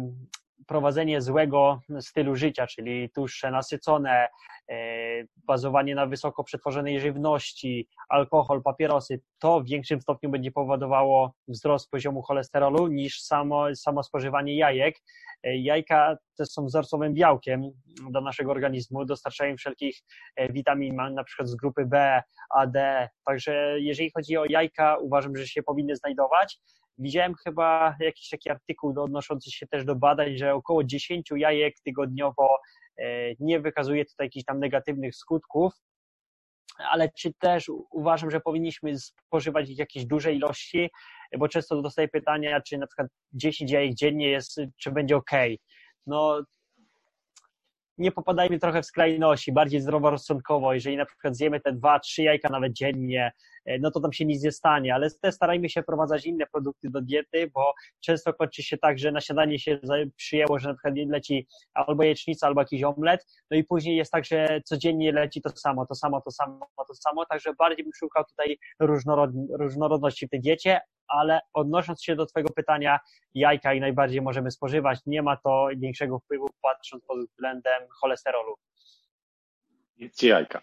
prowadzenie 0.66 1.20
złego 1.20 1.80
stylu 2.00 2.36
życia, 2.36 2.66
czyli 2.66 3.10
tłuszcze 3.10 3.50
nasycone, 3.50 4.28
e, 4.68 5.24
bazowanie 5.36 5.94
na 5.94 6.06
wysoko 6.06 6.44
przetworzonej 6.44 7.00
żywności, 7.00 7.88
alkohol, 8.08 8.62
papierosy, 8.62 9.20
to 9.38 9.60
w 9.60 9.66
większym 9.66 10.00
stopniu 10.00 10.30
będzie 10.30 10.52
powodowało 10.52 11.32
wzrost 11.48 11.90
poziomu 11.90 12.22
cholesterolu 12.22 12.86
niż 12.86 13.22
samo, 13.22 13.74
samo 13.74 14.02
spożywanie 14.02 14.56
jajek. 14.56 14.96
E, 15.42 15.56
jajka 15.56 16.16
też 16.36 16.48
są 16.48 16.66
wzorcowym 16.66 17.14
białkiem 17.14 17.62
do 18.10 18.20
naszego 18.20 18.50
organizmu, 18.50 19.04
dostarczają 19.04 19.56
wszelkich 19.56 19.98
e, 20.36 20.52
witamin, 20.52 20.96
na 21.14 21.24
przykład 21.24 21.48
z 21.48 21.56
grupy 21.56 21.86
B, 21.86 22.22
A, 22.50 22.66
D. 22.66 23.08
Także 23.24 23.80
jeżeli 23.80 24.10
chodzi 24.10 24.36
o 24.36 24.44
jajka, 24.48 24.96
uważam, 24.98 25.36
że 25.36 25.46
się 25.46 25.62
powinny 25.62 25.96
znajdować. 25.96 26.60
Widziałem 26.98 27.34
chyba 27.44 27.96
jakiś 28.00 28.28
taki 28.28 28.50
artykuł 28.50 29.00
odnoszący 29.00 29.50
się 29.50 29.66
też 29.66 29.84
do 29.84 29.96
badań, 29.96 30.36
że 30.36 30.54
około 30.54 30.84
10 30.84 31.30
jajek 31.36 31.74
tygodniowo 31.84 32.58
e, 32.96 33.34
nie 33.40 33.60
wykazuje 33.60 34.04
tutaj 34.04 34.26
jakichś 34.26 34.44
tam 34.44 34.60
negatywnych 34.60 35.16
skutków, 35.16 35.72
ale 36.78 37.08
czy 37.18 37.32
też 37.34 37.70
uważam, 37.90 38.30
że 38.30 38.40
powinniśmy 38.40 38.98
spożywać 38.98 39.70
ich 39.70 39.78
jakieś 39.78 40.06
duże 40.06 40.34
ilości, 40.34 40.90
bo 41.38 41.48
często 41.48 41.82
dostaję 41.82 42.08
pytania, 42.08 42.60
czy 42.60 42.78
na 42.78 42.86
przykład 42.86 43.08
10 43.32 43.70
jajek 43.70 43.94
dziennie 43.94 44.30
jest, 44.30 44.60
czy 44.76 44.90
będzie 44.90 45.16
ok. 45.16 45.30
No, 46.06 46.42
nie 47.98 48.12
popadajmy 48.12 48.58
trochę 48.58 48.82
w 48.82 48.86
skrajności, 48.86 49.52
bardziej 49.52 49.80
zdroworozsądkowo. 49.80 50.74
Jeżeli 50.74 50.96
na 50.96 51.06
przykład 51.06 51.36
zjemy 51.36 51.60
te 51.60 51.72
dwa, 51.72 52.00
trzy 52.00 52.22
jajka 52.22 52.48
nawet 52.48 52.72
dziennie, 52.72 53.32
e, 53.64 53.78
no 53.78 53.90
to 53.90 54.00
tam 54.00 54.12
się 54.12 54.24
nic 54.24 54.42
nie 54.42 54.52
stanie, 54.52 54.94
ale 54.94 55.10
też 55.10 55.34
starajmy 55.34 55.68
się 55.68 55.82
wprowadzać 55.82 56.26
inne 56.26 56.46
produkty 56.46 56.90
do 56.90 57.00
diety, 57.00 57.50
bo 57.54 57.74
często 58.00 58.34
kończy 58.34 58.62
się 58.62 58.78
tak, 58.78 58.98
że 58.98 59.12
na 59.12 59.20
śniadanie 59.20 59.58
się 59.58 59.78
przyjęło, 60.16 60.58
że 60.58 60.68
na 60.68 60.74
przykład 60.74 60.94
leci 60.96 61.46
albo 61.74 62.02
jecznica, 62.02 62.46
albo 62.46 62.60
jakiś 62.60 62.82
omlet, 62.82 63.26
no 63.50 63.56
i 63.56 63.64
później 63.64 63.96
jest 63.96 64.12
tak, 64.12 64.24
że 64.24 64.60
codziennie 64.64 65.12
leci 65.12 65.42
to 65.42 65.50
samo, 65.50 65.86
to 65.86 65.94
samo, 65.94 66.20
to 66.20 66.30
samo, 66.30 66.66
to 66.88 66.94
samo, 66.94 67.26
także 67.26 67.54
bardziej 67.58 67.84
bym 67.84 67.92
szukał 67.94 68.24
tutaj 68.24 68.58
różnorod 68.80 69.30
różnorodności 69.58 70.26
w 70.26 70.30
tej 70.30 70.40
diecie, 70.40 70.80
ale 71.08 71.40
odnosząc 71.52 72.02
się 72.02 72.16
do 72.16 72.26
Twojego 72.26 72.52
pytania, 72.52 73.00
jajka 73.34 73.74
i 73.74 73.80
najbardziej 73.80 74.22
możemy 74.22 74.50
spożywać. 74.50 74.98
Nie 75.06 75.22
ma 75.22 75.36
to 75.36 75.68
większego 75.76 76.18
wpływu 76.18 76.50
patrząc 76.62 77.04
pod 77.04 77.18
względem 77.18 77.82
cholesterolu. 78.00 78.56
Jedzcie 79.98 80.28
jajka. 80.28 80.62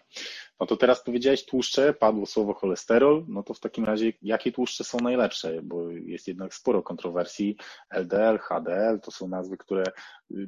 No 0.60 0.66
to 0.66 0.76
teraz 0.76 1.02
powiedziałeś 1.02 1.46
tłuszcze, 1.46 1.94
padło 1.94 2.26
słowo 2.26 2.54
cholesterol, 2.54 3.24
no 3.28 3.42
to 3.42 3.54
w 3.54 3.60
takim 3.60 3.84
razie 3.84 4.12
jakie 4.22 4.52
tłuszcze 4.52 4.84
są 4.84 4.98
najlepsze, 4.98 5.62
bo 5.62 5.90
jest 5.90 6.28
jednak 6.28 6.54
sporo 6.54 6.82
kontrowersji. 6.82 7.56
LDL, 7.90 8.38
HDL 8.38 9.00
to 9.02 9.10
są 9.10 9.28
nazwy, 9.28 9.56
które 9.56 9.84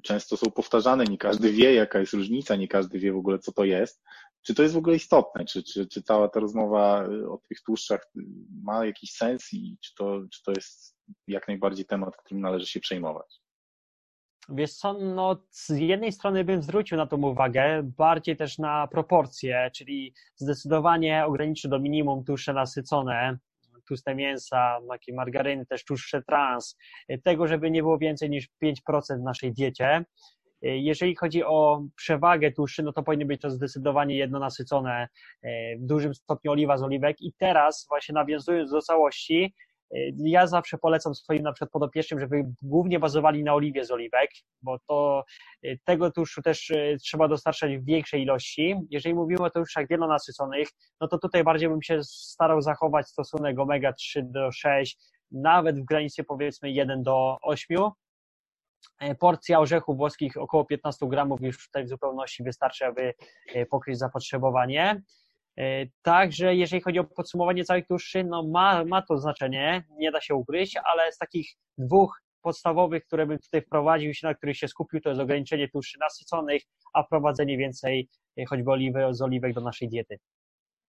często 0.03 0.37
są 0.37 0.51
powtarzane, 0.51 1.05
nie 1.05 1.19
każdy 1.19 1.53
wie 1.53 1.75
jaka 1.75 1.99
jest 1.99 2.13
różnica, 2.13 2.57
nie 2.57 2.69
każdy 2.69 2.99
wie 2.99 3.13
w 3.13 3.17
ogóle 3.17 3.39
co 3.39 3.53
to 3.53 3.65
jest. 3.65 4.03
Czy 4.49 4.55
to 4.55 4.63
jest 4.63 4.75
w 4.75 4.79
ogóle 4.79 4.97
istotne? 4.97 5.45
Czy, 5.45 5.63
czy, 5.63 5.87
czy 5.87 6.03
cała 6.03 6.29
ta 6.29 6.41
rozmowa 6.41 7.05
o 7.29 7.39
tych 7.49 7.63
tłuszczach 7.63 8.13
ma 8.63 8.87
jakiś 8.87 9.13
sens 9.13 9.53
i 9.53 9.79
czy 9.81 9.95
to, 9.95 10.21
czy 10.33 10.43
to 10.43 10.53
jest 10.53 10.97
jak 11.27 11.49
najbardziej 11.49 11.85
temat, 11.85 12.17
którym 12.17 12.41
należy 12.41 12.67
się 12.67 12.81
przejmować? 12.81 13.41
Wiesz 14.49 14.73
co, 14.73 14.93
no 14.93 15.37
z 15.51 15.69
jednej 15.69 16.13
strony 16.13 16.45
bym 16.45 16.63
zwrócił 16.63 16.97
na 16.97 17.07
to 17.07 17.17
uwagę, 17.17 17.83
bardziej 17.83 18.37
też 18.37 18.59
na 18.59 18.87
proporcje, 18.87 19.71
czyli 19.75 20.15
zdecydowanie 20.37 21.25
ograniczyć 21.27 21.71
do 21.71 21.79
minimum 21.79 22.25
tłuszcze 22.25 22.53
nasycone, 22.53 23.39
tłuste 23.89 24.15
mięsa, 24.15 24.79
takie 24.89 25.15
margaryny, 25.15 25.67
też 25.67 25.85
tłuszcze 25.85 26.23
trans, 26.23 26.77
tego, 27.25 27.47
żeby 27.47 27.71
nie 27.71 27.83
było 27.83 27.99
więcej 27.99 28.31
niż 28.31 28.49
5% 28.65 29.21
w 29.21 29.23
naszej 29.23 29.53
diecie. 29.53 30.05
Jeżeli 30.63 31.17
chodzi 31.17 31.45
o 31.45 31.83
przewagę 31.97 32.53
tłuszczy, 32.53 32.83
no 32.83 32.93
to 32.93 33.03
powinny 33.03 33.25
być 33.25 33.41
to 33.41 33.51
zdecydowanie 33.51 34.17
jednonasycone, 34.17 35.09
w 35.79 35.87
dużym 35.87 36.15
stopniu 36.15 36.53
oliwa 36.53 36.77
z 36.77 36.83
oliwek 36.83 37.17
i 37.21 37.33
teraz 37.39 37.87
właśnie 37.89 38.13
nawiązując 38.13 38.71
do 38.71 38.81
całości, 38.81 39.55
ja 40.17 40.47
zawsze 40.47 40.79
polecam 40.79 41.15
swoim 41.15 41.43
na 41.43 41.53
przykład 41.53 41.71
podopiecznym, 41.71 42.21
żeby 42.21 42.45
głównie 42.63 42.99
bazowali 42.99 43.45
na 43.45 43.55
oliwie 43.55 43.85
z 43.85 43.91
oliwek, 43.91 44.31
bo 44.63 44.79
to 44.89 45.25
tego 45.85 46.11
tłuszczu 46.11 46.43
też 46.43 46.73
trzeba 47.03 47.29
dostarczać 47.29 47.77
w 47.77 47.85
większej 47.85 48.23
ilości. 48.23 48.75
Jeżeli 48.91 49.15
mówimy 49.15 49.45
o 49.45 49.51
tłuszczach 49.51 49.89
wielonasyconych, 49.89 50.69
no 51.01 51.09
to 51.09 51.19
tutaj 51.19 51.45
bardziej 51.45 51.69
bym 51.69 51.83
się 51.83 51.99
starał 52.03 52.63
zachować 52.63 53.09
stosunek 53.09 53.57
omega-3 53.57 54.23
do 54.23 54.53
6, 54.53 54.99
nawet 55.33 55.81
w 55.81 55.85
granicy 55.85 56.25
powiedzmy 56.25 56.71
1 56.71 57.03
do 57.03 57.37
8. 57.43 57.79
E, 59.01 59.15
porcja 59.15 59.61
orzechów 59.61 59.97
włoskich 59.97 60.37
około 60.37 60.65
15 60.65 61.07
gramów 61.09 61.41
już 61.43 61.67
tutaj 61.67 61.85
w 61.85 61.89
zupełności 61.89 62.43
wystarczy, 62.43 62.87
aby 62.87 63.15
e, 63.55 63.67
pokryć 63.67 63.99
zapotrzebowanie. 63.99 65.03
E, 65.57 65.87
także 66.03 66.55
jeżeli 66.55 66.83
chodzi 66.83 66.99
o 66.99 67.05
podsumowanie 67.05 67.65
całych 67.65 67.87
tłuszczy, 67.87 68.25
no 68.25 68.43
ma, 68.43 68.85
ma 68.85 69.03
to 69.03 69.19
znaczenie, 69.19 69.85
nie 69.91 70.13
da 70.13 70.21
się 70.21 70.35
ugryźć, 70.35 70.77
ale 70.85 71.13
z 71.13 71.19
takich 71.19 71.51
dwóch 71.79 72.23
podstawowych, 72.43 73.05
które 73.05 73.27
bym 73.27 73.39
tutaj 73.39 73.63
wprowadził, 73.63 74.13
na 74.23 74.35
których 74.35 74.57
się 74.57 74.69
skupił, 74.69 75.01
to 75.01 75.09
jest 75.09 75.21
ograniczenie 75.21 75.69
tłuszczy 75.69 75.99
nasyconych, 75.99 76.63
a 76.93 77.03
wprowadzenie 77.03 77.59
więcej 77.59 78.09
choćby 78.49 78.71
oliwy 78.71 79.01
z 79.11 79.23
oliwek 79.23 79.55
do 79.55 79.61
naszej 79.61 79.89
diety. 79.89 80.19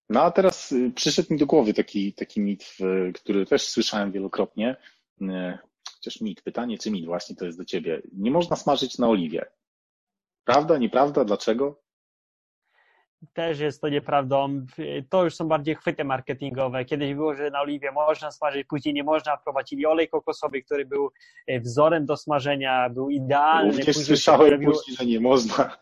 No 0.08 0.22
a 0.22 0.30
teraz 0.30 0.74
przyszedł 0.94 1.32
mi 1.32 1.38
do 1.38 1.46
głowy 1.46 1.74
taki, 1.74 2.12
taki 2.12 2.40
mit, 2.40 2.76
który 3.14 3.46
też 3.46 3.68
słyszałem 3.68 4.12
wielokrotnie. 4.12 4.76
Chociaż 6.04 6.20
mit, 6.20 6.42
pytanie 6.42 6.78
czy 6.78 6.90
mit 6.90 7.06
właśnie 7.06 7.36
to 7.36 7.44
jest 7.44 7.58
do 7.58 7.64
ciebie. 7.64 8.02
Nie 8.12 8.30
można 8.30 8.56
smażyć 8.56 8.98
na 8.98 9.08
oliwie. 9.08 9.46
Prawda, 10.44 10.78
nieprawda? 10.78 11.24
Dlaczego? 11.24 11.82
też 13.32 13.60
jest 13.60 13.80
to 13.80 13.88
nieprawdą. 13.88 14.66
To 15.10 15.24
już 15.24 15.34
są 15.34 15.48
bardziej 15.48 15.74
chwyty 15.74 16.04
marketingowe. 16.04 16.84
Kiedyś 16.84 17.14
było, 17.14 17.34
że 17.34 17.50
na 17.50 17.60
oliwie 17.60 17.92
można 17.92 18.30
smażyć, 18.30 18.66
później 18.66 18.94
nie 18.94 19.04
można. 19.04 19.36
Wprowadzili 19.36 19.86
olej 19.86 20.08
kokosowy, 20.08 20.62
który 20.62 20.86
był 20.86 21.10
e, 21.46 21.60
wzorem 21.60 22.06
do 22.06 22.16
smażenia, 22.16 22.90
był 22.90 23.10
idealny. 23.10 23.72
Również 23.72 23.96
słyszałem 23.96 24.40
pojawiło... 24.40 24.72
później, 24.72 24.96
że 24.96 25.06
nie 25.06 25.20
można. 25.20 25.76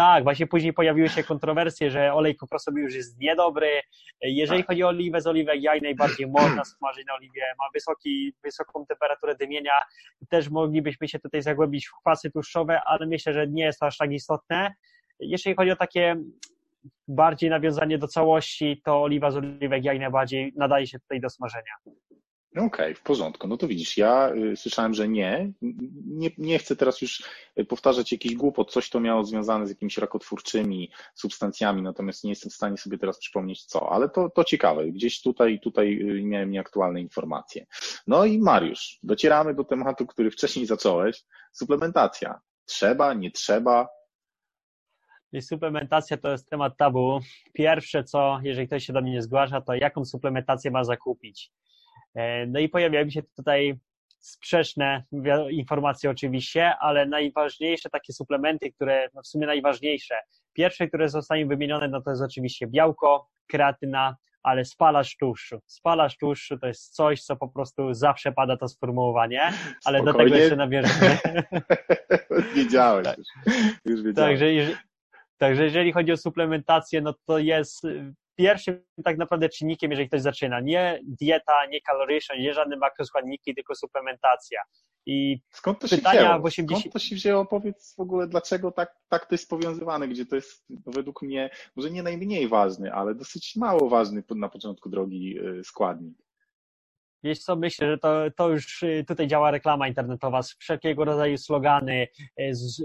Tak, 0.00 0.24
właśnie 0.24 0.46
później 0.46 0.72
pojawiły 0.72 1.08
się 1.08 1.24
kontrowersje, 1.24 1.90
że 1.90 2.14
olej 2.14 2.36
kokosowy 2.36 2.80
już 2.80 2.94
jest 2.94 3.18
niedobry. 3.18 3.80
Jeżeli 4.22 4.60
tak. 4.60 4.66
chodzi 4.66 4.84
o 4.84 4.88
oliwę 4.88 5.20
z 5.20 5.26
oliwek, 5.26 5.62
jaj 5.62 5.80
najbardziej 5.80 6.26
można 6.40 6.64
smażyć 6.64 7.06
na 7.06 7.14
oliwie, 7.14 7.42
ma 7.58 7.64
wysoki, 7.74 8.34
wysoką 8.44 8.86
temperaturę 8.86 9.34
dymienia. 9.34 9.72
Też 10.28 10.50
moglibyśmy 10.50 11.08
się 11.08 11.18
tutaj 11.18 11.42
zagłębić 11.42 11.86
w 11.86 11.92
kwasy 12.00 12.30
tłuszczowe, 12.30 12.80
ale 12.84 13.06
myślę, 13.06 13.32
że 13.32 13.46
nie 13.46 13.64
jest 13.64 13.80
to 13.80 13.86
aż 13.86 13.96
tak 13.96 14.12
istotne. 14.12 14.74
Jeśli 15.18 15.54
chodzi 15.56 15.70
o 15.70 15.76
takie 15.76 16.16
bardziej 17.08 17.50
nawiązanie 17.50 17.98
do 17.98 18.08
całości, 18.08 18.82
to 18.84 19.02
oliwa 19.02 19.30
z 19.30 19.36
oliwek 19.36 19.84
jak 19.84 19.98
najbardziej 19.98 20.52
nadaje 20.56 20.86
się 20.86 20.98
tutaj 20.98 21.20
do 21.20 21.30
smażenia. 21.30 21.72
Okej, 22.52 22.66
okay, 22.66 22.94
w 22.94 23.02
porządku. 23.02 23.48
No 23.48 23.56
to 23.56 23.68
widzisz, 23.68 23.96
ja 23.96 24.32
y, 24.34 24.56
słyszałem, 24.56 24.94
że 24.94 25.08
nie. 25.08 25.52
nie. 26.06 26.30
Nie 26.38 26.58
chcę 26.58 26.76
teraz 26.76 27.02
już 27.02 27.22
powtarzać 27.68 28.12
jakiś 28.12 28.34
głupot, 28.34 28.72
coś 28.72 28.90
to 28.90 29.00
miało 29.00 29.24
związane 29.24 29.66
z 29.66 29.70
jakimiś 29.70 29.98
rakotwórczymi 29.98 30.90
substancjami, 31.14 31.82
natomiast 31.82 32.24
nie 32.24 32.30
jestem 32.30 32.50
w 32.50 32.54
stanie 32.54 32.76
sobie 32.76 32.98
teraz 32.98 33.18
przypomnieć 33.18 33.64
co, 33.64 33.92
ale 33.92 34.08
to, 34.08 34.30
to 34.30 34.44
ciekawe. 34.44 34.86
Gdzieś 34.86 35.22
tutaj, 35.22 35.60
tutaj 35.60 35.92
y, 35.92 36.22
miałem 36.22 36.50
nieaktualne 36.50 37.00
informacje. 37.00 37.66
No 38.06 38.24
i 38.24 38.38
Mariusz, 38.38 38.98
docieramy 39.02 39.54
do 39.54 39.64
tematu, 39.64 40.06
który 40.06 40.30
wcześniej 40.30 40.66
zacząłeś. 40.66 41.24
Suplementacja. 41.52 42.40
Trzeba, 42.64 43.14
nie 43.14 43.30
trzeba, 43.30 43.88
i 45.32 45.42
suplementacja 45.42 46.16
to 46.16 46.30
jest 46.30 46.50
temat 46.50 46.76
tabu. 46.76 47.20
Pierwsze 47.52 48.04
co, 48.04 48.38
jeżeli 48.42 48.66
ktoś 48.66 48.84
się 48.84 48.92
do 48.92 49.00
mnie 49.00 49.12
nie 49.12 49.22
zgłasza, 49.22 49.60
to 49.60 49.74
jaką 49.74 50.04
suplementację 50.04 50.70
ma 50.70 50.84
zakupić. 50.84 51.52
E, 52.14 52.46
no 52.46 52.60
i 52.60 52.68
pojawiają 52.68 53.10
się 53.10 53.22
tutaj 53.36 53.78
sprzeczne 54.20 55.04
informacje 55.50 56.10
oczywiście, 56.10 56.76
ale 56.80 57.06
najważniejsze 57.06 57.90
takie 57.90 58.12
suplementy, 58.12 58.72
które 58.72 59.08
no 59.14 59.22
w 59.22 59.26
sumie 59.26 59.46
najważniejsze. 59.46 60.14
Pierwsze, 60.52 60.88
które 60.88 61.08
zostają 61.08 61.48
wymienione, 61.48 61.88
no 61.88 62.02
to 62.02 62.10
jest 62.10 62.22
oczywiście 62.22 62.66
białko, 62.66 63.28
kreatyna, 63.46 64.16
ale 64.42 64.64
spalacz 64.64 65.16
tłuszczu. 65.16 65.58
Spalacz 65.66 66.18
tłuszczu 66.18 66.58
to 66.58 66.66
jest 66.66 66.94
coś, 66.94 67.22
co 67.22 67.36
po 67.36 67.48
prostu 67.48 67.94
zawsze 67.94 68.32
pada 68.32 68.56
to 68.56 68.68
sformułowanie, 68.68 69.42
ale 69.84 69.98
Spokojnie. 69.98 70.04
do 70.04 70.12
tego 70.12 70.36
jeszcze 70.36 70.56
nawiążę. 70.56 71.18
wiedziałem. 72.56 73.04
Tak. 73.04 73.18
Już. 73.84 74.14
Także, 74.14 74.46
także 75.38 75.64
jeżeli 75.64 75.92
chodzi 75.92 76.12
o 76.12 76.16
suplementację, 76.16 77.00
no 77.00 77.14
to 77.26 77.38
jest 77.38 77.86
pierwszym 78.40 78.84
tak 79.04 79.18
naprawdę 79.18 79.48
czynnikiem, 79.48 79.90
jeżeli 79.90 80.08
ktoś 80.08 80.22
zaczyna. 80.22 80.60
Nie 80.60 81.00
dieta, 81.04 81.66
nie 81.66 81.80
kaloryczna, 81.80 82.36
nie 82.36 82.54
żadne 82.54 82.76
makroskładniki, 82.76 83.54
tylko 83.54 83.74
suplementacja. 83.74 84.60
I 85.06 85.40
Skąd 85.50 85.78
to 85.78 85.88
się 85.88 85.96
wzięło? 85.96 86.42
80... 86.42 86.80
Skąd 86.80 86.92
to 86.92 86.98
się 86.98 87.14
wzięło? 87.14 87.46
Powiedz 87.46 87.94
w 87.96 88.00
ogóle, 88.00 88.26
dlaczego 88.26 88.72
tak, 88.72 88.96
tak 89.08 89.26
to 89.26 89.34
jest 89.34 89.50
powiązywane, 89.50 90.08
gdzie 90.08 90.26
to 90.26 90.36
jest 90.36 90.64
no, 90.70 90.92
według 90.92 91.22
mnie 91.22 91.50
może 91.76 91.90
nie 91.90 92.02
najmniej 92.02 92.48
ważny, 92.48 92.92
ale 92.92 93.14
dosyć 93.14 93.56
mało 93.56 93.88
ważny 93.88 94.22
na 94.30 94.48
początku 94.48 94.88
drogi 94.88 95.38
y, 95.40 95.64
składnik. 95.64 96.18
Wiesz 97.24 97.38
co, 97.38 97.56
myślę, 97.56 97.86
że 97.86 97.98
to, 97.98 98.22
to 98.36 98.48
już 98.48 98.82
y, 98.82 99.04
tutaj 99.08 99.26
działa 99.26 99.50
reklama 99.50 99.88
internetowa, 99.88 100.40
wszelkiego 100.58 101.04
rodzaju 101.04 101.38
slogany, 101.38 102.08
y, 102.40 102.54
z, 102.54 102.82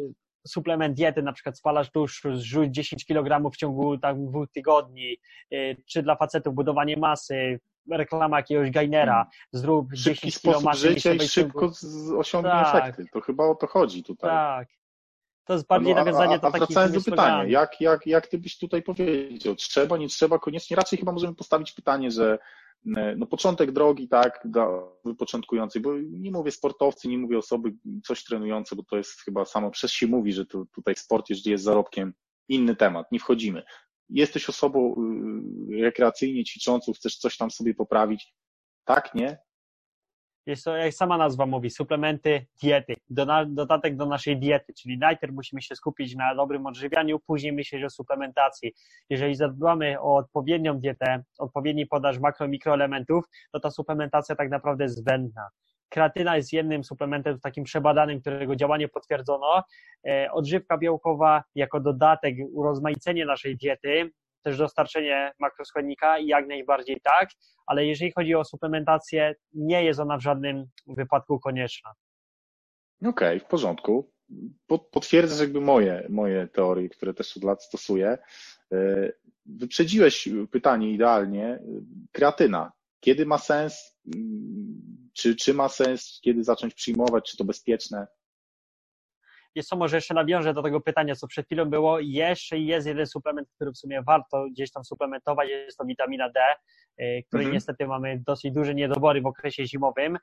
suplement 0.48 0.96
diety, 0.96 1.22
na 1.22 1.34
przykład 1.34 1.58
spalasz 1.58 1.92
tłuszczu, 1.92 2.36
zrzuć 2.36 2.76
10 2.76 3.06
kg 3.06 3.52
w 3.54 3.58
ciągu 3.58 3.98
tak, 3.98 4.26
dwóch 4.26 4.52
tygodni, 4.52 5.18
y, 5.54 5.78
czy 5.86 6.04
dla 6.04 6.16
facetów 6.16 6.56
budowanie 6.56 6.98
masy, 6.98 7.60
reklama 7.92 8.38
jakiegoś 8.38 8.72
gainera, 8.72 9.14
hmm. 9.14 9.32
zrób 9.52 9.88
Szybki 9.96 10.28
10 10.28 10.42
kg 10.42 10.64
masy. 10.64 10.80
życia 10.80 11.14
i 11.14 11.20
szybko 11.20 11.72
osiągnie 12.18 12.52
tak. 12.52 12.76
efekty. 12.76 13.06
To 13.14 13.22
chyba 13.22 13.44
o 13.44 13.56
to 13.56 13.68
chodzi 13.68 14.04
tutaj. 14.04 14.30
Tak. 14.30 14.68
To 15.46 15.54
jest 15.54 15.68
bardziej 15.68 15.96
no, 15.96 16.00
nawiązanie 16.00 16.40
do 16.40 16.48
a, 16.48 16.50
a 16.50 16.52
takich 16.52 16.68
wracając 16.68 17.06
do 17.06 17.12
pytania, 17.12 17.44
jak, 17.44 17.82
jak, 17.82 18.08
jak 18.08 18.28
ty 18.28 18.38
byś 18.38 18.58
tutaj 18.58 18.82
powiedział, 18.82 19.56
trzeba, 19.56 19.98
nie 19.98 20.08
trzeba, 20.08 20.40
koniecznie, 20.40 20.78
raczej 20.78 21.00
chyba 21.00 21.12
możemy 21.12 21.36
postawić 21.36 21.72
pytanie, 21.72 22.12
że 22.12 22.38
no 23.18 23.26
początek 23.26 23.72
drogi, 23.72 24.08
tak, 24.08 24.40
dla 24.46 24.68
początkujących, 25.18 25.82
bo 25.82 25.94
nie 26.00 26.32
mówię 26.32 26.52
sportowcy, 26.52 27.08
nie 27.08 27.18
mówię 27.18 27.38
osoby 27.38 27.74
coś 28.04 28.24
trenujące, 28.24 28.76
bo 28.76 28.84
to 28.84 28.98
jest 28.98 29.22
chyba 29.22 29.46
samo 29.46 29.72
przez 29.72 29.92
się 29.92 30.08
mówi, 30.08 30.34
że 30.34 30.46
to, 30.46 30.66
tutaj 30.76 30.96
sport, 30.96 31.30
jeżeli 31.30 31.52
jest 31.52 31.64
zarobkiem, 31.64 32.14
inny 32.48 32.76
temat, 32.76 33.12
nie 33.12 33.20
wchodzimy. 33.20 33.64
Jesteś 34.10 34.50
osobą 34.50 34.96
y, 35.72 35.82
rekreacyjnie 35.82 36.44
ćwiczącą, 36.44 36.94
chcesz 36.94 37.18
coś 37.18 37.38
tam 37.38 37.52
sobie 37.52 37.74
poprawić, 37.74 38.34
tak, 38.84 39.16
nie? 39.16 39.38
Jest 40.46 40.64
to, 40.64 40.76
jak 40.78 40.94
sama 40.94 41.18
nazwa 41.18 41.46
mówi, 41.46 41.70
suplementy 41.70 42.46
diety, 42.62 42.96
dodatek 43.48 43.96
do 43.96 44.06
naszej 44.06 44.38
diety, 44.40 44.74
czyli 44.74 44.98
najpierw 44.98 45.34
musimy 45.34 45.62
się 45.62 45.76
skupić 45.76 46.16
na 46.16 46.36
dobrym 46.36 46.66
odżywianiu, 46.66 47.20
później 47.20 47.54
myśleć 47.54 47.84
o 47.84 47.90
suplementacji. 47.90 48.74
Jeżeli 49.10 49.36
zadbamy 49.36 50.02
o 50.02 50.16
odpowiednią 50.16 50.80
dietę, 50.80 51.24
odpowiedni 51.38 51.86
podaż 51.86 52.20
makro, 52.20 52.48
mikroelementów, 52.48 53.26
to 53.52 53.60
ta 53.60 53.72
suplementacja 53.72 54.36
tak 54.36 54.50
naprawdę 54.50 54.84
jest 54.84 54.98
zbędna. 54.98 55.50
Kreatyna 55.90 56.38
jest 56.38 56.54
jednym 56.54 56.84
suplementem 56.84 57.40
takim 57.40 57.64
przebadanym, 57.64 58.22
którego 58.22 58.56
działanie 58.56 58.88
potwierdzono. 58.88 59.64
E, 60.08 60.32
odżywka 60.32 60.78
białkowa 60.78 61.44
jako 61.56 61.80
dodatek, 61.80 62.36
urozmaicenie 62.54 63.26
naszej 63.26 63.58
diety, 63.58 64.12
też 64.46 64.58
dostarczenie 64.58 65.32
makroskładnika 65.40 66.20
jak 66.20 66.48
najbardziej 66.48 67.02
tak, 67.04 67.30
ale 67.68 67.86
jeżeli 67.86 68.12
chodzi 68.12 68.36
o 68.36 68.46
suplementację, 68.46 69.36
nie 69.54 69.84
jest 69.84 70.00
ona 70.00 70.18
w 70.18 70.22
żadnym 70.22 70.66
wypadku 70.88 71.40
konieczna. 71.40 71.92
Okej, 73.02 73.38
okay, 73.38 73.40
w 73.40 73.46
porządku. 73.46 74.12
Potwierdzasz 74.92 75.40
jakby 75.40 75.62
moje, 75.62 76.08
moje 76.10 76.48
teorie, 76.48 76.90
które 76.90 77.14
też 77.14 77.38
od 77.38 77.44
lat 77.44 77.64
stosuję. 77.64 78.18
E, 78.74 79.12
wyprzedziłeś 79.46 80.30
pytanie 80.52 80.92
idealnie. 80.92 81.60
Kreatyna. 82.12 82.72
Kiedy 83.00 83.26
ma 83.26 83.38
sens? 83.38 84.00
Czy, 85.14 85.36
czy 85.36 85.54
ma 85.54 85.70
sens? 85.70 86.20
Kiedy 86.24 86.44
zacząć 86.44 86.74
przyjmować? 86.74 87.32
Czy 87.32 87.38
to 87.38 87.44
bezpieczne? 87.44 88.08
Jest 89.56 89.70
co, 89.70 89.76
może 89.76 89.98
jeszcze 89.98 90.14
nawiążę 90.14 90.54
do 90.54 90.64
tego 90.64 90.82
pytania, 90.82 91.16
co 91.16 91.28
przed 91.28 91.46
chwilą 91.46 91.66
było. 91.66 92.00
Jeszcze 92.00 92.60
jest 92.60 92.88
jeden 92.88 93.08
suplement, 93.08 93.50
który 93.56 93.72
w 93.72 93.78
sumie 93.78 94.04
warto 94.04 94.46
gdzieś 94.52 94.72
tam 94.72 94.86
suplementować, 94.86 95.50
jest 95.50 95.78
to 95.78 95.86
witamina 95.86 96.30
D, 96.30 96.40
y, 97.02 97.24
której 97.28 97.46
mhm. 97.46 97.54
niestety 97.54 97.88
mamy 97.88 98.22
dosyć 98.28 98.54
duże 98.54 98.76
niedobory 98.76 99.22
w 99.22 99.26
okresie 99.26 99.68
zimowym. 99.68 100.18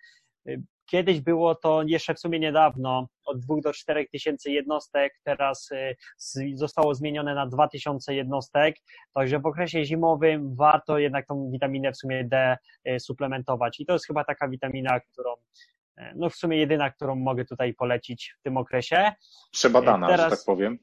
Y, 0.48 0.62
kiedyś 0.90 1.20
było 1.20 1.54
to 1.54 1.82
jeszcze 1.86 2.14
w 2.14 2.20
sumie 2.20 2.40
niedawno, 2.40 3.08
od 3.24 3.40
2 3.40 3.54
do 3.64 3.72
4 3.72 4.06
tysięcy 4.12 4.50
jednostek, 4.50 5.12
teraz 5.24 5.70
y, 5.72 5.96
zostało 6.54 6.94
zmienione 6.94 7.34
na 7.34 7.46
2 7.46 7.68
tysiące 7.68 8.14
jednostek, 8.14 8.76
także 9.14 9.38
w 9.38 9.46
okresie 9.46 9.84
zimowym 9.84 10.56
warto 10.56 10.98
jednak 10.98 11.26
tą 11.26 11.50
witaminę 11.50 11.92
w 11.92 11.96
sumie 11.96 12.24
D 12.24 12.56
suplementować 12.98 13.80
i 13.80 13.86
to 13.86 13.92
jest 13.92 14.06
chyba 14.06 14.24
taka 14.24 14.48
witamina, 14.48 15.00
którą 15.00 15.34
no 16.14 16.30
w 16.30 16.34
sumie 16.34 16.56
jedyna, 16.56 16.90
którą 16.90 17.14
mogę 17.14 17.44
tutaj 17.44 17.74
polecić 17.74 18.34
w 18.40 18.42
tym 18.42 18.56
okresie. 18.56 19.12
Przebadana, 19.52 20.08
Teraz, 20.08 20.30
że 20.30 20.36
tak 20.36 20.46
powiem. 20.46 20.78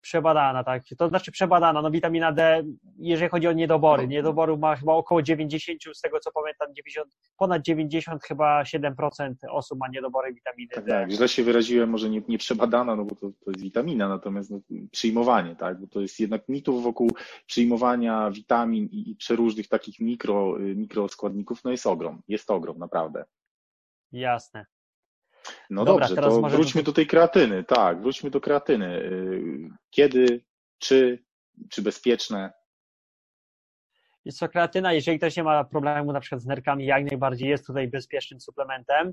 Przebadana, 0.00 0.64
tak. 0.64 0.82
To 0.98 1.08
znaczy 1.08 1.32
przebadana. 1.32 1.82
No 1.82 1.90
witamina 1.90 2.32
D, 2.32 2.64
jeżeli 2.98 3.30
chodzi 3.30 3.48
o 3.48 3.52
niedobory, 3.52 4.02
no. 4.02 4.08
niedoboru 4.08 4.58
ma 4.58 4.76
chyba 4.76 4.92
około 4.92 5.22
90, 5.22 5.80
z 5.94 6.00
tego 6.00 6.20
co 6.20 6.30
pamiętam, 6.32 6.74
90, 6.74 7.08
ponad 7.38 7.62
90 7.62 8.24
chyba 8.24 8.62
7% 8.62 9.34
osób 9.50 9.78
ma 9.78 9.88
niedobory 9.88 10.34
witaminy 10.34 10.70
tak, 10.74 10.84
D. 10.84 10.90
Tak, 10.90 11.10
źle 11.10 11.28
się 11.28 11.42
wyraziłem, 11.42 11.90
może 11.90 12.10
nie, 12.10 12.22
nie 12.28 12.38
przebadana, 12.38 12.96
no 12.96 13.04
bo 13.04 13.14
to, 13.14 13.30
to 13.44 13.50
jest 13.50 13.62
witamina, 13.62 14.08
natomiast 14.08 14.50
no, 14.50 14.60
przyjmowanie, 14.90 15.56
tak, 15.56 15.80
bo 15.80 15.86
to 15.86 16.00
jest 16.00 16.20
jednak 16.20 16.48
mitów 16.48 16.82
wokół 16.82 17.10
przyjmowania 17.46 18.30
witamin 18.30 18.84
i, 18.84 19.10
i 19.10 19.16
przeróżnych 19.16 19.68
takich 19.68 20.00
mikro, 20.00 20.56
mikroskładników, 20.58 21.64
no 21.64 21.70
jest 21.70 21.86
ogrom, 21.86 22.22
jest 22.28 22.50
ogrom, 22.50 22.78
naprawdę. 22.78 23.24
Jasne. 24.12 24.66
No 25.70 25.84
Dobra, 25.84 26.08
dobrze, 26.08 26.22
to 26.22 26.40
wróćmy 26.40 26.82
do 26.82 26.92
tej 26.92 27.06
kreatyny. 27.06 27.64
Tak, 27.64 28.00
wróćmy 28.00 28.30
do 28.30 28.40
kreatyny. 28.40 28.86
Y, 28.86 29.68
kiedy, 29.90 30.44
czy, 30.78 31.24
czy 31.70 31.82
bezpieczne? 31.82 32.52
Jest 34.24 34.40
to 34.40 34.48
kreatyna, 34.48 34.92
jeżeli 34.92 35.18
ktoś 35.18 35.36
nie 35.36 35.44
ma 35.44 35.64
problemu 35.64 36.12
na 36.12 36.20
przykład 36.20 36.40
z 36.42 36.46
nerkami, 36.46 36.86
jak 36.86 37.04
najbardziej 37.04 37.48
jest 37.48 37.66
tutaj 37.66 37.88
bezpiecznym 37.88 38.40
suplementem. 38.40 39.12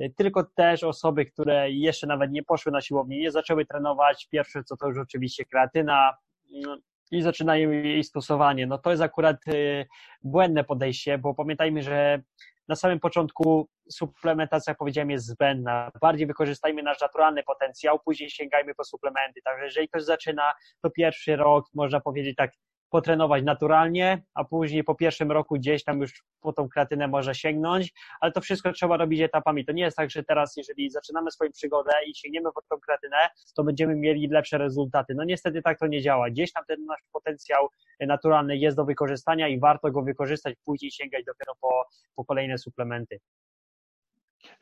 Y, 0.00 0.14
tylko 0.16 0.44
też 0.44 0.84
osoby, 0.84 1.26
które 1.26 1.70
jeszcze 1.70 2.06
nawet 2.06 2.30
nie 2.30 2.42
poszły 2.42 2.72
na 2.72 2.80
siłownię, 2.80 3.18
nie 3.18 3.30
zaczęły 3.30 3.66
trenować, 3.66 4.28
pierwsze 4.30 4.64
co 4.64 4.76
to 4.76 4.88
już 4.88 4.98
oczywiście 4.98 5.44
kreatyna 5.44 6.16
no, 6.50 6.76
i 7.10 7.22
zaczynają 7.22 7.70
jej 7.70 8.04
stosowanie. 8.04 8.66
No 8.66 8.78
to 8.78 8.90
jest 8.90 9.02
akurat 9.02 9.48
y, 9.48 9.86
błędne 10.22 10.64
podejście, 10.64 11.18
bo 11.18 11.34
pamiętajmy, 11.34 11.82
że 11.82 12.22
na 12.68 12.76
samym 12.76 13.00
początku 13.00 13.68
suplementacja, 13.90 14.70
jak 14.70 14.78
powiedziałem, 14.78 15.10
jest 15.10 15.26
zbędna. 15.26 15.90
Bardziej 16.00 16.26
wykorzystajmy 16.26 16.82
nasz 16.82 17.00
naturalny 17.00 17.42
potencjał, 17.42 17.98
później 18.04 18.30
sięgajmy 18.30 18.74
po 18.74 18.84
suplementy. 18.84 19.42
Także 19.42 19.64
jeżeli 19.64 19.88
ktoś 19.88 20.02
zaczyna, 20.04 20.52
to 20.82 20.90
pierwszy 20.90 21.36
rok, 21.36 21.66
można 21.74 22.00
powiedzieć 22.00 22.36
tak, 22.36 22.50
potrenować 22.94 23.44
naturalnie, 23.44 24.22
a 24.34 24.44
później 24.44 24.84
po 24.84 24.94
pierwszym 24.94 25.32
roku 25.32 25.54
gdzieś 25.54 25.84
tam 25.84 26.00
już 26.00 26.24
po 26.40 26.52
tą 26.52 26.68
kreatynę 26.68 27.08
może 27.08 27.34
sięgnąć, 27.34 27.92
ale 28.20 28.32
to 28.32 28.40
wszystko 28.40 28.72
trzeba 28.72 28.96
robić 28.96 29.20
etapami. 29.20 29.64
To 29.64 29.72
nie 29.72 29.82
jest 29.82 29.96
tak, 29.96 30.10
że 30.10 30.24
teraz, 30.24 30.56
jeżeli 30.56 30.90
zaczynamy 30.90 31.30
swoją 31.30 31.50
przygodę 31.52 31.92
i 32.06 32.14
sięgniemy 32.14 32.48
po 32.54 32.62
tą 32.62 32.80
kreatynę, 32.80 33.16
to 33.54 33.64
będziemy 33.64 33.96
mieli 33.96 34.28
lepsze 34.28 34.58
rezultaty. 34.58 35.14
No 35.14 35.24
niestety 35.24 35.62
tak 35.62 35.78
to 35.78 35.86
nie 35.86 36.02
działa. 36.02 36.30
Gdzieś 36.30 36.52
tam 36.52 36.64
ten 36.68 36.84
nasz 36.84 37.00
potencjał 37.12 37.68
naturalny 38.00 38.56
jest 38.56 38.76
do 38.76 38.84
wykorzystania 38.84 39.48
i 39.48 39.58
warto 39.58 39.90
go 39.90 40.02
wykorzystać, 40.02 40.54
później 40.64 40.90
sięgać 40.90 41.24
dopiero 41.24 41.54
po, 41.60 41.84
po 42.14 42.24
kolejne 42.24 42.58
suplementy. 42.58 43.18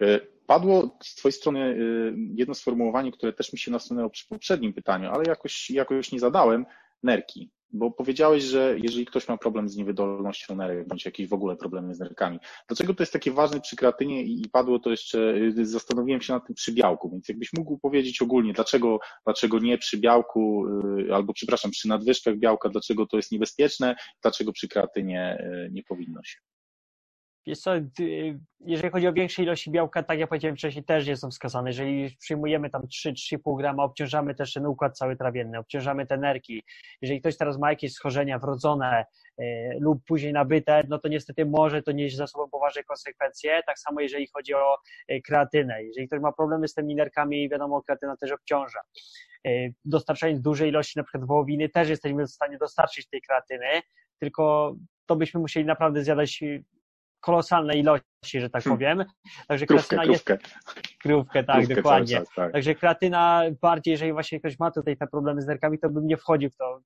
E, 0.00 0.20
padło 0.46 0.98
z 1.02 1.14
Twojej 1.14 1.32
strony 1.32 1.60
e, 1.60 1.74
jedno 2.34 2.54
sformułowanie, 2.54 3.12
które 3.12 3.32
też 3.32 3.52
mi 3.52 3.58
się 3.58 3.70
nasunęło 3.70 4.10
przy 4.10 4.28
poprzednim 4.28 4.72
pytaniu, 4.72 5.10
ale 5.10 5.24
jakoś, 5.26 5.70
jakoś 5.70 6.12
nie 6.12 6.20
zadałem. 6.20 6.66
Nerki. 7.02 7.50
Bo 7.72 7.90
powiedziałeś, 7.90 8.42
że 8.42 8.76
jeżeli 8.82 9.06
ktoś 9.06 9.28
ma 9.28 9.36
problem 9.36 9.68
z 9.68 9.76
niewydolnością 9.76 10.56
nerek, 10.56 10.88
bądź 10.88 11.04
jakieś 11.04 11.28
w 11.28 11.32
ogóle 11.32 11.56
problemy 11.56 11.94
z 11.94 11.98
nerkami, 11.98 12.38
dlaczego 12.68 12.94
to 12.94 13.02
jest 13.02 13.12
takie 13.12 13.30
ważne 13.30 13.60
przy 13.60 13.76
kreatynie 13.76 14.22
i 14.22 14.48
padło 14.52 14.78
to 14.78 14.90
jeszcze, 14.90 15.34
y, 15.58 15.66
zastanowiłem 15.66 16.20
się 16.20 16.32
nad 16.32 16.46
tym 16.46 16.54
przy 16.54 16.72
białku, 16.72 17.10
więc 17.10 17.28
jakbyś 17.28 17.52
mógł 17.52 17.78
powiedzieć 17.78 18.22
ogólnie, 18.22 18.52
dlaczego, 18.52 18.98
dlaczego 19.24 19.58
nie 19.58 19.78
przy 19.78 19.98
białku, 19.98 20.66
y, 21.08 21.14
albo 21.14 21.32
przepraszam, 21.32 21.70
przy 21.70 21.88
nadwyżkach 21.88 22.38
białka, 22.38 22.68
dlaczego 22.68 23.06
to 23.06 23.16
jest 23.16 23.32
niebezpieczne, 23.32 23.96
dlaczego 24.22 24.52
przy 24.52 24.68
kreatynie 24.68 25.48
nie 25.70 25.82
powinno 25.82 26.22
się? 26.22 26.51
Co, 27.56 27.70
jeżeli 28.60 28.90
chodzi 28.90 29.08
o 29.08 29.12
większe 29.12 29.42
ilości 29.42 29.70
białka, 29.70 30.02
tak 30.02 30.18
jak 30.18 30.28
powiedziałem 30.28 30.56
wcześniej, 30.56 30.84
też 30.84 31.06
jest 31.06 31.26
wskazane. 31.26 31.70
Jeżeli 31.70 32.16
przyjmujemy 32.16 32.70
tam 32.70 32.82
3-3,5 32.82 33.58
grama, 33.58 33.84
obciążamy 33.84 34.34
też 34.34 34.52
ten 34.52 34.66
układ 34.66 34.98
cały 34.98 35.16
trawienny, 35.16 35.58
obciążamy 35.58 36.06
te 36.06 36.16
nerki. 36.16 36.62
Jeżeli 37.02 37.20
ktoś 37.20 37.36
teraz 37.36 37.58
ma 37.58 37.70
jakieś 37.70 37.92
schorzenia 37.92 38.38
wrodzone 38.38 39.04
e, 39.38 39.78
lub 39.78 40.04
później 40.04 40.32
nabyte, 40.32 40.82
no 40.88 40.98
to 40.98 41.08
niestety 41.08 41.46
może 41.46 41.82
to 41.82 41.92
nieść 41.92 42.16
za 42.16 42.26
sobą 42.26 42.48
poważne 42.50 42.82
konsekwencje. 42.82 43.62
Tak 43.66 43.78
samo 43.78 44.00
jeżeli 44.00 44.26
chodzi 44.34 44.54
o 44.54 44.76
e, 45.08 45.20
kreatynę. 45.20 45.84
Jeżeli 45.84 46.06
ktoś 46.06 46.20
ma 46.20 46.32
problemy 46.32 46.68
z 46.68 46.74
tymi 46.74 46.94
nerkami, 46.94 47.48
wiadomo, 47.48 47.82
kreatyna 47.82 48.16
też 48.16 48.32
obciąża. 48.32 48.80
E, 49.46 49.50
dostarczając 49.84 50.40
dużej 50.40 50.68
ilości 50.68 50.98
na 50.98 51.04
przykład 51.04 51.24
wołowiny, 51.24 51.68
też 51.68 51.88
jesteśmy 51.88 52.26
w 52.26 52.30
stanie 52.30 52.58
dostarczyć 52.58 53.08
tej 53.08 53.22
kreatyny, 53.22 53.82
tylko 54.18 54.74
to 55.06 55.16
byśmy 55.16 55.40
musieli 55.40 55.66
naprawdę 55.66 56.04
zjadać 56.04 56.40
kolosalne 57.22 57.74
ilości, 57.74 58.40
że 58.40 58.50
tak 58.50 58.64
hmm. 58.64 58.78
powiem. 58.78 59.04
Także 59.48 59.66
krówkę, 59.66 59.96
kreatyna 59.96 60.14
krówkę. 60.14 60.32
jest. 60.32 60.98
Krówkę, 60.98 61.44
tak, 61.44 61.56
krówkę 61.56 61.74
dokładnie. 61.74 62.16
Czas, 62.16 62.28
tak. 62.36 62.52
Także 62.52 62.74
kreatyna 62.74 63.42
bardziej, 63.60 63.92
jeżeli 63.92 64.12
właśnie 64.12 64.40
ktoś 64.40 64.58
ma 64.58 64.70
tutaj 64.70 64.96
te 64.96 65.06
problemy 65.06 65.42
z 65.42 65.46
nerkami, 65.46 65.78
to 65.78 65.90
bym 65.90 66.06
nie 66.06 66.16
wchodził 66.16 66.50
w 66.50 66.56
to. 66.56 66.80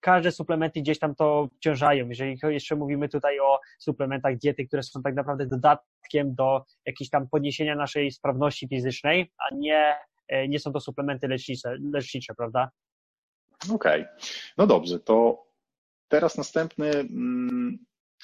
Każde 0.00 0.32
suplementy 0.32 0.80
gdzieś 0.80 0.98
tam 0.98 1.14
to 1.14 1.38
obciążają. 1.38 2.08
Jeżeli 2.08 2.38
jeszcze 2.48 2.76
mówimy 2.76 3.08
tutaj 3.08 3.40
o 3.40 3.58
suplementach 3.78 4.36
diety, 4.36 4.66
które 4.66 4.82
są 4.82 5.02
tak 5.02 5.14
naprawdę 5.14 5.46
dodatkiem 5.46 6.34
do 6.34 6.64
jakiejś 6.86 7.10
tam 7.10 7.28
podniesienia 7.28 7.76
naszej 7.76 8.10
sprawności 8.10 8.68
fizycznej, 8.68 9.32
a 9.38 9.54
nie, 9.54 9.94
e, 10.28 10.48
nie 10.48 10.58
są 10.58 10.72
to 10.72 10.80
suplementy 10.80 11.28
lecznicze, 11.28 11.76
lecznicze 11.92 12.34
prawda? 12.34 12.70
Okej. 13.74 14.02
Okay. 14.02 14.14
No 14.58 14.66
dobrze, 14.66 15.00
to 15.00 15.46
teraz 16.08 16.36
następny 16.36 16.90
mm, 16.90 17.78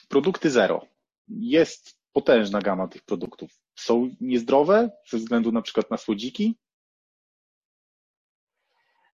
produkty 0.09 0.51
zero 0.51 0.96
jest 1.29 1.99
potężna 2.13 2.61
gama 2.61 2.89
tych 2.89 3.03
produktów. 3.03 3.51
Są 3.75 4.11
niezdrowe 4.21 4.91
ze 5.09 5.19
względu 5.19 5.53
na 5.53 5.63
przykład 5.63 5.91
na 5.91 5.97
słodziki? 5.97 6.59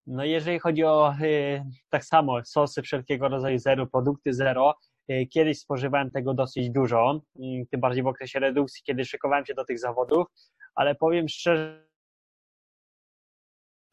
No 0.06 0.24
jeżeli 0.24 0.58
chodzi 0.58 0.84
o 0.84 1.14
y, 1.22 1.64
tak 1.88 2.04
samo 2.04 2.44
sosy 2.44 2.82
wszelkiego 2.82 3.28
rodzaju 3.28 3.58
zero, 3.58 3.86
produkty 3.86 4.32
zero, 4.34 4.74
y, 5.10 5.26
kiedyś 5.26 5.58
spożywałem 5.58 6.10
tego 6.10 6.34
dosyć 6.34 6.70
dużo, 6.70 7.22
y, 7.36 7.66
tym 7.70 7.80
bardziej 7.80 8.02
w 8.02 8.06
okresie 8.06 8.38
redukcji, 8.38 8.82
kiedy 8.86 9.04
szykowałem 9.04 9.46
się 9.46 9.54
do 9.54 9.64
tych 9.64 9.78
zawodów, 9.78 10.26
ale 10.74 10.94
powiem 10.94 11.28
szczerze, 11.28 11.86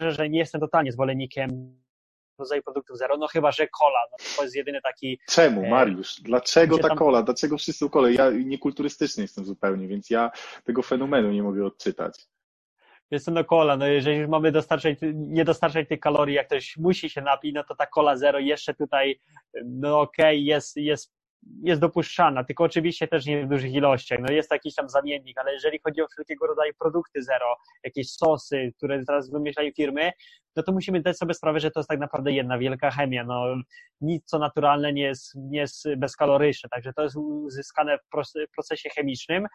że 0.02 0.30
nie 0.30 0.40
jestem 0.40 0.62
totalnie 0.62 0.92
zwolennikiem 0.92 1.80
rodzaju 2.40 2.64
produktów 2.64 2.98
zero, 2.98 3.18
no 3.18 3.28
chyba, 3.28 3.52
że 3.52 3.68
cola, 3.68 4.00
no 4.12 4.18
to 4.38 4.44
jest 4.44 4.56
jedyny 4.56 4.82
taki... 4.82 5.20
Czemu, 5.30 5.64
e, 5.64 5.70
Mariusz? 5.70 6.22
Dlaczego 6.22 6.78
ta 6.78 6.88
tam... 6.88 6.98
cola? 6.98 7.24
Dlaczego 7.24 7.58
wszyscy 7.58 7.90
kole? 7.90 8.14
Ja 8.14 8.30
niekulturystyczny 8.30 9.24
jestem 9.24 9.46
zupełnie, 9.46 9.88
więc 9.88 10.10
ja 10.10 10.32
tego 10.64 10.82
fenomenu 10.82 11.32
nie 11.32 11.44
mogę 11.44 11.66
odczytać. 11.66 12.28
Jest 13.12 13.28
no 13.28 13.44
cola, 13.44 13.78
no 13.78 13.88
jeżeli 13.88 14.18
już 14.18 14.30
mamy 14.30 14.52
dostarczać, 14.52 14.98
nie 15.14 15.46
dostarczać 15.46 15.88
tych 15.90 16.00
kalorii, 16.00 16.36
jak 16.36 16.48
ktoś 16.48 16.78
musi 16.78 17.10
się 17.10 17.22
napić, 17.22 17.56
no 17.56 17.64
to 17.64 17.76
ta 17.76 17.88
cola 17.88 18.18
zero 18.18 18.40
jeszcze 18.40 18.74
tutaj, 18.74 19.20
no 19.66 20.02
okej, 20.02 20.26
okay, 20.26 20.38
jest, 20.38 20.78
jest 20.78 21.17
jest 21.64 21.82
dopuszczalna, 21.82 22.44
tylko 22.44 22.64
oczywiście 22.64 23.08
też 23.08 23.26
nie 23.26 23.46
w 23.46 23.50
dużych 23.50 23.74
ilościach. 23.74 24.20
No 24.20 24.32
jest 24.32 24.52
jakiś 24.52 24.76
tam 24.76 24.90
zamiennik, 24.90 25.38
ale 25.38 25.54
jeżeli 25.54 25.80
chodzi 25.84 26.02
o 26.02 26.08
wszelkiego 26.08 26.48
rodzaju 26.48 26.74
produkty 26.80 27.24
zero, 27.24 27.56
jakieś 27.84 28.12
sosy, 28.12 28.74
które 28.78 29.04
teraz 29.06 29.32
wymyślają 29.32 29.72
firmy, 29.72 30.12
no 30.56 30.64
to 30.64 30.72
musimy 30.72 31.02
dać 31.02 31.18
sobie 31.18 31.34
sprawę, 31.34 31.60
że 31.60 31.72
to 31.72 31.80
jest 31.80 31.90
tak 31.90 32.00
naprawdę 32.00 32.32
jedna 32.32 32.58
wielka 32.58 32.92
chemia. 32.92 33.24
No, 33.24 33.44
nic 34.02 34.26
co 34.26 34.40
naturalne 34.40 34.94
nie 34.94 35.04
jest, 35.04 35.36
nie 35.36 35.60
jest 35.60 35.88
bezkaloryczne, 35.98 36.70
także 36.70 36.94
to 36.94 37.04
jest 37.04 37.16
uzyskane 37.16 37.98
w 37.98 38.10
procesie 38.56 38.90
chemicznym. 38.90 39.48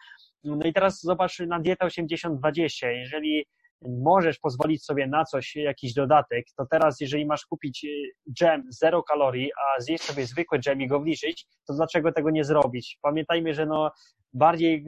No 0.43 0.65
i 0.65 0.73
teraz 0.73 1.01
zobacz 1.01 1.39
na 1.39 1.59
dietę 1.59 1.85
80-20. 1.85 2.87
Jeżeli 2.87 3.45
możesz 3.87 4.39
pozwolić 4.39 4.85
sobie 4.85 5.07
na 5.07 5.25
coś, 5.25 5.55
jakiś 5.55 5.93
dodatek, 5.93 6.45
to 6.57 6.65
teraz 6.71 6.99
jeżeli 7.01 7.25
masz 7.25 7.45
kupić 7.45 7.83
y, 7.83 8.33
dżem 8.33 8.63
zero 8.69 9.03
kalorii, 9.03 9.51
a 9.53 9.81
zjeść 9.81 10.03
sobie 10.03 10.25
zwykły 10.25 10.59
dżem 10.59 10.81
i 10.81 10.87
go 10.87 10.99
wliczyć, 10.99 11.47
to 11.67 11.73
dlaczego 11.73 12.11
tego 12.11 12.29
nie 12.29 12.43
zrobić? 12.43 12.97
Pamiętajmy, 13.01 13.53
że 13.53 13.65
no 13.65 13.91
bardziej 14.33 14.85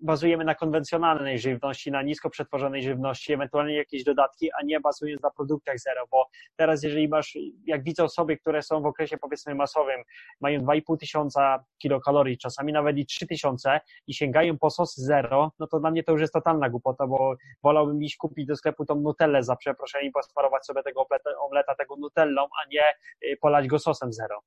bazujemy 0.00 0.44
na 0.44 0.54
konwencjonalnej 0.54 1.38
żywności, 1.38 1.90
na 1.90 2.02
nisko 2.02 2.30
przetworzonej 2.30 2.82
żywności, 2.82 3.32
ewentualnie 3.32 3.76
jakieś 3.76 4.04
dodatki, 4.04 4.50
a 4.60 4.64
nie 4.64 4.80
bazując 4.80 5.22
na 5.22 5.30
produktach 5.30 5.78
zero, 5.78 6.06
bo 6.10 6.28
teraz 6.56 6.82
jeżeli 6.82 7.08
masz, 7.08 7.38
jak 7.64 7.82
widzę 7.82 8.04
osoby, 8.04 8.36
które 8.36 8.62
są 8.62 8.82
w 8.82 8.86
okresie 8.86 9.18
powiedzmy 9.18 9.54
masowym, 9.54 10.02
mają 10.40 10.60
2,5 10.60 10.98
tysiąca 10.98 11.64
kilokalorii, 11.78 12.38
czasami 12.38 12.72
nawet 12.72 12.98
i 12.98 13.06
3 13.06 13.26
tysiące 13.26 13.80
i 14.06 14.14
sięgają 14.14 14.58
po 14.58 14.70
sos 14.70 14.96
zero, 14.96 15.52
no 15.58 15.66
to 15.66 15.80
dla 15.80 15.90
mnie 15.90 16.04
to 16.04 16.12
już 16.12 16.20
jest 16.20 16.32
totalna 16.32 16.70
głupota, 16.70 17.06
bo 17.06 17.34
wolałbym 17.62 18.02
iść 18.02 18.16
kupić 18.16 18.46
do 18.46 18.56
sklepu 18.56 18.84
tą 18.84 18.94
nutellę 18.94 19.42
za 19.42 19.56
przeproszeniem 19.56 20.08
i 20.08 20.12
posmarować 20.12 20.66
sobie 20.66 20.82
tego 20.82 21.06
omleta, 21.40 21.74
tego 21.74 21.96
nutellą, 21.96 22.42
a 22.42 22.68
nie 22.70 22.84
y, 23.32 23.36
polać 23.36 23.66
go 23.66 23.78
sosem 23.78 24.12
zero. 24.12 24.40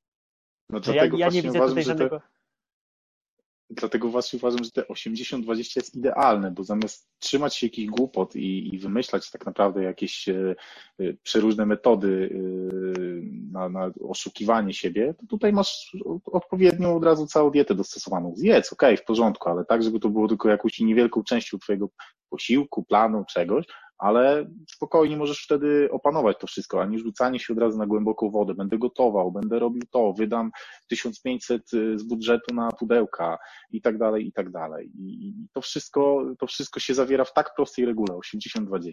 No 0.69 0.79
ja, 0.93 1.05
ja 1.15 1.29
nie 1.29 1.41
widzę 1.41 1.59
tutaj 1.59 1.83
żadnego... 1.83 2.19
Te 2.19 2.40
Dlatego 3.71 4.09
właśnie 4.09 4.37
uważam, 4.37 4.63
że 4.63 4.71
te 4.71 4.81
80-20 4.81 5.77
jest 5.77 5.95
idealne, 5.95 6.51
bo 6.51 6.63
zamiast 6.63 7.09
trzymać 7.19 7.55
się 7.55 7.67
jakichś 7.67 7.89
głupot 7.89 8.35
i, 8.35 8.75
i 8.75 8.79
wymyślać 8.79 9.31
tak 9.31 9.45
naprawdę 9.45 9.83
jakieś 9.83 10.29
e, 10.29 10.55
e, 10.99 11.13
przeróżne 11.23 11.65
metody 11.65 12.29
e, 12.33 12.37
na, 13.51 13.69
na, 13.69 13.91
oszukiwanie 14.09 14.73
siebie, 14.73 15.13
to 15.19 15.25
tutaj 15.25 15.53
masz 15.53 15.97
odpowiednią 16.25 16.95
od 16.95 17.03
razu 17.03 17.27
całą 17.27 17.51
dietę 17.51 17.75
dostosowaną. 17.75 18.35
Zjedz, 18.35 18.73
okej, 18.73 18.93
okay, 18.93 19.03
w 19.03 19.05
porządku, 19.05 19.49
ale 19.49 19.65
tak, 19.65 19.83
żeby 19.83 19.99
to 19.99 20.09
było 20.09 20.27
tylko 20.27 20.49
jakąś 20.49 20.79
niewielką 20.79 21.23
częścią 21.23 21.59
twojego 21.59 21.89
posiłku, 22.29 22.83
planu, 22.83 23.25
czegoś, 23.25 23.65
ale 24.01 24.45
spokojnie 24.69 25.17
możesz 25.17 25.43
wtedy 25.43 25.89
opanować 25.91 26.37
to 26.39 26.47
wszystko, 26.47 26.81
a 26.81 26.85
nie 26.85 26.99
rzucanie 26.99 27.39
się 27.39 27.53
od 27.53 27.59
razu 27.59 27.77
na 27.77 27.85
głęboką 27.87 28.29
wodę. 28.29 28.53
Będę 28.53 28.77
gotował, 28.77 29.31
będę 29.31 29.59
robił 29.59 29.81
to, 29.91 30.13
wydam 30.13 30.51
1500 30.87 31.73
y, 31.73 31.99
z 31.99 32.03
budżetu 32.03 32.55
na 32.55 32.71
pudełka 32.71 33.37
i 33.71 33.81
tak 33.81 33.97
dalej, 33.97 34.27
i 34.27 34.33
tak 34.33 34.51
dalej. 34.51 34.91
I 34.95 35.33
to 35.53 35.61
wszystko, 35.61 36.25
to 36.39 36.47
wszystko 36.47 36.79
się 36.79 36.93
zawiera 36.93 37.25
w 37.25 37.33
tak 37.33 37.55
prostej 37.55 37.85
regule, 37.85 38.19
80-20. 38.35 38.91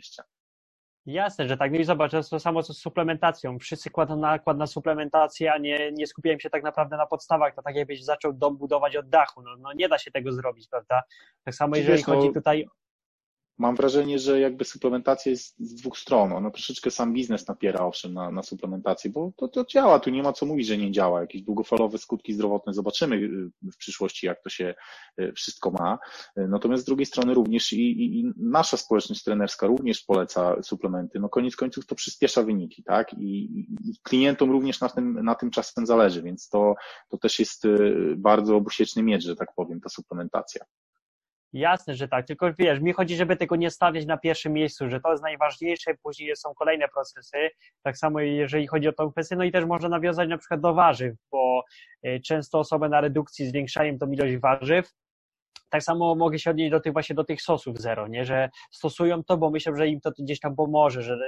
Jasne, 1.07 1.49
że 1.49 1.57
tak. 1.57 1.73
No 1.73 1.79
i 1.79 1.85
zobacz, 1.85 2.13
to, 2.31 2.41
samo 2.41 2.63
co 2.63 2.75
z 2.75 2.79
suplementacją. 2.79 3.59
Wszyscy 3.59 3.91
kładą 3.91 4.17
nakład 4.17 4.59
na 4.59 4.67
suplementację, 4.67 5.53
a 5.53 5.59
nie, 5.59 5.93
nie 5.93 6.07
skupiają 6.07 6.39
się 6.39 6.51
tak 6.51 6.63
naprawdę 6.63 6.97
na 6.97 7.07
podstawach. 7.07 7.55
To 7.55 7.63
tak 7.63 7.77
jakbyś 7.77 8.05
zaczął 8.05 8.33
dom 8.33 8.57
budować 8.57 8.97
od 8.97 9.09
dachu. 9.09 9.43
No, 9.43 9.51
no 9.59 9.73
nie 9.73 9.89
da 9.89 9.99
się 9.99 10.11
tego 10.11 10.33
zrobić, 10.33 10.69
prawda? 10.69 11.03
Tak 11.45 11.55
samo 11.55 11.77
jeżeli 11.77 11.97
wiesz, 11.97 12.07
no, 12.07 12.15
chodzi 12.15 12.33
tutaj 12.35 12.67
mam 13.59 13.77
wrażenie, 13.77 14.19
że 14.19 14.41
jakby 14.41 14.65
suplementacja 14.65 15.31
jest 15.31 15.55
z 15.59 15.75
dwóch 15.75 15.99
stron. 15.99 16.33
Ona 16.33 16.51
troszeczkę 16.51 16.91
sam 16.91 17.13
biznes 17.13 17.49
napiera 17.49 17.81
owszem 17.81 18.15
na, 18.15 18.31
na 18.31 18.43
suplementację, 18.43 19.11
bo 19.11 19.33
to, 19.37 19.49
to 19.49 19.65
działa, 19.65 20.01
tu 20.01 20.11
nie 20.11 20.23
ma 20.23 20.33
co 20.33 20.47
mówić, 20.47 20.67
że 20.67 20.79
nie 20.79 20.93
działa. 20.93 21.21
Jakieś 21.21 21.43
długofalowe 21.43 21.99
skutki 21.99 22.35
zdrowotne 22.35 22.75
zobaczymy 22.75 23.17
y, 23.17 23.71
w 23.73 23.77
przyszłości, 23.77 24.27
jak 24.27 24.43
to 24.43 24.51
się 24.51 24.75
y, 25.21 25.33
wszystko 25.33 25.71
ma. 25.71 25.99
Natomiast 26.37 26.83
z 26.83 26.87
drugiej 26.87 27.07
strony 27.07 27.35
również 27.35 27.73
i, 27.73 27.77
i, 27.77 28.21
i 28.21 28.33
nasza 28.37 28.77
społeczność 28.77 29.25
trenerska 29.25 29.67
również 29.67 30.03
poleca 30.03 30.63
suplementy. 30.63 31.21
No 31.21 31.29
koniec 31.29 31.57
końców 31.57 31.87
to 31.87 31.95
przyspiesza 31.95 32.43
wyniki, 32.43 32.83
tak? 32.83 33.15
I, 33.15 33.45
i 33.61 33.99
klientom 34.03 34.51
również 34.51 34.81
na 34.81 34.89
tym, 34.89 35.25
na 35.25 35.35
tym 35.35 35.51
czasem 35.51 35.87
zależy, 35.87 36.23
więc 36.23 36.49
to, 36.49 36.75
to 37.09 37.19
też 37.19 37.39
jest 37.39 37.65
y, 37.65 38.15
bardzo 38.17 38.57
obusieczny 38.57 39.03
miecz, 39.03 39.25
że 39.25 39.37
tak 39.37 39.49
powiem, 39.57 39.81
ta 39.81 39.89
suplementacja. 39.89 40.65
Jasne, 41.53 41.95
że 41.95 42.09
tak, 42.09 42.27
tylko 42.27 42.53
wiesz, 42.59 42.81
mi 42.81 42.93
chodzi, 42.93 43.17
żeby 43.17 43.37
tego 43.37 43.57
nie 43.57 43.71
stawiać 43.71 44.07
na 44.07 44.17
pierwszym 44.17 44.53
miejscu, 44.53 44.91
że 44.91 45.01
to 45.01 45.11
jest 45.11 45.23
najważniejsze, 45.23 45.95
później 46.03 46.37
są 46.37 46.55
kolejne 46.55 46.89
procesy, 46.89 47.51
tak 47.83 47.99
samo 47.99 48.21
jeżeli 48.21 48.67
chodzi 48.67 48.89
o 48.89 48.93
tą 48.93 49.13
kwestię, 49.13 49.37
no 49.37 49.45
i 49.45 49.53
też 49.53 49.65
można 49.65 49.89
nawiązać 49.89 50.29
na 50.29 50.39
przykład 50.39 50.61
do 50.61 50.75
warzyw, 50.75 51.15
bo 51.31 51.65
e, 52.03 52.21
często 52.21 52.59
osoby 52.59 52.89
na 52.89 53.01
redukcji 53.01 53.47
zwiększają 53.47 53.99
tą 53.99 54.11
ilość 54.11 54.37
warzyw, 54.37 54.93
tak 55.71 55.83
samo 55.83 56.15
mogę 56.15 56.39
się 56.39 56.51
odnieść 56.51 56.71
do 56.71 56.81
tych 56.81 56.93
właśnie 56.93 57.15
do 57.15 57.25
tych 57.25 57.43
sosów 57.43 57.79
zero, 57.79 58.09
nie, 58.09 58.25
że 58.25 58.51
stosują 58.71 59.25
to, 59.25 59.37
bo 59.37 59.51
myślę, 59.51 59.77
że 59.77 59.89
im 59.89 60.01
to 60.01 60.11
gdzieś 60.19 60.41
tam 60.41 60.57
pomoże, 60.57 61.03
że 61.03 61.19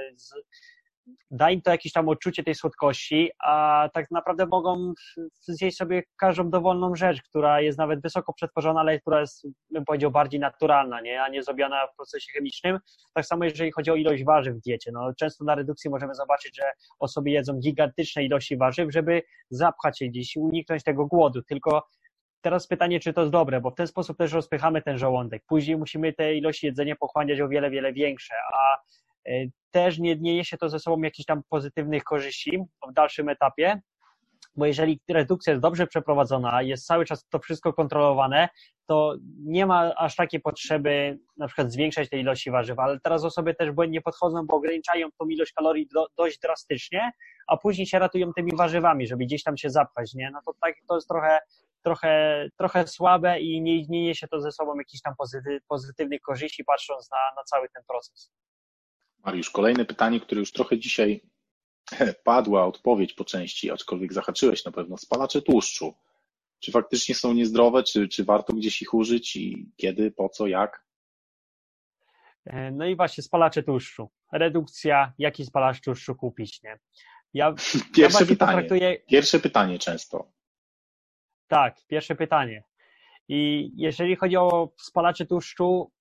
da 1.31 1.51
im 1.51 1.61
to 1.61 1.71
jakieś 1.71 1.91
tam 1.93 2.09
odczucie 2.09 2.43
tej 2.43 2.55
słodkości, 2.55 3.29
a 3.39 3.89
tak 3.93 4.11
naprawdę 4.11 4.45
mogą 4.45 4.93
zjeść 5.41 5.77
sobie 5.77 6.03
każdą 6.17 6.49
dowolną 6.49 6.95
rzecz, 6.95 7.21
która 7.21 7.61
jest 7.61 7.77
nawet 7.77 8.01
wysoko 8.01 8.33
przetworzona, 8.33 8.79
ale 8.79 8.99
która 8.99 9.19
jest, 9.19 9.47
bym 9.71 9.85
powiedział, 9.85 10.11
bardziej 10.11 10.39
naturalna, 10.39 11.01
nie? 11.01 11.23
a 11.23 11.29
nie 11.29 11.43
zrobiona 11.43 11.87
w 11.87 11.95
procesie 11.95 12.31
chemicznym. 12.33 12.79
Tak 13.13 13.25
samo 13.25 13.43
jeżeli 13.43 13.71
chodzi 13.71 13.91
o 13.91 13.95
ilość 13.95 14.23
warzyw 14.23 14.55
w 14.55 14.61
diecie. 14.61 14.91
No, 14.91 15.13
często 15.13 15.43
na 15.43 15.55
redukcji 15.55 15.89
możemy 15.89 16.15
zobaczyć, 16.15 16.55
że 16.57 16.63
osoby 16.99 17.29
jedzą 17.29 17.59
gigantyczne 17.59 18.23
ilości 18.23 18.57
warzyw, 18.57 18.93
żeby 18.93 19.21
zapchać 19.49 19.99
się 19.99 20.07
gdzieś 20.07 20.35
i 20.35 20.39
uniknąć 20.39 20.83
tego 20.83 21.05
głodu, 21.05 21.41
tylko 21.41 21.87
Teraz 22.41 22.67
pytanie, 22.67 22.99
czy 22.99 23.13
to 23.13 23.21
jest 23.21 23.31
dobre, 23.31 23.61
bo 23.61 23.71
w 23.71 23.75
ten 23.75 23.87
sposób 23.87 24.17
też 24.17 24.33
rozpychamy 24.33 24.81
ten 24.81 24.97
żołądek. 24.97 25.43
Później 25.47 25.77
musimy 25.77 26.13
te 26.13 26.35
ilości 26.35 26.65
jedzenia 26.65 26.95
pochłaniać 26.95 27.41
o 27.41 27.47
wiele, 27.47 27.69
wiele 27.69 27.93
większe, 27.93 28.33
a 28.53 28.77
też 29.71 29.99
nie 29.99 30.15
niesie 30.15 30.57
to 30.57 30.69
ze 30.69 30.79
sobą 30.79 31.01
jakichś 31.01 31.25
tam 31.25 31.41
pozytywnych 31.49 32.03
korzyści 32.03 32.63
w 32.89 32.93
dalszym 32.93 33.29
etapie, 33.29 33.81
bo 34.55 34.65
jeżeli 34.65 34.99
redukcja 35.09 35.53
jest 35.53 35.61
dobrze 35.61 35.87
przeprowadzona, 35.87 36.61
jest 36.61 36.85
cały 36.85 37.05
czas 37.05 37.27
to 37.29 37.39
wszystko 37.39 37.73
kontrolowane, 37.73 38.49
to 38.85 39.15
nie 39.39 39.65
ma 39.65 39.95
aż 39.95 40.15
takiej 40.15 40.41
potrzeby 40.41 41.19
na 41.37 41.47
przykład 41.47 41.71
zwiększać 41.71 42.09
tej 42.09 42.21
ilości 42.21 42.51
warzyw, 42.51 42.79
ale 42.79 42.99
teraz 42.99 43.23
osoby 43.23 43.55
też 43.55 43.71
błędnie 43.71 44.01
podchodzą, 44.01 44.45
bo 44.45 44.55
ograniczają 44.55 45.07
tą 45.19 45.27
ilość 45.27 45.53
kalorii 45.53 45.87
do, 45.93 46.07
dość 46.17 46.39
drastycznie, 46.39 47.11
a 47.47 47.57
później 47.57 47.87
się 47.87 47.99
ratują 47.99 48.33
tymi 48.33 48.51
warzywami, 48.55 49.07
żeby 49.07 49.25
gdzieś 49.25 49.43
tam 49.43 49.57
się 49.57 49.69
zapchać, 49.69 50.13
nie? 50.13 50.31
No 50.31 50.39
to 50.45 50.53
tak, 50.61 50.75
to 50.87 50.95
jest 50.95 51.07
trochę, 51.07 51.39
trochę, 51.83 52.45
trochę 52.57 52.87
słabe 52.87 53.39
i 53.39 53.61
nie, 53.61 53.87
nie 53.87 54.03
niesie 54.03 54.27
to 54.27 54.41
ze 54.41 54.51
sobą 54.51 54.77
jakichś 54.77 55.01
tam 55.01 55.13
pozytywnych 55.67 56.21
korzyści, 56.21 56.63
patrząc 56.63 57.11
na, 57.11 57.17
na 57.35 57.43
cały 57.43 57.69
ten 57.69 57.83
proces. 57.87 58.31
Mariusz, 59.25 59.49
kolejne 59.49 59.85
pytanie, 59.85 60.19
które 60.19 60.39
już 60.39 60.51
trochę 60.51 60.79
dzisiaj 60.79 61.21
padła 62.23 62.65
odpowiedź 62.65 63.13
po 63.13 63.25
części, 63.25 63.71
aczkolwiek 63.71 64.13
zahaczyłeś 64.13 64.65
na 64.65 64.71
pewno. 64.71 64.97
Spalacze 64.97 65.41
tłuszczu. 65.41 65.93
Czy 66.59 66.71
faktycznie 66.71 67.15
są 67.15 67.33
niezdrowe, 67.33 67.83
czy, 67.83 68.07
czy 68.07 68.23
warto 68.23 68.53
gdzieś 68.53 68.81
ich 68.81 68.93
użyć 68.93 69.35
i 69.35 69.71
kiedy, 69.77 70.11
po 70.11 70.29
co, 70.29 70.47
jak? 70.47 70.85
E, 72.45 72.71
no 72.71 72.85
i 72.85 72.95
właśnie 72.95 73.23
spalacze 73.23 73.63
tłuszczu. 73.63 74.09
Redukcja, 74.31 75.13
jaki 75.17 75.45
spalacz 75.45 75.81
tłuszczu 75.81 76.15
kupić, 76.15 76.63
nie? 76.63 76.79
Ja, 77.33 77.55
Pierwsze 77.95 78.23
ja 78.23 78.25
pytanie. 78.25 78.53
Traktuję... 78.53 78.97
Pierwsze 79.07 79.39
pytanie 79.39 79.79
często. 79.79 80.31
Tak, 81.47 81.77
pierwsze 81.87 82.15
pytanie. 82.15 82.63
I 83.27 83.71
jeżeli 83.75 84.15
chodzi 84.15 84.37
o 84.37 84.73
spalacze 84.77 85.25
tłuszczu, 85.25 85.91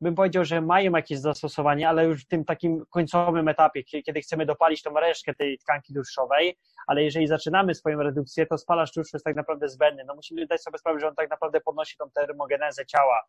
bym 0.00 0.14
powiedział, 0.14 0.44
że 0.44 0.60
mają 0.60 0.92
jakieś 0.92 1.18
zastosowanie, 1.18 1.88
ale 1.88 2.04
już 2.04 2.24
w 2.24 2.26
tym 2.26 2.44
takim 2.44 2.84
końcowym 2.90 3.48
etapie, 3.48 3.84
kiedy 3.84 4.20
chcemy 4.20 4.46
dopalić 4.46 4.82
tą 4.82 4.94
resztkę 4.94 5.34
tej 5.34 5.58
tkanki 5.58 5.94
tłuszczowej, 5.94 6.58
ale 6.86 7.02
jeżeli 7.02 7.26
zaczynamy 7.26 7.74
swoją 7.74 7.98
redukcję, 7.98 8.46
to 8.46 8.58
spalacz 8.58 8.92
tłuszczu 8.92 9.16
jest 9.16 9.24
tak 9.24 9.36
naprawdę 9.36 9.68
zbędny. 9.68 10.04
No 10.06 10.14
musimy 10.14 10.46
dać 10.46 10.62
sobie 10.62 10.78
sprawę, 10.78 11.00
że 11.00 11.08
on 11.08 11.14
tak 11.14 11.30
naprawdę 11.30 11.60
podnosi 11.60 11.96
tą 11.96 12.10
termogenezę 12.10 12.86
ciała, 12.86 13.22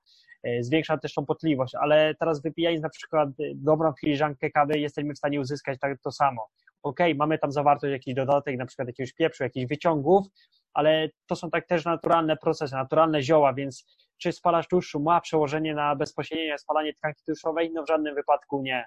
e, 0.43 0.63
zwiększa 0.63 0.97
też 0.97 1.13
tą 1.13 1.25
potliwość, 1.25 1.75
ale 1.75 2.15
teraz 2.15 2.41
wypijając 2.41 2.83
na 2.83 2.89
przykład 2.89 3.29
dobrą 3.55 3.93
filiżankę 4.01 4.49
kawy, 4.49 4.79
jesteśmy 4.79 5.13
w 5.13 5.17
stanie 5.17 5.39
uzyskać 5.39 5.79
tak 5.79 6.01
to 6.01 6.11
samo. 6.11 6.47
Ok, 6.83 6.99
mamy 7.15 7.37
tam 7.39 7.51
zawartość 7.51 7.91
jakiś 7.91 8.13
dodatek, 8.13 8.57
na 8.57 8.65
przykład 8.65 8.87
jakiegoś 8.87 9.13
pieprzu, 9.13 9.43
jakichś 9.43 9.67
wyciągów, 9.67 10.27
ale 10.73 11.09
to 11.25 11.35
są 11.35 11.49
tak 11.49 11.67
też 11.67 11.85
naturalne 11.85 12.37
procesy, 12.37 12.75
naturalne 12.75 13.21
zioła, 13.21 13.53
więc 13.53 13.85
czy 14.17 14.31
spalacz 14.31 14.67
tłuszczu 14.67 14.99
ma 14.99 15.21
przełożenie 15.21 15.75
na 15.75 15.95
bezpośrednie 15.95 16.57
spalanie 16.57 16.93
tkanki 16.93 17.23
tłuszczowej? 17.25 17.71
No 17.73 17.83
w 17.83 17.87
żadnym 17.87 18.15
wypadku 18.15 18.61
nie. 18.61 18.85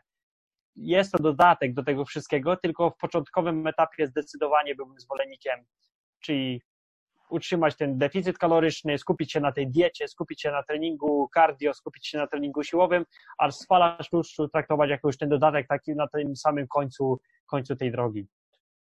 Jest 0.77 1.13
to 1.13 1.19
dodatek 1.19 1.75
do 1.75 1.85
tego 1.85 2.05
wszystkiego, 2.05 2.57
tylko 2.57 2.91
w 2.91 2.97
początkowym 2.97 3.67
etapie 3.67 4.07
zdecydowanie 4.07 4.75
byłbym 4.75 5.01
zwolennikiem, 5.01 5.65
czyli 6.21 6.63
utrzymać 7.31 7.77
ten 7.77 7.99
deficyt 7.99 8.39
kaloryczny, 8.39 8.99
skupić 8.99 9.33
się 9.33 9.41
na 9.41 9.53
tej 9.53 9.71
diecie, 9.71 10.09
skupić 10.09 10.43
się 10.43 10.51
na 10.51 10.63
treningu 10.63 11.29
cardio, 11.35 11.75
skupić 11.75 12.07
się 12.07 12.19
na 12.19 12.27
treningu 12.27 12.63
siłowym, 12.63 13.05
a 13.39 13.51
spalacz 13.51 14.11
tłuszczu 14.11 14.49
traktować 14.49 14.91
jako 14.91 15.09
już 15.09 15.19
ten 15.19 15.29
dodatek 15.29 15.67
taki 15.67 15.95
na 15.95 16.09
tym 16.09 16.37
samym 16.37 16.67
końcu, 16.69 17.21
końcu 17.47 17.77
tej 17.77 17.93
drogi. 17.93 18.27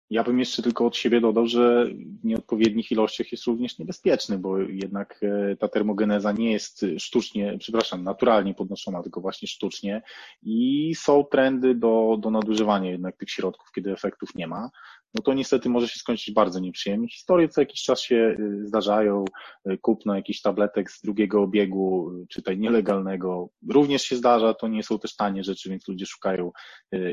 Ja 0.10 0.24
bym 0.24 0.40
jeszcze 0.40 0.62
tylko 0.62 0.86
od 0.86 0.96
siebie 0.96 1.22
dodał, 1.22 1.48
że 1.48 1.86
w 2.22 2.26
nieodpowiednich 2.26 2.92
ilościach 2.92 3.32
jest 3.32 3.46
również 3.46 3.80
niebezpieczny, 3.80 4.38
bo 4.38 4.58
jednak 4.58 5.20
e, 5.24 5.56
ta 5.56 5.68
termogeneza 5.68 6.32
nie 6.32 6.52
jest 6.52 6.86
sztucznie, 6.98 7.58
przepraszam, 7.60 8.04
naturalnie 8.04 8.54
podnoszona, 8.54 9.04
tylko 9.04 9.22
właśnie 9.22 9.48
sztucznie. 9.48 10.02
I 10.44 10.92
są 10.96 11.24
trendy 11.24 11.76
do, 11.76 12.18
do 12.20 12.32
nadużywania 12.32 12.92
jednak 12.92 13.18
tych 13.18 13.30
środków, 13.30 13.72
kiedy 13.72 13.92
efektów 13.92 14.36
nie 14.36 14.48
ma 14.48 14.70
no 15.14 15.22
to 15.22 15.34
niestety 15.34 15.70
może 15.70 15.88
się 15.88 16.00
skończyć 16.00 16.34
bardzo 16.34 16.60
nieprzyjemnie. 16.60 17.10
Historie 17.10 17.50
co 17.50 17.62
jakiś 17.62 17.84
czas 17.84 18.02
się 18.02 18.36
y, 18.40 18.68
zdarzają, 18.68 19.26
y, 19.72 19.78
kupno 19.78 20.16
jakichś 20.16 20.42
tabletek 20.42 20.92
z 20.92 21.02
drugiego 21.02 21.42
obiegu, 21.42 22.12
y, 22.12 22.28
czy 22.30 22.42
tutaj 22.42 22.58
nielegalnego, 22.58 23.50
również 23.70 24.02
się 24.02 24.16
zdarza, 24.16 24.54
to 24.54 24.68
nie 24.68 24.84
są 24.84 25.00
też 25.00 25.16
tanie 25.16 25.44
rzeczy, 25.44 25.70
więc 25.70 25.88
ludzie 25.88 26.06
szukają 26.06 26.52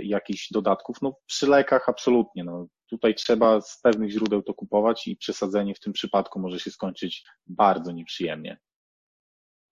jakichś 0.02 0.50
dodatków. 0.50 0.96
No 1.02 1.16
przy 1.26 1.46
lekach 1.46 1.88
absolutnie, 1.88 2.44
no 2.44 2.66
tutaj 2.86 3.14
trzeba 3.14 3.60
z 3.60 3.80
pewnych 3.80 4.10
źródeł 4.10 4.42
to 4.42 4.54
kupować 4.54 5.06
i 5.06 5.16
przesadzenie 5.16 5.74
w 5.74 5.80
tym 5.80 5.92
przypadku 5.92 6.40
może 6.40 6.60
się 6.60 6.70
skończyć 6.70 7.24
bardzo 7.46 7.92
nieprzyjemnie. 7.92 8.58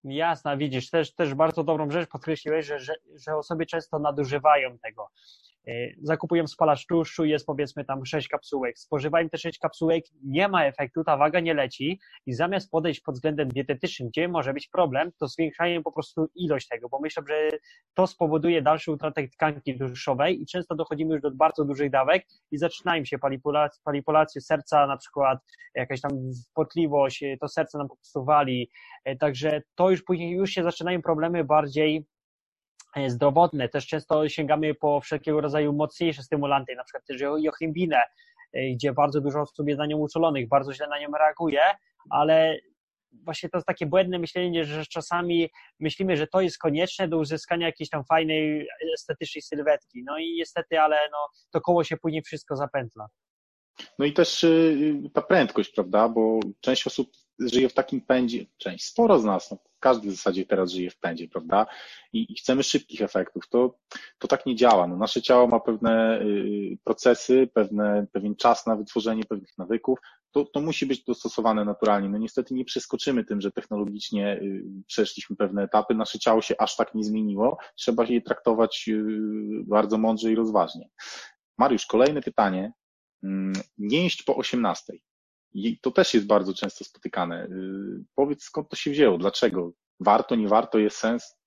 Jasna, 0.04 0.58
widzisz, 0.58 0.90
też, 0.90 1.16
też 1.16 1.34
bardzo 1.34 1.64
dobrą 1.64 1.92
rzecz 1.92 2.10
podkreśliłeś, 2.10 2.66
że, 2.66 2.80
że, 2.80 2.94
że 3.26 3.36
osoby 3.36 3.66
często 3.66 4.00
nadużywają 4.00 4.78
tego. 4.80 5.08
E, 5.68 5.72
zakupują 6.02 6.48
spalacz 6.48 6.86
tłuszczu, 6.86 7.26
jest 7.26 7.46
powiedzmy 7.46 7.86
tam 7.86 8.06
6 8.06 8.28
kapsułek, 8.28 8.80
spożywają 8.80 9.30
te 9.30 9.38
6 9.38 9.60
kapsułek, 9.60 10.04
nie 10.24 10.48
ma 10.48 10.66
efektu, 10.66 11.04
ta 11.04 11.18
waga 11.18 11.40
nie 11.40 11.54
leci 11.54 12.00
i 12.26 12.34
zamiast 12.34 12.72
podejść 12.72 13.02
pod 13.02 13.16
względem 13.16 13.50
dietetycznym, 13.50 14.10
gdzie 14.10 14.28
może 14.28 14.54
być 14.54 14.68
problem, 14.68 15.12
to 15.20 15.28
zwiększają 15.28 15.84
po 15.84 15.92
prostu 15.92 16.28
ilość 16.36 16.68
tego, 16.68 16.90
bo 16.90 17.00
myślę, 17.00 17.24
że 17.28 17.50
to 17.94 18.08
spowoduje 18.08 18.62
dalszy 18.62 18.92
utratę 18.92 19.28
tkanki 19.28 19.78
tłuszczowej 19.78 20.42
i 20.42 20.46
często 20.46 20.76
dochodzimy 20.76 21.14
już 21.14 21.22
do 21.22 21.32
bardzo 21.32 21.66
dużych 21.66 21.90
dawek 21.90 22.26
i 22.52 22.58
zaczynają 22.58 23.06
się 23.06 23.18
manipulacje, 23.24 23.82
manipulacje 23.86 24.42
serca, 24.42 24.88
na 24.88 24.98
przykład 24.98 25.40
jakaś 25.76 26.02
tam 26.02 26.12
potliwość, 26.54 27.24
to 27.40 27.48
serce 27.48 27.78
nam 27.78 27.88
po 27.88 27.96
prostu 27.96 28.26
wali, 28.26 28.70
e, 29.06 29.16
także 29.16 29.62
to 29.76 29.90
już 29.90 30.04
później 30.04 30.32
już 30.32 30.50
się 30.50 30.64
zaczynają 30.64 31.02
problemy 31.02 31.44
bardziej 31.44 32.06
E, 32.21 32.21
zdrowotne. 33.08 33.70
Też 33.70 33.88
często 33.88 34.30
sięgamy 34.30 34.76
po 34.76 35.02
wszelkiego 35.02 35.42
rodzaju 35.42 35.74
mocniejsze 35.74 36.24
stymulanty, 36.24 36.76
na 36.76 36.84
przykład 36.84 37.06
też 37.06 37.22
jochimbinę, 37.22 38.02
e, 38.54 38.70
gdzie 38.70 38.94
bardzo 38.94 39.22
dużo 39.22 39.42
osób 39.42 39.68
jest 39.68 39.80
na 39.80 39.86
nią 39.86 39.98
uczulonych, 39.98 40.48
bardzo 40.48 40.74
źle 40.74 40.88
na 40.88 41.00
nią 41.00 41.08
reaguje, 41.20 41.62
ale 42.10 42.58
właśnie 43.12 43.50
to 43.50 43.58
jest 43.58 43.68
takie 43.68 43.86
błędne 43.86 44.20
myślenie, 44.20 44.66
że 44.66 44.86
czasami 44.86 45.50
myślimy, 45.80 46.18
że 46.18 46.28
to 46.28 46.42
jest 46.42 46.58
konieczne 46.58 47.08
do 47.08 47.18
uzyskania 47.18 47.66
jakiejś 47.66 47.90
tam 47.90 48.04
fajnej, 48.06 48.68
estetycznej 48.94 49.42
sylwetki. 49.42 50.04
No 50.06 50.18
i 50.18 50.34
niestety, 50.34 50.80
ale 50.80 50.98
no, 51.12 51.18
to 51.52 51.62
koło 51.62 51.84
się 51.84 51.98
później 51.98 52.22
wszystko 52.22 52.56
zapętla. 52.56 53.08
No 54.00 54.06
i 54.06 54.14
też 54.14 54.44
y, 54.44 55.02
ta 55.14 55.22
prędkość, 55.22 55.72
prawda, 55.72 56.10
bo 56.10 56.40
część 56.62 56.88
osób 56.88 57.12
żyje 57.46 57.70
w 57.70 57.74
takim 57.74 58.02
pędzie, 58.02 58.46
część, 58.58 58.86
sporo 58.86 59.20
z 59.20 59.24
nas, 59.24 59.52
no, 59.52 59.58
każdy 59.82 60.08
w 60.08 60.12
zasadzie 60.12 60.46
teraz 60.46 60.72
żyje 60.72 60.92
w 60.92 61.00
pędzie, 61.00 61.28
prawda? 61.28 61.66
I, 62.14 62.34
i, 62.34 62.36
chcemy 62.36 62.64
szybkich 62.64 63.02
efektów. 63.02 63.50
To, 63.50 63.80
to 64.20 64.28
tak 64.28 64.46
nie 64.46 64.56
działa. 64.56 64.88
No, 64.88 64.98
nasze 64.98 65.22
ciało 65.22 65.48
ma 65.48 65.60
pewne 65.60 66.22
y, 66.22 66.78
procesy, 66.84 67.50
pewne, 67.54 68.08
pewien 68.12 68.36
czas 68.36 68.68
na 68.68 68.76
wytworzenie 68.76 69.24
pewnych 69.24 69.58
nawyków. 69.58 70.00
To, 70.32 70.46
to 70.46 70.62
musi 70.62 70.86
być 70.86 71.04
dostosowane 71.04 71.66
naturalnie. 71.66 72.10
No 72.10 72.18
niestety 72.18 72.54
nie 72.54 72.66
przeskoczymy 72.66 73.24
tym, 73.26 73.42
że 73.42 73.52
technologicznie 73.52 74.40
y, 74.42 74.64
przeszliśmy 74.88 75.36
pewne 75.36 75.64
etapy. 75.64 75.96
Nasze 75.96 76.20
ciało 76.20 76.42
się 76.42 76.56
aż 76.58 76.76
tak 76.76 76.96
nie 76.96 77.04
zmieniło. 77.04 77.58
Trzeba 77.76 78.06
je 78.06 78.22
traktować 78.22 78.86
y, 78.88 79.04
bardzo 79.68 79.98
mądrze 79.98 80.32
i 80.32 80.36
rozważnie. 80.36 80.90
Mariusz, 81.58 81.86
kolejne 81.86 82.22
pytanie. 82.22 82.74
Mm, 83.24 83.54
nie 83.78 84.04
jeść 84.04 84.24
po 84.24 84.36
18. 84.36 84.94
I 85.54 85.80
to 85.80 85.92
też 85.92 86.14
jest 86.14 86.28
bardzo 86.28 86.54
często 86.54 86.84
spotykane. 86.84 87.46
Y, 87.46 88.04
powiedz, 88.16 88.44
skąd 88.44 88.70
to 88.70 88.76
się 88.76 88.92
wzięło? 88.92 89.18
Dlaczego? 89.18 89.72
Warto, 90.00 90.36
nie 90.36 90.48
warto, 90.48 90.78
jest 90.78 90.98
sens? 90.98 91.38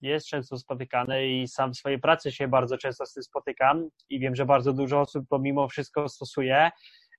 Jest 0.00 0.26
często 0.26 0.58
spotykane 0.58 1.26
i 1.26 1.48
sam 1.48 1.72
w 1.72 1.76
swojej 1.76 2.00
pracy 2.00 2.32
się 2.32 2.48
bardzo 2.48 2.78
często 2.78 3.06
z 3.06 3.12
tym 3.12 3.22
spotykam 3.22 3.88
i 4.10 4.20
wiem, 4.20 4.36
że 4.36 4.46
bardzo 4.46 4.72
dużo 4.72 5.00
osób 5.00 5.24
to 5.30 5.38
mimo 5.38 5.68
wszystko 5.68 6.08
stosuje. 6.08 6.70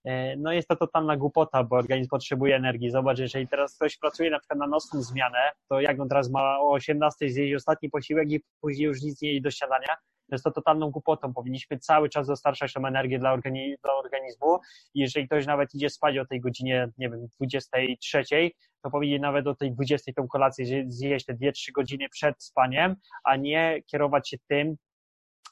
E, 0.05 0.35
no 0.37 0.51
jest 0.51 0.67
to 0.67 0.75
totalna 0.75 1.17
głupota, 1.17 1.63
bo 1.63 1.75
organizm 1.75 2.09
potrzebuje 2.09 2.55
energii. 2.55 2.91
Zobacz, 2.91 3.19
jeżeli 3.19 3.47
teraz 3.47 3.75
ktoś 3.75 3.97
pracuje 3.97 4.29
na 4.29 4.39
przykład 4.39 4.59
na 4.59 4.67
nocną 4.67 5.01
zmianę, 5.01 5.51
to 5.69 5.81
jak 5.81 5.99
on 5.99 6.09
teraz 6.09 6.29
ma 6.29 6.59
o 6.59 6.71
18 6.71 7.29
zjeść 7.29 7.55
ostatni 7.55 7.89
posiłek 7.89 8.31
i 8.31 8.41
później 8.61 8.85
już 8.85 9.01
nic 9.01 9.21
nie 9.21 9.29
jeść 9.29 9.43
do 9.43 9.51
śniadania, 9.51 9.95
jest 10.31 10.43
to 10.43 10.51
totalną 10.51 10.91
głupotą. 10.91 11.33
Powinniśmy 11.33 11.79
cały 11.79 12.09
czas 12.09 12.27
dostarczać 12.27 12.73
tą 12.73 12.85
energię 12.85 13.19
dla, 13.19 13.37
dla 13.83 13.93
organizmu 14.03 14.59
i 14.93 14.99
jeżeli 14.99 15.27
ktoś 15.27 15.45
nawet 15.45 15.75
idzie 15.75 15.89
spać 15.89 16.17
o 16.17 16.25
tej 16.25 16.41
godzinie, 16.41 16.89
nie 16.97 17.09
wiem, 17.09 17.27
23, 17.35 18.23
to 18.83 18.89
powinien 18.89 19.21
nawet 19.21 19.47
o 19.47 19.55
tej 19.55 19.71
20 19.71 20.11
tą 20.15 20.27
kolację 20.27 20.85
zjeść 20.87 21.25
te 21.25 21.33
2-3 21.33 21.71
godziny 21.71 22.09
przed 22.09 22.43
spaniem, 22.43 22.95
a 23.23 23.35
nie 23.35 23.81
kierować 23.85 24.29
się 24.29 24.37
tym, 24.47 24.75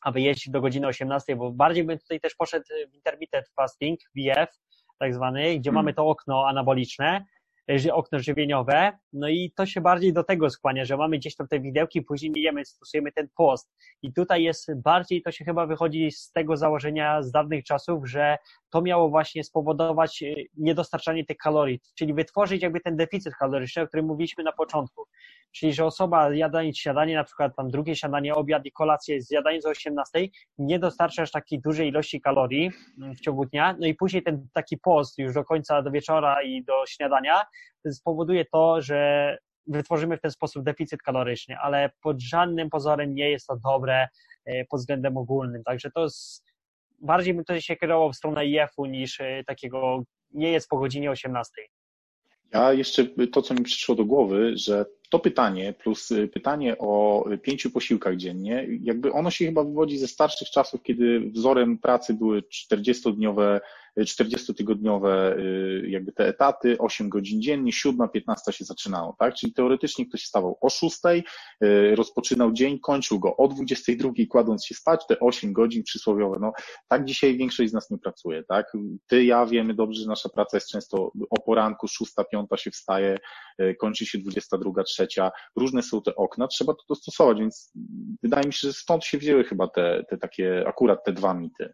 aby 0.02 0.22
jeść 0.22 0.50
do 0.50 0.62
godziny 0.62 0.88
18, 0.88 1.36
bo 1.36 1.52
bardziej 1.52 1.84
bym 1.84 2.00
tutaj 2.00 2.20
też 2.20 2.36
poszedł 2.36 2.66
w 2.92 2.96
intermittent 2.96 3.50
fasting, 3.56 4.00
VF, 4.16 4.50
tak 5.00 5.14
zwany, 5.14 5.60
gdzie 5.60 5.70
hmm. 5.70 5.76
mamy 5.76 5.94
to 5.94 6.08
okno 6.08 6.48
anaboliczne, 6.48 7.26
okno 7.94 8.20
żywieniowe, 8.20 8.92
no 9.14 9.30
i 9.30 9.52
to 9.56 9.66
się 9.66 9.82
bardziej 9.82 10.14
do 10.14 10.24
tego 10.24 10.50
skłania, 10.50 10.86
że 10.86 10.98
mamy 10.98 11.18
gdzieś 11.18 11.36
tam 11.36 11.48
te 11.48 11.60
widełki, 11.60 12.02
później 12.02 12.32
jemy, 12.36 12.66
stosujemy 12.66 13.12
ten 13.12 13.28
post. 13.38 13.74
I 14.02 14.14
tutaj 14.14 14.44
jest 14.44 14.82
bardziej, 14.82 15.22
to 15.22 15.32
się 15.32 15.46
chyba 15.46 15.66
wychodzi 15.66 16.12
z 16.12 16.32
tego 16.32 16.58
założenia 16.58 17.22
z 17.22 17.32
dawnych 17.32 17.64
czasów, 17.64 18.10
że 18.10 18.38
to 18.70 18.82
miało 18.82 19.10
właśnie 19.10 19.44
spowodować 19.44 20.22
y, 20.22 20.46
niedostarczanie 20.58 21.26
tych 21.26 21.38
kalorii, 21.38 21.80
czyli 21.96 22.14
wytworzyć 22.14 22.62
jakby 22.62 22.80
ten 22.80 22.96
deficyt 22.96 23.36
kaloryczny, 23.36 23.82
o 23.82 23.88
którym 23.88 24.06
mówiliśmy 24.06 24.44
na 24.44 24.52
początku. 24.52 25.06
Czyli, 25.56 25.74
że 25.74 25.86
osoba 25.86 26.34
jadając 26.34 26.78
śniadanie, 26.78 27.16
na 27.16 27.24
przykład 27.24 27.56
tam 27.56 27.70
drugie 27.70 27.96
śniadanie, 27.96 28.36
obiad 28.36 28.66
i 28.66 28.72
kolację 28.72 29.22
zjadając 29.22 29.66
o 29.66 29.70
18, 29.70 30.20
nie 30.58 30.80
dostarcza 30.80 31.22
aż 31.22 31.32
takiej 31.32 31.62
dużej 31.62 31.88
ilości 31.88 32.22
kalorii 32.22 32.72
mm, 33.02 33.16
w 33.16 33.20
ciągu 33.20 33.46
dnia, 33.46 33.76
no 33.80 33.88
i 33.88 33.96
później 33.96 34.24
ten 34.24 34.48
taki 34.54 34.78
post 34.78 35.18
już 35.18 35.34
do 35.34 35.44
końca, 35.44 35.82
do 35.82 35.92
wieczora 35.92 36.44
i 36.44 36.64
do 36.64 36.74
śniadania 36.88 37.42
spowoduje 37.92 38.46
to, 38.46 38.82
że 38.82 39.38
wytworzymy 39.68 40.18
w 40.18 40.22
ten 40.22 40.32
sposób 40.32 40.64
deficyt 40.64 41.02
kaloryczny, 41.02 41.58
ale 41.58 41.90
pod 42.02 42.22
żadnym 42.22 42.70
pozorem 42.70 43.16
nie 43.16 43.30
jest 43.30 43.48
to 43.48 43.58
dobre 43.58 44.08
e, 44.46 44.66
pod 44.66 44.80
względem 44.80 45.18
ogólnym. 45.18 45.64
Także 45.64 45.92
to 45.92 46.04
jest, 46.04 46.44
bardziej 47.02 47.34
bym 47.34 47.46
to 47.46 47.62
się 47.62 47.76
kierował 47.76 48.12
w 48.12 48.16
stronę 48.16 48.46
IF-u 48.46 48.86
niż 48.86 49.22
e, 49.22 49.44
takiego 49.48 50.04
nie 50.32 50.52
jest 50.52 50.70
po 50.70 50.78
godzinie 50.78 51.12
18. 51.12 51.52
Ja 52.54 52.74
jeszcze 52.74 53.06
to, 53.32 53.42
co 53.42 53.54
mi 53.54 53.64
przyszło 53.64 53.96
do 53.96 54.06
głowy, 54.06 54.52
że 54.58 54.86
to 55.10 55.20
pytanie 55.20 55.74
plus 55.74 56.14
pytanie 56.34 56.78
o 56.78 57.26
pięciu 57.42 57.72
posiłkach 57.72 58.18
dziennie, 58.18 58.68
jakby 58.82 59.12
ono 59.12 59.32
się 59.32 59.46
chyba 59.46 59.64
wywodzi 59.64 59.98
ze 59.98 60.08
starszych 60.08 60.50
czasów, 60.50 60.84
kiedy 60.84 61.20
wzorem 61.20 61.78
pracy 61.78 62.14
były 62.14 62.42
40-dniowe 62.42 63.60
40-tygodniowe 64.00 65.38
y, 65.40 65.86
jakby 65.90 66.12
te 66.12 66.28
etaty, 66.28 66.78
8 66.78 67.10
godzin 67.10 67.42
dziennie, 67.42 67.72
7, 67.72 68.10
15 68.10 68.52
się 68.52 68.66
zaczynało, 68.66 69.16
tak? 69.20 69.36
Czyli 69.36 69.54
teoretycznie 69.54 70.06
ktoś 70.06 70.24
wstawał 70.24 70.58
o 70.62 70.70
6, 70.70 71.00
y, 71.06 71.96
rozpoczynał 71.96 72.52
dzień, 72.52 72.80
kończył 72.80 73.20
go 73.20 73.38
o 73.38 73.48
22, 73.48 74.12
kładąc 74.30 74.66
się 74.66 74.76
spać, 74.76 75.08
te 75.08 75.20
8 75.20 75.54
godzin 75.54 75.84
przysłowiowe. 75.84 76.38
No, 76.42 76.54
tak 76.88 77.06
dzisiaj 77.06 77.38
większość 77.38 77.72
z 77.72 77.74
nas 77.74 77.90
nie 77.90 77.98
pracuje, 77.98 78.44
tak? 78.44 78.72
Ty, 79.08 79.26
ja 79.26 79.46
wiemy 79.46 79.74
dobrze, 79.74 80.02
że 80.02 80.08
nasza 80.08 80.30
praca 80.30 80.58
jest 80.58 80.70
często 80.70 81.12
o 81.30 81.42
poranku, 81.42 81.88
6, 81.88 82.14
5 82.32 82.50
się 82.58 82.72
wstaje, 82.72 83.18
y, 83.62 83.76
kończy 83.80 84.06
się 84.06 84.18
22, 84.18 84.84
3. 84.84 85.08
Różne 85.56 85.84
są 85.84 86.02
te 86.02 86.16
okna, 86.16 86.48
trzeba 86.48 86.74
to 86.74 86.84
dostosować, 86.90 87.40
więc 87.40 87.72
wydaje 88.24 88.48
mi 88.48 88.54
się, 88.54 88.68
że 88.68 88.74
stąd 88.74 89.06
się 89.06 89.18
wzięły 89.18 89.44
chyba 89.44 89.68
te, 89.68 90.04
te 90.10 90.18
takie, 90.18 90.64
akurat 90.68 91.04
te 91.06 91.14
dwa 91.14 91.34
mity. 91.34 91.74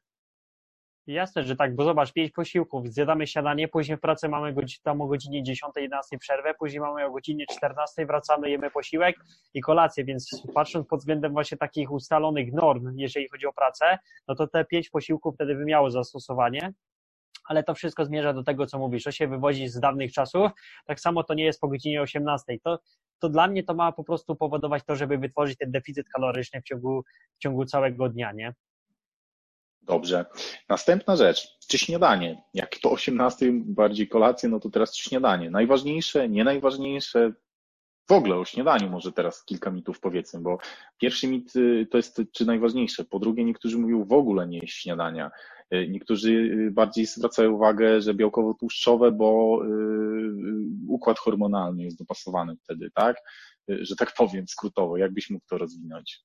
Jasne, 1.07 1.43
że 1.43 1.55
tak, 1.55 1.75
bo 1.75 1.83
zobacz, 1.83 2.13
pięć 2.13 2.31
posiłków, 2.31 2.87
zjadamy 2.87 3.27
śniadanie, 3.27 3.67
później 3.67 3.97
w 3.97 4.01
pracy 4.01 4.29
mamy 4.29 4.55
tam 4.83 5.01
o 5.01 5.07
godzinie 5.07 5.43
10, 5.43 5.73
11 5.75 6.17
przerwę, 6.17 6.53
później 6.59 6.81
mamy 6.81 7.05
o 7.05 7.11
godzinie 7.11 7.45
14, 7.51 8.05
wracamy, 8.05 8.49
jemy 8.49 8.71
posiłek 8.71 9.15
i 9.53 9.61
kolację, 9.61 10.05
więc 10.05 10.43
patrząc 10.53 10.87
pod 10.87 10.99
względem 10.99 11.33
właśnie 11.33 11.57
takich 11.57 11.91
ustalonych 11.91 12.53
norm, 12.53 12.93
jeżeli 12.97 13.29
chodzi 13.29 13.45
o 13.45 13.53
pracę, 13.53 13.97
no 14.27 14.35
to 14.35 14.47
te 14.47 14.65
pięć 14.65 14.89
posiłków 14.89 15.35
wtedy 15.35 15.55
by 15.55 15.65
miało 15.65 15.91
zastosowanie, 15.91 16.73
ale 17.45 17.63
to 17.63 17.73
wszystko 17.73 18.05
zmierza 18.05 18.33
do 18.33 18.43
tego, 18.43 18.65
co 18.65 18.79
mówisz, 18.79 19.03
to 19.03 19.11
się 19.11 19.27
wywodzi 19.27 19.67
z 19.67 19.79
dawnych 19.79 20.13
czasów, 20.13 20.51
tak 20.85 20.99
samo 20.99 21.23
to 21.23 21.33
nie 21.33 21.43
jest 21.43 21.59
po 21.59 21.67
godzinie 21.67 22.01
18, 22.01 22.57
to, 22.63 22.79
to 23.19 23.29
dla 23.29 23.47
mnie 23.47 23.63
to 23.63 23.73
ma 23.73 23.91
po 23.91 24.03
prostu 24.03 24.35
powodować 24.35 24.83
to, 24.83 24.95
żeby 24.95 25.17
wytworzyć 25.17 25.57
ten 25.57 25.71
deficyt 25.71 26.09
kaloryczny 26.09 26.61
w 26.61 26.63
ciągu, 26.63 27.03
w 27.35 27.39
ciągu 27.39 27.65
całego 27.65 28.09
dnia, 28.09 28.31
nie? 28.31 28.53
Dobrze. 29.81 30.25
Następna 30.69 31.15
rzecz, 31.15 31.57
czy 31.67 31.77
śniadanie? 31.77 32.43
Jak 32.53 32.75
to 32.75 32.91
18 32.91 33.51
bardziej 33.53 34.07
kolację, 34.07 34.49
no 34.49 34.59
to 34.59 34.69
teraz 34.69 34.95
śniadanie. 34.95 35.49
Najważniejsze, 35.49 36.29
nie 36.29 36.43
najważniejsze, 36.43 37.33
w 38.11 38.13
ogóle 38.13 38.35
o 38.35 38.45
śniadaniu 38.45 38.89
może 38.89 39.11
teraz 39.11 39.45
kilka 39.45 39.71
mitów 39.71 39.99
powiedzmy, 39.99 40.39
bo 40.39 40.57
pierwszy 40.97 41.27
mit 41.27 41.55
y, 41.55 41.87
to 41.91 41.97
jest 41.97 42.21
czy 42.31 42.45
najważniejsze. 42.45 43.05
Po 43.05 43.19
drugie, 43.19 43.43
niektórzy 43.45 43.77
mówią 43.77 44.05
w 44.05 44.13
ogóle 44.13 44.47
nie 44.47 44.67
śniadania. 44.67 45.31
Y, 45.73 45.87
niektórzy 45.89 46.31
y, 46.31 46.71
bardziej 46.71 47.05
zwracają 47.05 47.51
uwagę, 47.51 48.01
że 48.01 48.13
białkowo-tłuszczowe, 48.13 49.11
bo 49.11 49.61
układ 50.87 51.19
hormonalny 51.19 51.83
jest 51.83 51.97
dopasowany 51.97 52.55
wtedy, 52.63 52.91
tak? 52.93 53.17
Że 53.67 53.95
tak 53.95 54.13
powiem 54.17 54.47
skrótowo. 54.47 54.97
Jakbyś 54.97 55.29
mógł 55.29 55.45
to 55.49 55.57
rozwinąć? 55.57 56.19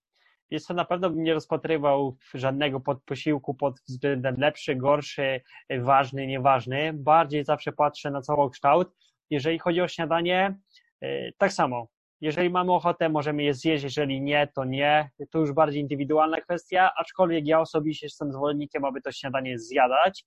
Jest 0.50 0.68
to 0.68 0.74
na 0.74 0.84
pewno 0.84 1.10
bym 1.10 1.22
nie 1.22 1.34
rozpatrywał 1.34 2.16
żadnego 2.34 2.80
podposiłku 2.80 3.54
pod 3.54 3.80
względem 3.88 4.36
lepszy, 4.38 4.76
gorszy, 4.76 5.40
ważny, 5.80 6.26
nieważny. 6.26 6.92
Bardziej 6.94 7.44
zawsze 7.44 7.72
patrzę 7.72 8.10
na 8.10 8.22
całokształt. 8.22 8.88
Jeżeli 9.30 9.58
chodzi 9.58 9.80
o 9.80 9.88
śniadanie, 9.88 10.58
e, 11.00 11.32
tak 11.32 11.52
samo. 11.52 11.88
Jeżeli 12.20 12.50
mamy 12.50 12.72
ochotę, 12.72 13.08
możemy 13.08 13.42
je 13.42 13.54
zjeść, 13.54 13.84
jeżeli 13.84 14.20
nie, 14.22 14.48
to 14.54 14.64
nie. 14.64 15.10
To 15.30 15.38
już 15.38 15.52
bardziej 15.52 15.82
indywidualna 15.82 16.40
kwestia, 16.40 16.90
aczkolwiek 16.98 17.46
ja 17.46 17.60
osobiście 17.60 18.06
jestem 18.06 18.32
zwolennikiem, 18.32 18.84
aby 18.84 19.00
to 19.00 19.12
śniadanie 19.12 19.58
zjadać. 19.58 20.24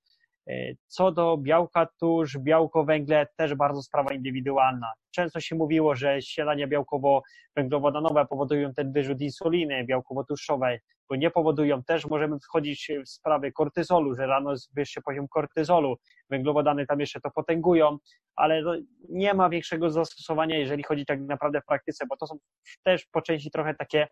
E, 0.49 0.73
co 0.87 1.11
do 1.11 1.37
białka 1.37 1.87
tłuszcz, 1.99 2.37
białko, 2.37 2.85
węgle, 2.85 3.27
też 3.35 3.55
bardzo 3.55 3.81
sprawa 3.81 4.13
indywidualna. 4.13 4.93
Często 5.11 5.39
się 5.39 5.55
mówiło, 5.55 5.95
że 5.95 6.21
śniadania 6.21 6.67
białkowo-węglowodanowe 6.67 8.25
powodują 8.25 8.73
ten 8.73 8.91
wyrzut 8.91 9.21
insuliny 9.21 9.85
białkowo-tłuszczowej, 9.85 10.79
bo 11.09 11.15
nie 11.15 11.31
powodują. 11.31 11.83
Też 11.83 12.05
możemy 12.05 12.39
wchodzić 12.39 12.91
w 13.05 13.09
sprawy 13.09 13.51
kortyzolu, 13.51 14.15
że 14.15 14.27
rano 14.27 14.51
jest 14.51 14.75
wyższy 14.75 15.01
poziom 15.01 15.27
kortyzolu, 15.27 15.95
węglowodany 16.29 16.85
tam 16.85 16.99
jeszcze 16.99 17.19
to 17.21 17.31
potęgują, 17.31 17.97
ale 18.35 18.63
nie 19.09 19.33
ma 19.33 19.49
większego 19.49 19.89
zastosowania, 19.89 20.57
jeżeli 20.57 20.83
chodzi 20.83 21.05
tak 21.05 21.21
naprawdę 21.21 21.61
w 21.61 21.65
praktyce, 21.65 22.05
bo 22.09 22.17
to 22.17 22.27
są 22.27 22.37
też 22.83 23.05
po 23.11 23.21
części 23.21 23.51
trochę 23.51 23.75
takie 23.75 24.07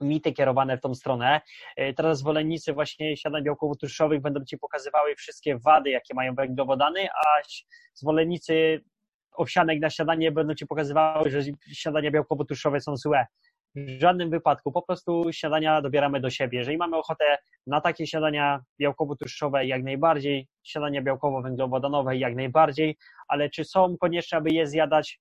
mity 0.00 0.32
kierowane 0.32 0.78
w 0.78 0.80
tą 0.80 0.94
stronę. 0.94 1.40
E, 1.76 1.94
teraz 1.94 2.18
zwolennicy 2.18 2.72
właśnie 2.72 3.16
śniadań 3.16 3.42
białkowo-tłuszczowych 3.44 4.20
będą 4.20 4.44
Ci 4.44 4.58
pokazywały 4.58 5.14
wszystkie 5.14 5.58
wady, 5.58 5.90
jakie 5.90 6.14
mają 6.14 6.34
węglowodany, 6.34 7.08
a 7.10 7.42
zwolennicy 7.94 8.84
owsianek 9.32 9.80
na 9.80 9.90
śniadanie 9.90 10.32
będą 10.32 10.54
Ci 10.54 10.66
pokazywały, 10.66 11.30
że 11.30 11.40
śniadania 11.72 12.10
białkowo-tłuszczowe 12.10 12.80
są 12.80 12.96
złe. 12.96 13.26
W 13.76 14.00
żadnym 14.00 14.30
wypadku, 14.30 14.72
po 14.72 14.82
prostu 14.82 15.32
śniadania 15.32 15.82
dobieramy 15.82 16.20
do 16.20 16.30
siebie. 16.30 16.58
Jeżeli 16.58 16.76
mamy 16.76 16.96
ochotę 16.96 17.24
na 17.66 17.80
takie 17.80 18.06
śniadania 18.06 18.60
białkowo-tłuszczowe, 18.80 19.66
jak 19.66 19.82
najbardziej, 19.82 20.48
śniadania 20.62 21.02
białkowo-węglowodanowe, 21.02 22.16
jak 22.16 22.34
najbardziej, 22.34 22.96
ale 23.28 23.50
czy 23.50 23.64
są 23.64 23.96
konieczne, 24.00 24.38
aby 24.38 24.50
je 24.50 24.66
zjadać? 24.66 25.20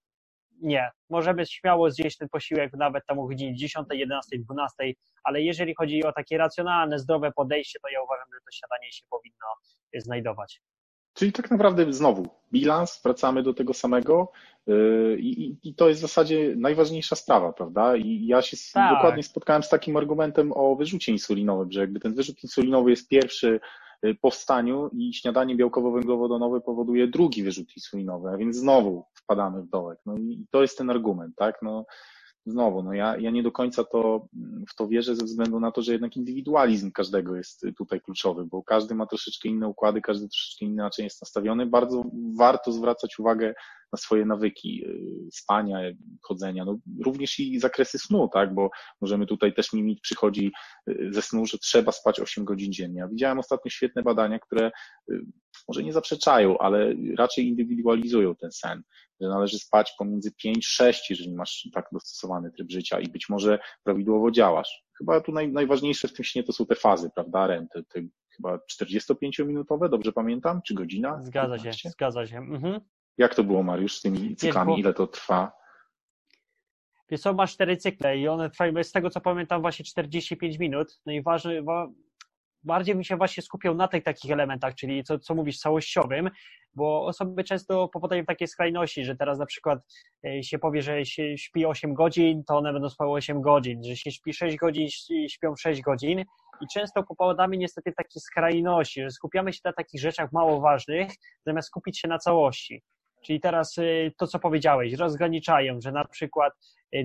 Nie. 0.62 0.90
Możemy 1.10 1.46
śmiało 1.46 1.92
zjeść 1.92 2.18
ten 2.18 2.30
posiłek 2.30 2.74
nawet 2.74 3.06
tam 3.06 3.20
o 3.20 3.28
godzinie 3.28 3.56
10, 3.56 3.88
11, 3.92 4.40
12, 4.40 4.94
ale 5.24 5.42
jeżeli 5.42 5.74
chodzi 5.76 6.04
o 6.04 6.12
takie 6.12 6.38
racjonalne, 6.38 7.00
zdrowe 7.00 7.32
podejście, 7.32 7.80
to 7.84 7.90
ja 7.90 8.04
uważam, 8.04 8.28
że 8.34 8.40
to 8.40 8.52
śniadanie 8.52 8.92
się 8.92 9.06
powinno 9.10 9.48
znajdować. 9.96 10.62
Czyli 11.14 11.32
tak 11.32 11.52
naprawdę 11.52 11.94
znowu 11.94 12.28
bilans, 12.52 13.02
wracamy 13.04 13.44
do 13.44 13.54
tego 13.54 13.74
samego 13.74 14.32
yy, 14.68 15.18
i, 15.20 15.58
i, 15.64 15.76
to 15.76 15.90
jest 15.90 16.00
w 16.00 16.02
zasadzie 16.02 16.54
najważniejsza 16.58 17.16
sprawa, 17.16 17.54
prawda? 17.54 17.96
I 17.96 18.26
ja 18.28 18.42
się 18.42 18.58
tak. 18.74 18.96
dokładnie 18.96 19.24
spotkałem 19.24 19.64
z 19.64 19.70
takim 19.70 19.98
argumentem 19.98 20.52
o 20.56 20.76
wyrzucie 20.76 21.12
insulinowym, 21.12 21.72
że 21.72 21.80
jakby 21.80 22.00
ten 22.00 22.14
wyrzut 22.14 22.44
insulinowy 22.44 22.90
jest 22.90 23.10
pierwszy 23.10 23.60
powstaniu 24.22 24.90
i 24.94 25.14
śniadanie 25.14 25.56
białkowo-węglowodanowe 25.56 26.62
powoduje 26.62 27.08
drugi 27.08 27.44
wyrzut 27.44 27.78
insulinowy, 27.78 28.30
a 28.30 28.38
więc 28.38 28.56
znowu 28.58 29.06
wpadamy 29.16 29.62
w 29.62 29.70
dołek. 29.70 30.00
No 30.06 30.18
i 30.18 30.46
to 30.52 30.62
jest 30.62 30.78
ten 30.78 30.90
argument, 30.90 31.36
tak? 31.36 31.60
No, 31.62 31.86
znowu, 32.46 32.84
no 32.84 32.94
ja, 32.94 33.18
ja 33.18 33.32
nie 33.32 33.44
do 33.44 33.52
końca 33.52 33.84
to, 33.84 34.28
w 34.70 34.76
to 34.76 34.88
wierzę 34.88 35.16
ze 35.16 35.26
względu 35.26 35.60
na 35.60 35.72
to, 35.72 35.82
że 35.82 35.92
jednak 35.92 36.18
indywidualizm 36.18 36.92
każdego 36.92 37.36
jest 37.36 37.66
tutaj 37.78 38.02
kluczowy, 38.02 38.46
bo 38.46 38.64
każdy 38.64 38.96
ma 38.96 39.06
troszeczkę 39.06 39.50
inne 39.50 39.68
układy, 39.68 40.02
każdy 40.02 40.30
troszeczkę 40.30 40.66
inaczej 40.66 41.04
jest 41.04 41.22
nastawiony. 41.22 41.66
Bardzo 41.66 42.04
warto 42.38 42.72
zwracać 42.72 43.20
uwagę 43.20 43.54
na 43.94 43.98
swoje 43.98 44.26
nawyki 44.26 44.86
y, 44.86 45.32
spania, 45.32 45.80
chodzenia, 46.22 46.66
no 46.66 46.78
również 47.06 47.40
i 47.40 47.60
zakresy 47.60 48.00
snu, 48.00 48.30
tak, 48.34 48.54
bo 48.54 48.70
możemy 49.02 49.26
tutaj 49.26 49.54
też 49.54 49.74
mi 49.74 50.00
przychodzi 50.02 50.52
y, 50.90 51.10
ze 51.12 51.22
snu, 51.22 51.46
że 51.46 51.58
trzeba 51.58 51.92
spać 51.92 52.20
8 52.20 52.46
godzin 52.46 52.72
dziennie. 52.72 53.00
Ja 53.00 53.08
widziałem 53.08 53.40
ostatnio 53.40 53.70
świetne 53.72 54.04
badania, 54.04 54.40
które 54.40 54.72
y, 55.12 55.26
może 55.68 55.84
nie 55.84 55.94
zaprzeczają, 55.94 56.58
ale 56.58 56.94
raczej 57.18 57.48
indywidualizują 57.48 58.36
ten 58.36 58.52
sen, 58.52 58.84
że 59.24 59.30
należy 59.30 59.60
spać 59.60 59.94
pomiędzy 59.98 60.32
5-6, 60.46 60.94
jeżeli 61.10 61.34
masz 61.34 61.70
tak 61.74 61.86
dostosowany 61.92 62.52
tryb 62.52 62.72
życia 62.72 63.00
i 63.00 63.08
być 63.08 63.30
może 63.30 63.60
prawidłowo 63.84 64.32
działasz. 64.32 64.84
Chyba 64.98 65.22
tu 65.22 65.32
naj, 65.32 65.52
najważniejsze 65.52 66.08
w 66.08 66.14
tym 66.14 66.26
śnie 66.26 66.44
to 66.44 66.54
są 66.54 66.66
te 66.66 66.76
fazy, 66.76 67.10
prawda, 67.16 67.48
Ren, 67.48 67.68
te, 67.68 67.84
te 67.84 68.02
chyba 68.36 68.60
45-minutowe, 68.82 69.90
dobrze 69.90 70.12
pamiętam, 70.12 70.62
czy 70.62 70.74
godzina? 70.74 71.22
Zgadza 71.22 71.74
się, 71.74 71.90
zgadza 71.90 72.28
się. 72.28 72.38
Mhm. 72.38 72.80
Jak 73.18 73.36
to 73.36 73.44
było, 73.44 73.64
Mariusz, 73.64 73.98
z 73.98 74.02
tymi 74.02 74.36
cyklami? 74.36 74.80
Ile 74.80 74.94
to 74.94 75.08
trwa? 75.08 75.52
Wiesz 77.10 77.22
co, 77.22 77.34
masz 77.34 77.54
cztery 77.54 77.78
cykle 77.78 78.18
i 78.18 78.28
one 78.28 78.50
trwają, 78.50 78.84
z 78.84 78.92
tego 78.92 79.10
co 79.10 79.22
pamiętam, 79.22 79.62
właśnie 79.62 79.86
45 79.86 80.60
minut. 80.60 81.02
No 81.06 81.14
i 81.14 81.22
ważne, 81.22 81.62
bardziej 82.64 82.96
mi 82.96 83.06
się 83.06 83.18
właśnie 83.18 83.44
skupiał 83.44 83.76
na 83.76 83.88
tych 83.88 84.04
takich 84.04 84.32
elementach, 84.32 84.76
czyli 84.76 85.04
co, 85.04 85.20
co 85.20 85.36
mówisz, 85.36 85.58
całościowym, 85.58 86.30
bo 86.76 87.06
osoby 87.06 87.44
często 87.44 87.88
popadają 87.88 88.24
w 88.24 88.28
takie 88.28 88.48
skrajności, 88.48 89.06
że 89.06 89.16
teraz 89.16 89.40
na 89.40 89.46
przykład 89.46 89.80
e, 90.26 90.44
się 90.44 90.60
powie, 90.60 90.82
że 90.82 91.06
się 91.06 91.38
śpi 91.38 91.66
8 91.66 91.94
godzin, 91.94 92.44
to 92.44 92.58
one 92.58 92.74
będą 92.74 92.90
spały 92.90 93.12
8 93.12 93.42
godzin, 93.42 93.84
że 93.84 93.96
się 93.96 94.12
śpi 94.12 94.34
6 94.34 94.58
godzin, 94.58 94.88
śpią 95.30 95.56
6 95.56 95.82
godzin 95.82 96.20
i 96.62 96.66
często 96.74 97.04
popadamy 97.04 97.58
niestety 97.58 97.92
w 97.92 97.96
takie 97.96 98.20
skrajności, 98.20 99.02
że 99.02 99.12
skupiamy 99.12 99.54
się 99.54 99.60
na 99.66 99.74
takich 99.74 100.02
rzeczach 100.02 100.32
mało 100.32 100.62
ważnych, 100.62 101.12
zamiast 101.46 101.68
skupić 101.68 102.00
się 102.00 102.08
na 102.08 102.20
całości. 102.20 102.84
Czyli 103.26 103.40
teraz 103.40 103.78
y, 103.78 104.14
to, 104.18 104.28
co 104.28 104.40
powiedziałeś, 104.40 104.94
rozgraniczają, 104.94 105.82
że 105.82 105.92
na 105.92 106.06
przykład 106.06 106.54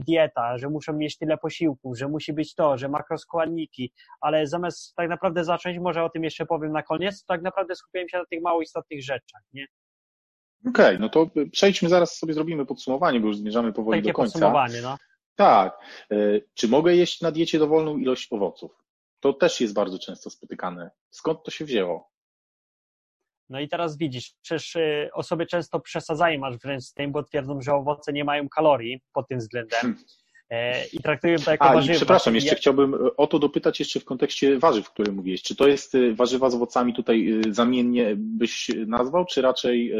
dieta, 0.06 0.58
że 0.58 0.68
muszą 0.68 0.92
mieć 0.92 1.18
tyle 1.18 1.38
posiłków, 1.38 1.98
że 1.98 2.08
musi 2.08 2.32
być 2.32 2.54
to, 2.54 2.78
że 2.78 2.88
makroskładniki, 2.88 3.92
ale 4.20 4.46
zamiast 4.46 4.94
tak 4.94 5.08
naprawdę 5.08 5.44
zacząć, 5.44 5.78
może 5.78 6.04
o 6.04 6.10
tym 6.10 6.24
jeszcze 6.24 6.46
powiem 6.46 6.72
na 6.72 6.82
koniec, 6.82 7.24
tak 7.24 7.42
naprawdę 7.42 7.74
skupiają 7.74 8.08
się 8.08 8.18
na 8.18 8.24
tych 8.24 8.42
mało 8.42 8.62
istotnych 8.62 9.04
rzeczach, 9.04 9.42
nie? 9.52 9.66
Okej, 10.68 10.86
okay, 10.86 10.98
no 10.98 11.08
to 11.08 11.30
przejdźmy 11.52 11.88
zaraz 11.88 12.16
sobie 12.18 12.34
zrobimy 12.34 12.66
podsumowanie, 12.66 13.20
bo 13.20 13.26
już 13.26 13.36
zmierzamy 13.36 13.72
powoli 13.72 14.00
Takie 14.00 14.10
do 14.10 14.16
końca. 14.16 14.32
podsumowanie, 14.32 14.82
no. 14.82 14.96
Tak. 15.36 15.78
Y, 16.12 16.46
czy 16.54 16.68
mogę 16.68 16.96
jeść 16.96 17.20
na 17.20 17.30
diecie 17.32 17.58
dowolną 17.58 17.96
ilość 17.96 18.32
owoców? 18.32 18.70
To 19.20 19.32
też 19.32 19.60
jest 19.60 19.74
bardzo 19.74 19.98
często 19.98 20.30
spotykane. 20.30 20.90
Skąd 21.10 21.42
to 21.44 21.50
się 21.50 21.64
wzięło? 21.64 22.10
No 23.48 23.60
i 23.60 23.68
teraz 23.68 23.96
widzisz, 23.96 24.34
przecież 24.42 24.76
y, 24.76 25.10
osoby 25.12 25.46
często 25.46 25.80
przesadzają 25.80 26.46
aż 26.46 26.58
wręcz 26.58 26.84
z 26.84 26.92
tym, 26.92 27.12
bo 27.12 27.22
twierdzą, 27.22 27.60
że 27.60 27.74
owoce 27.74 28.12
nie 28.12 28.24
mają 28.24 28.48
kalorii 28.48 29.00
pod 29.12 29.28
tym 29.28 29.38
względem. 29.38 29.80
Hmm. 29.80 30.04
E, 30.50 30.86
i 30.86 30.98
traktują 30.98 31.38
to 31.38 31.50
jako 31.50 31.64
A, 31.64 31.74
warzywa. 31.74 31.96
przepraszam, 31.96 32.34
jeszcze 32.34 32.50
ja... 32.50 32.56
chciałbym 32.56 32.94
e, 32.94 33.16
o 33.16 33.26
to 33.26 33.38
dopytać 33.38 33.78
jeszcze 33.78 34.00
w 34.00 34.04
kontekście 34.04 34.58
warzyw, 34.58 34.90
które 34.90 35.12
mówiłeś. 35.12 35.42
Czy 35.42 35.56
to 35.56 35.68
jest 35.68 35.94
e, 35.94 36.14
warzywa 36.14 36.50
z 36.50 36.54
owocami 36.54 36.94
tutaj 36.94 37.40
zamiennie 37.50 38.14
byś 38.16 38.70
nazwał, 38.86 39.24
czy 39.24 39.42
raczej 39.42 39.92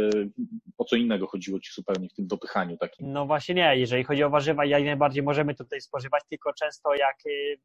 co 0.88 0.96
innego 0.96 1.26
chodziło 1.26 1.60
Ci 1.60 1.72
zupełnie 1.72 2.08
w 2.08 2.14
tym 2.14 2.26
dopychaniu 2.26 2.76
takim? 2.76 3.12
No 3.12 3.26
właśnie 3.26 3.54
nie, 3.54 3.76
jeżeli 3.76 4.04
chodzi 4.04 4.24
o 4.24 4.30
warzywa, 4.30 4.64
jak 4.64 4.84
najbardziej 4.84 5.22
możemy 5.22 5.54
tutaj 5.54 5.80
spożywać, 5.80 6.22
tylko 6.30 6.52
często 6.52 6.94
jak 6.94 7.16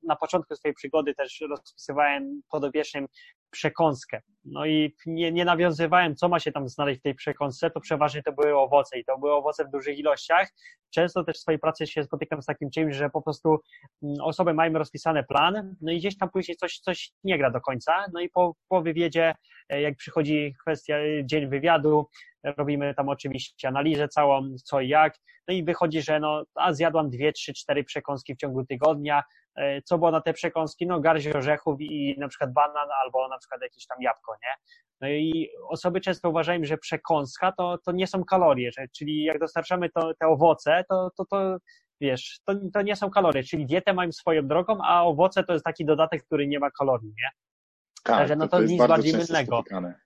na 0.03 0.15
początku 0.15 0.55
swojej 0.55 0.75
przygody 0.75 1.15
też 1.15 1.41
rozpisywałem 1.49 2.41
podopiecznym 2.51 3.07
przekąskę. 3.51 4.21
No 4.45 4.65
i 4.65 4.95
nie, 5.05 5.31
nie 5.31 5.45
nawiązywałem, 5.45 6.15
co 6.15 6.29
ma 6.29 6.39
się 6.39 6.51
tam 6.51 6.69
znaleźć 6.69 6.99
w 6.99 7.03
tej 7.03 7.15
przekąsce, 7.15 7.71
to 7.71 7.79
przeważnie 7.79 8.23
to 8.23 8.31
były 8.31 8.57
owoce 8.57 8.99
i 8.99 9.05
to 9.05 9.17
były 9.17 9.33
owoce 9.33 9.65
w 9.65 9.71
dużych 9.71 9.99
ilościach. 9.99 10.49
Często 10.93 11.23
też 11.23 11.37
w 11.37 11.39
swojej 11.39 11.59
pracy 11.59 11.87
się 11.87 12.03
spotykam 12.03 12.41
z 12.41 12.45
takim 12.45 12.69
czymś, 12.69 12.95
że 12.95 13.09
po 13.09 13.21
prostu 13.21 13.59
mm, 14.03 14.15
osoby 14.21 14.53
mają 14.53 14.73
rozpisany 14.73 15.23
plan, 15.23 15.75
no 15.81 15.91
i 15.91 15.97
gdzieś 15.97 16.17
tam 16.17 16.29
później 16.29 16.57
coś, 16.57 16.79
coś 16.79 17.11
nie 17.23 17.37
gra 17.37 17.51
do 17.51 17.61
końca, 17.61 18.05
no 18.13 18.19
i 18.19 18.29
po, 18.29 18.55
po 18.69 18.81
wywiedzie, 18.81 19.35
e, 19.69 19.81
jak 19.81 19.95
przychodzi 19.95 20.55
kwestia, 20.61 20.97
e, 20.97 21.25
dzień 21.25 21.49
wywiadu, 21.49 22.07
robimy 22.43 22.93
tam 22.93 23.09
oczywiście 23.09 23.67
analizę 23.67 24.07
całą, 24.07 24.55
co 24.63 24.81
i 24.81 24.87
jak, 24.87 25.13
no 25.47 25.53
i 25.53 25.63
wychodzi, 25.63 26.01
że 26.01 26.19
no, 26.19 26.43
a 26.55 26.73
zjadłam 26.73 27.09
dwie, 27.09 27.33
trzy, 27.33 27.53
cztery 27.53 27.83
przekąski 27.83 28.35
w 28.35 28.37
ciągu 28.37 28.65
tygodnia, 28.65 29.23
e, 29.55 29.81
co 29.81 29.97
było 29.97 30.11
na 30.11 30.21
te 30.21 30.33
przekąski? 30.33 30.87
No 30.87 30.99
garść 30.99 31.27
orzechów 31.27 31.81
i 31.81 32.15
na 32.19 32.27
przykład 32.27 32.53
banan 32.53 32.87
albo 33.03 33.27
na 33.27 33.37
przykład 33.37 33.61
jakieś 33.61 33.87
tam 33.87 33.97
jabłko, 34.01 34.33
nie? 34.43 34.55
No 35.01 35.09
i 35.09 35.49
osoby 35.69 36.01
często 36.01 36.29
uważają, 36.29 36.63
że 36.63 36.77
przekąska 36.77 37.51
to, 37.51 37.77
to 37.85 37.91
nie 37.91 38.07
są 38.07 38.23
kalorie, 38.23 38.71
że, 38.71 38.87
czyli 38.97 39.23
jak 39.23 39.39
dostarczamy 39.39 39.89
to, 39.89 40.13
te 40.19 40.27
owoce, 40.27 40.83
to, 40.89 41.09
to, 41.17 41.25
to 41.25 41.57
wiesz, 42.01 42.39
to, 42.45 42.53
to 42.73 42.81
nie 42.81 42.95
są 42.95 43.09
kalorie, 43.09 43.43
czyli 43.43 43.65
dietę 43.65 43.93
mają 43.93 44.11
swoją 44.11 44.47
drogą, 44.47 44.77
a 44.83 45.03
owoce 45.03 45.43
to 45.43 45.53
jest 45.53 45.65
taki 45.65 45.85
dodatek, 45.85 46.23
który 46.23 46.47
nie 46.47 46.59
ma 46.59 46.71
kalorii, 46.71 47.13
nie? 47.17 47.29
Tak, 48.03 48.17
Także 48.17 48.35
no 48.35 48.47
to, 48.47 48.57
to 48.57 48.63
nic 48.63 48.87
bardziej 48.87 49.13
mylnego. 49.13 49.55
Spotykane. 49.55 50.02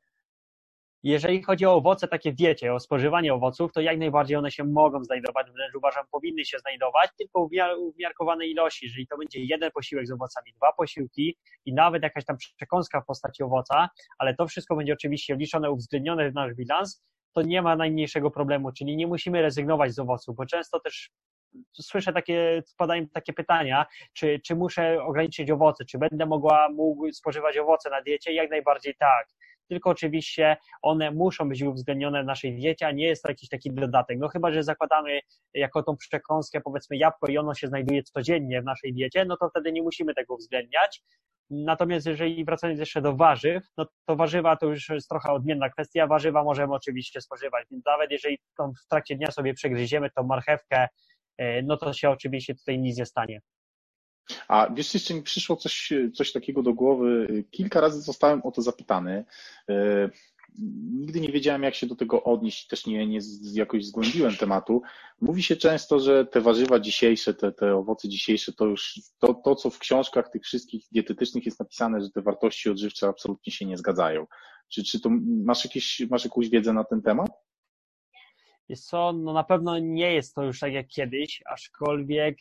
Jeżeli 1.07 1.43
chodzi 1.43 1.65
o 1.65 1.73
owoce 1.73 2.07
takie 2.07 2.31
w 2.31 2.35
diecie, 2.35 2.73
o 2.73 2.79
spożywanie 2.79 3.33
owoców, 3.33 3.71
to 3.71 3.81
jak 3.81 3.97
najbardziej 3.97 4.37
one 4.37 4.51
się 4.51 4.63
mogą 4.63 5.03
znajdować, 5.03 5.51
wręcz 5.51 5.75
uważam, 5.75 6.05
powinny 6.11 6.45
się 6.45 6.59
znajdować, 6.59 7.09
tylko 7.17 7.47
w 7.47 7.51
umiarkowanej 7.79 8.51
ilości. 8.51 8.85
Jeżeli 8.85 9.07
to 9.07 9.17
będzie 9.17 9.39
jeden 9.43 9.71
posiłek 9.71 10.07
z 10.07 10.11
owocami, 10.11 10.53
dwa 10.53 10.73
posiłki 10.73 11.37
i 11.65 11.73
nawet 11.73 12.03
jakaś 12.03 12.25
tam 12.25 12.37
przekąska 12.57 13.01
w 13.01 13.05
postaci 13.05 13.43
owoca, 13.43 13.89
ale 14.17 14.35
to 14.35 14.47
wszystko 14.47 14.75
będzie 14.75 14.93
oczywiście 14.93 15.35
wliczone, 15.35 15.71
uwzględnione 15.71 16.31
w 16.31 16.33
nasz 16.33 16.53
bilans, 16.53 17.03
to 17.33 17.41
nie 17.41 17.61
ma 17.61 17.75
najmniejszego 17.75 18.31
problemu, 18.31 18.71
czyli 18.71 18.95
nie 18.95 19.07
musimy 19.07 19.41
rezygnować 19.41 19.93
z 19.93 19.99
owoców, 19.99 20.35
bo 20.35 20.45
często 20.45 20.79
też 20.79 21.11
słyszę 21.73 22.13
takie, 22.13 22.63
padają 22.77 23.07
takie 23.07 23.33
pytania, 23.33 23.85
czy, 24.13 24.39
czy 24.45 24.55
muszę 24.55 25.03
ograniczyć 25.03 25.51
owoce, 25.51 25.85
czy 25.85 25.97
będę 25.97 26.25
mogła, 26.25 26.69
mógł 26.69 27.11
spożywać 27.11 27.57
owoce 27.57 27.89
na 27.89 28.01
diecie? 28.01 28.33
Jak 28.33 28.49
najbardziej 28.49 28.95
tak 28.95 29.36
tylko 29.67 29.89
oczywiście 29.89 30.57
one 30.81 31.11
muszą 31.11 31.49
być 31.49 31.61
uwzględnione 31.61 32.23
w 32.23 32.25
naszej 32.25 32.55
diecie, 32.55 32.87
a 32.87 32.91
nie 32.91 33.05
jest 33.05 33.23
to 33.23 33.29
jakiś 33.31 33.49
taki 33.49 33.71
dodatek. 33.71 34.17
No 34.19 34.27
chyba, 34.27 34.51
że 34.51 34.63
zakładamy 34.63 35.19
jako 35.53 35.83
tą 35.83 35.97
przekąskę 35.97 36.61
powiedzmy 36.61 36.97
jabłko 36.97 37.27
i 37.27 37.37
ono 37.37 37.53
się 37.53 37.67
znajduje 37.67 38.03
codziennie 38.03 38.61
w 38.61 38.65
naszej 38.65 38.93
diecie, 38.93 39.25
no 39.25 39.37
to 39.37 39.49
wtedy 39.49 39.71
nie 39.71 39.83
musimy 39.83 40.13
tego 40.13 40.35
uwzględniać. 40.35 41.03
Natomiast 41.49 42.05
jeżeli 42.05 42.45
wracając 42.45 42.79
jeszcze 42.79 43.01
do 43.01 43.15
warzyw, 43.15 43.63
no 43.77 43.85
to 44.05 44.15
warzywa 44.15 44.55
to 44.55 44.65
już 44.65 44.89
jest 44.89 45.09
trochę 45.09 45.31
odmienna 45.31 45.69
kwestia. 45.69 46.07
Warzywa 46.07 46.43
możemy 46.43 46.73
oczywiście 46.73 47.21
spożywać, 47.21 47.65
więc 47.71 47.85
nawet 47.85 48.11
jeżeli 48.11 48.39
w 48.59 48.87
trakcie 48.89 49.15
dnia 49.15 49.31
sobie 49.31 49.53
przegryziemy 49.53 50.09
tą 50.09 50.23
marchewkę, 50.23 50.87
e, 51.37 51.61
no 51.61 51.77
to 51.77 51.93
się 51.93 52.09
oczywiście 52.09 52.55
tutaj 52.55 52.79
nic 52.79 52.97
nie 52.97 53.05
stanie. 53.05 53.41
A 54.47 54.69
wiesz, 54.73 54.93
jeszcze 54.93 55.13
mi 55.13 55.21
przyszło 55.21 55.55
coś, 55.55 55.93
coś 56.13 56.31
takiego 56.31 56.63
do 56.63 56.73
głowy. 56.73 57.27
Kilka 57.51 57.81
razy 57.81 58.01
zostałem 58.01 58.41
o 58.43 58.51
to 58.51 58.61
zapytany. 58.61 59.25
E, 59.69 60.09
nigdy 60.99 61.21
nie 61.21 61.29
wiedziałem, 61.29 61.63
jak 61.63 61.75
się 61.75 61.87
do 61.87 61.95
tego 61.95 62.23
odnieść, 62.23 62.67
też 62.67 62.85
nie, 62.85 63.07
nie 63.07 63.19
jakoś 63.53 63.85
zgłębiłem 63.85 64.35
tematu. 64.35 64.81
Mówi 65.21 65.43
się 65.43 65.55
często, 65.55 65.99
że 65.99 66.25
te 66.25 66.41
warzywa 66.41 66.79
dzisiejsze, 66.79 67.33
te, 67.33 67.51
te 67.51 67.75
owoce 67.75 68.09
dzisiejsze, 68.09 68.53
to 68.53 68.65
już 68.65 69.01
to, 69.19 69.33
to, 69.33 69.55
co 69.55 69.69
w 69.69 69.79
książkach 69.79 70.29
tych 70.29 70.43
wszystkich 70.43 70.85
dietetycznych 70.91 71.45
jest 71.45 71.59
napisane, 71.59 72.01
że 72.01 72.09
te 72.09 72.21
wartości 72.21 72.69
odżywcze 72.69 73.07
absolutnie 73.07 73.53
się 73.53 73.65
nie 73.65 73.77
zgadzają. 73.77 74.27
Czy, 74.69 74.83
czy 74.83 74.99
to 75.01 75.09
masz, 75.45 75.65
jakieś, 75.65 76.01
masz 76.09 76.23
jakąś 76.23 76.49
wiedzę 76.49 76.73
na 76.73 76.83
ten 76.83 77.01
temat? 77.01 77.29
Jest 78.69 78.85
co, 78.85 79.13
no 79.13 79.33
na 79.33 79.43
pewno 79.43 79.79
nie 79.79 80.13
jest 80.13 80.35
to 80.35 80.43
już 80.43 80.59
tak 80.59 80.73
jak 80.73 80.87
kiedyś, 80.87 81.43
aczkolwiek 81.45 82.37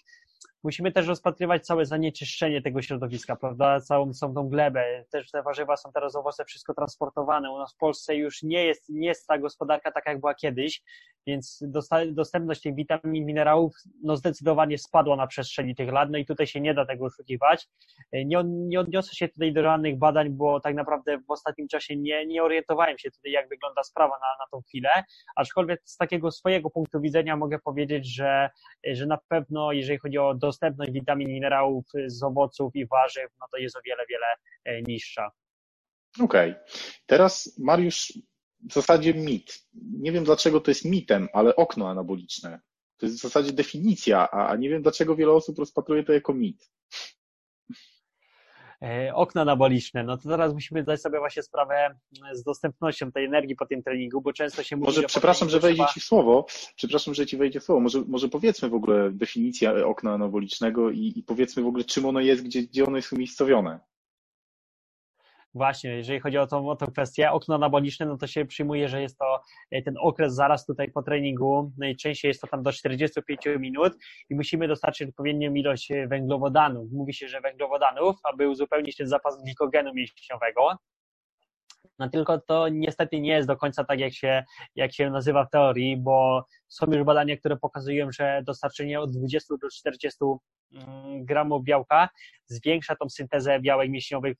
musimy 0.62 0.92
też 0.92 1.07
rozpatrywać 1.07 1.66
całe 1.66 1.86
zanieczyszczenie 1.86 2.62
tego 2.62 2.82
środowiska, 2.82 3.36
prawda? 3.36 3.80
Całą, 3.80 4.12
całą 4.12 4.34
tą 4.34 4.48
glebę. 4.48 5.04
Też 5.11 5.30
te 5.30 5.42
warzywa 5.42 5.76
są 5.76 5.92
teraz 5.92 6.16
owoce 6.16 6.44
wszystko 6.44 6.74
transportowane. 6.74 7.52
U 7.52 7.59
nas 7.59 7.74
w 7.74 7.76
Polsce 7.76 8.16
już 8.16 8.42
nie 8.42 8.64
jest, 8.64 8.88
nie 8.88 9.09
jest 9.09 9.26
ta 9.26 9.38
gospodarka 9.38 9.92
taka, 9.92 10.11
jak 10.11 10.20
była 10.20 10.34
kiedyś, 10.34 10.82
więc 11.26 11.64
dostępność 12.12 12.62
tych 12.62 12.74
witamin, 12.74 13.26
minerałów 13.26 13.74
no 14.02 14.16
zdecydowanie 14.16 14.78
spadła 14.78 15.16
na 15.16 15.26
przestrzeni 15.26 15.74
tych 15.74 15.92
lat, 15.92 16.11
no 16.11 16.18
i 16.18 16.26
tutaj 16.26 16.46
się 16.46 16.61
nie 16.61 16.74
da 16.74 16.86
tego 16.86 17.04
oszukiwać. 17.04 17.68
Nie, 18.12 18.42
nie 18.44 18.80
odniosę 18.80 19.14
się 19.14 19.28
tutaj 19.28 19.52
do 19.52 19.62
żadnych 19.62 19.98
badań, 19.98 20.30
bo 20.30 20.61
tak 20.61 20.74
naprawdę 20.74 21.18
w 21.18 21.30
ostatnim 21.30 21.68
czasie 21.68 21.96
nie, 21.96 22.26
nie 22.26 22.42
orientowałem 22.42 22.98
się 22.98 23.11
tutaj, 23.11 23.32
jak 23.32 23.48
wygląda 23.48 23.82
sprawa 23.82 24.14
na, 24.14 24.44
na 24.44 24.50
tą 24.50 24.62
chwilę, 24.62 24.88
aczkolwiek 25.36 25.82
z 25.84 25.96
takiego 25.96 26.30
swojego 26.30 26.70
punktu 26.70 27.00
widzenia 27.00 27.36
mogę 27.36 27.59
powiedzieć, 27.59 28.14
że, 28.14 28.50
że 28.84 29.07
na 29.07 29.18
pewno, 29.28 29.72
jeżeli 29.72 29.98
chodzi 29.98 30.18
o 30.18 30.34
dostępność 30.47 30.92
witamin, 30.92 31.28
minerałów 31.28 31.84
z 32.07 32.22
owoców 32.22 32.76
i 32.76 32.86
warzyw, 32.86 33.30
no 33.40 33.47
to 33.53 33.57
jest 33.57 33.76
o 33.76 33.80
wiele, 33.86 34.03
wiele 34.09 34.26
e, 34.64 34.82
niższa. 34.82 35.30
Okej. 36.20 36.51
Okay. 36.51 36.64
Teraz 37.07 37.59
Mariusz, 37.59 38.12
w 38.70 38.72
zasadzie 38.72 39.14
mit. 39.14 39.66
Nie 39.74 40.12
wiem 40.12 40.24
dlaczego 40.24 40.61
to 40.61 40.70
jest 40.70 40.84
mitem, 40.84 41.28
ale 41.32 41.57
okno 41.57 41.90
anaboliczne. 41.90 42.61
To 42.97 43.07
jest 43.07 43.18
w 43.18 43.22
zasadzie 43.22 43.53
definicja, 43.53 44.30
a 44.30 44.57
nie 44.57 44.68
wiem 44.68 44.82
dlaczego 44.82 45.16
wiele 45.16 45.32
osób 45.32 45.59
rozpatruje 45.59 46.05
to 46.05 46.12
jako 46.12 46.34
mit. 46.34 46.70
E, 48.83 49.14
okna 49.14 49.43
anaboliczne, 49.43 50.05
no 50.05 50.16
to 50.16 50.29
teraz 50.29 50.55
musimy 50.55 50.83
zdać 50.83 51.01
sobie 51.01 51.18
właśnie 51.18 51.43
sprawę 51.43 51.95
z 52.33 52.43
dostępnością 52.43 53.12
tej 53.12 53.24
energii 53.24 53.57
po 53.57 53.66
tym 53.66 53.83
treningu, 53.83 54.20
bo 54.20 54.33
często 54.33 54.62
się 54.62 54.77
mówi, 54.77 54.87
Może, 54.87 55.01
że 55.01 55.07
przepraszam, 55.07 55.49
że 55.49 55.61
wejdzie 55.61 55.77
trzeba... 55.77 55.93
Ci 55.93 56.01
słowo, 56.01 56.47
przepraszam, 56.77 57.14
że 57.14 57.27
Ci 57.27 57.37
wejdzie 57.37 57.61
słowo, 57.61 57.81
może, 57.81 58.03
może 58.09 58.29
powiedzmy 58.29 58.68
w 58.68 58.74
ogóle 58.74 59.11
definicję 59.12 59.87
okna 59.87 60.12
anabolicznego 60.12 60.91
i, 60.91 61.12
i 61.16 61.22
powiedzmy 61.22 61.62
w 61.62 61.66
ogóle 61.66 61.85
czym 61.85 62.07
ono 62.07 62.20
jest, 62.20 62.43
gdzie, 62.43 62.62
gdzie 62.62 62.85
ono 62.85 62.97
jest 62.97 63.12
umiejscowione. 63.12 63.81
Właśnie, 65.57 65.90
jeżeli 65.90 66.20
chodzi 66.20 66.38
o 66.38 66.46
tą, 66.46 66.68
o 66.68 66.76
tą 66.76 66.86
kwestię, 66.86 67.30
okno 67.30 67.54
anaboliczne, 67.54 68.07
no 68.07 68.16
to 68.16 68.26
się 68.26 68.44
przyjmuje, 68.44 68.88
że 68.88 69.02
jest 69.02 69.18
to 69.18 69.40
e, 69.70 69.82
ten 69.82 69.94
okres 70.00 70.34
zaraz 70.34 70.66
tutaj 70.66 70.90
po 70.90 71.02
treningu, 71.02 71.72
najczęściej 71.78 72.28
jest 72.28 72.40
to 72.40 72.46
tam 72.46 72.62
do 72.62 72.72
45 72.72 73.40
minut 73.59 73.92
i 74.30 74.34
musimy 74.34 74.68
dostarczyć 74.68 75.09
odpowiednią 75.09 75.54
ilość 75.54 75.90
e, 75.90 76.09
węglowodanów. 76.09 76.92
Mówi 76.92 77.14
się, 77.14 77.28
że 77.28 77.40
węglowodanów, 77.40 78.16
aby 78.22 78.48
uzupełnić 78.48 78.96
ten 78.96 79.07
zapas 79.07 79.42
glikogenu 79.42 79.94
mięśniowego. 79.94 80.76
No 81.98 82.09
tylko 82.09 82.40
to 82.40 82.68
niestety 82.68 83.20
nie 83.20 83.32
jest 83.32 83.48
do 83.48 83.57
końca 83.57 83.84
tak, 83.84 83.98
jak 83.98 84.12
się, 84.12 84.44
jak 84.74 84.92
się 84.92 85.11
nazywa 85.11 85.44
w 85.44 85.50
teorii, 85.50 85.96
bo 85.96 86.46
są 86.68 86.86
już 86.86 87.04
badania, 87.04 87.36
które 87.36 87.57
pokazują, 87.57 88.12
że 88.12 88.42
dostarczenie 88.46 89.00
od 89.00 89.11
20 89.11 89.54
do 89.62 89.68
40 89.70 90.24
mm, 90.72 91.24
gramów 91.24 91.64
białka 91.64 92.09
zwiększa 92.46 92.96
tą 92.96 93.09
syntezę 93.09 93.61
białek 93.61 93.90
mięśniowych 93.90 94.36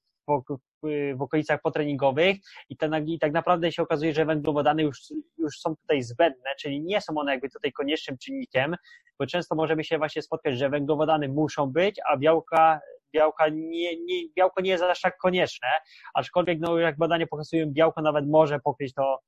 w 1.15 1.23
okolicach 1.23 1.63
potreningowych 1.63 2.37
i, 2.69 2.77
ten, 2.77 3.09
i 3.09 3.19
tak 3.19 3.33
naprawdę 3.33 3.73
się 3.73 3.83
okazuje, 3.83 4.15
że 4.15 4.25
węglowodany 4.25 4.83
już, 4.83 4.99
już 5.39 5.59
są 5.59 5.77
tutaj 5.77 6.03
zbędne, 6.03 6.51
czyli 6.61 6.81
nie 6.81 7.01
są 7.01 7.19
one 7.19 7.33
jakby 7.33 7.49
tutaj 7.49 7.73
koniecznym 7.73 8.19
czynnikiem, 8.19 8.77
bo 9.19 9.27
często 9.27 9.55
możemy 9.55 9.85
się 9.85 9.99
właśnie 9.99 10.23
spotkać, 10.23 10.59
że 10.59 10.71
węglowodany 10.71 11.29
muszą 11.29 11.67
być, 11.67 12.01
a 12.11 12.17
białka 12.17 12.81
białka 13.15 13.49
nie, 13.49 13.97
nie, 13.97 14.29
białko 14.37 14.61
nie 14.61 14.71
jest 14.71 14.85
aż 14.85 15.01
tak 15.01 15.17
konieczne, 15.19 15.69
aczkolwiek 16.15 16.59
no, 16.61 16.79
jak 16.79 16.99
badania 16.99 17.27
pokazują, 17.27 17.67
białko 17.67 18.03
nawet 18.03 18.29
może 18.29 18.61
pokryć 18.61 18.95
to, 18.95 19.21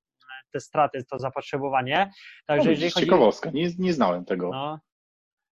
te 0.53 0.61
straty, 0.61 1.05
to 1.05 1.19
zapotrzebowanie. 1.19 2.11
Także 2.47 2.65
no, 2.65 2.71
jeżeli 2.71 2.91
chodzi... 2.91 3.07
Ciekawostka, 3.07 3.51
nie, 3.51 3.69
nie 3.79 3.93
znałem 3.93 4.25
tego. 4.25 4.51
No, 4.51 4.79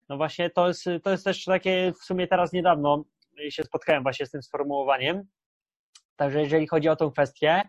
no 0.09 0.17
właśnie 0.17 0.49
to 0.49 0.67
jest, 0.67 0.85
to 1.03 1.11
jest 1.11 1.23
też 1.23 1.45
takie 1.45 1.93
w 2.01 2.03
sumie 2.03 2.27
teraz 2.27 2.53
niedawno 2.53 3.03
się 3.49 3.63
spotkałem 3.63 4.03
właśnie 4.03 4.25
z 4.25 4.31
tym 4.31 4.43
sformułowaniem. 4.43 5.23
Także 6.15 6.41
jeżeli 6.41 6.67
chodzi 6.67 6.89
o 6.89 6.95
tą 6.95 7.11
kwestię, 7.11 7.61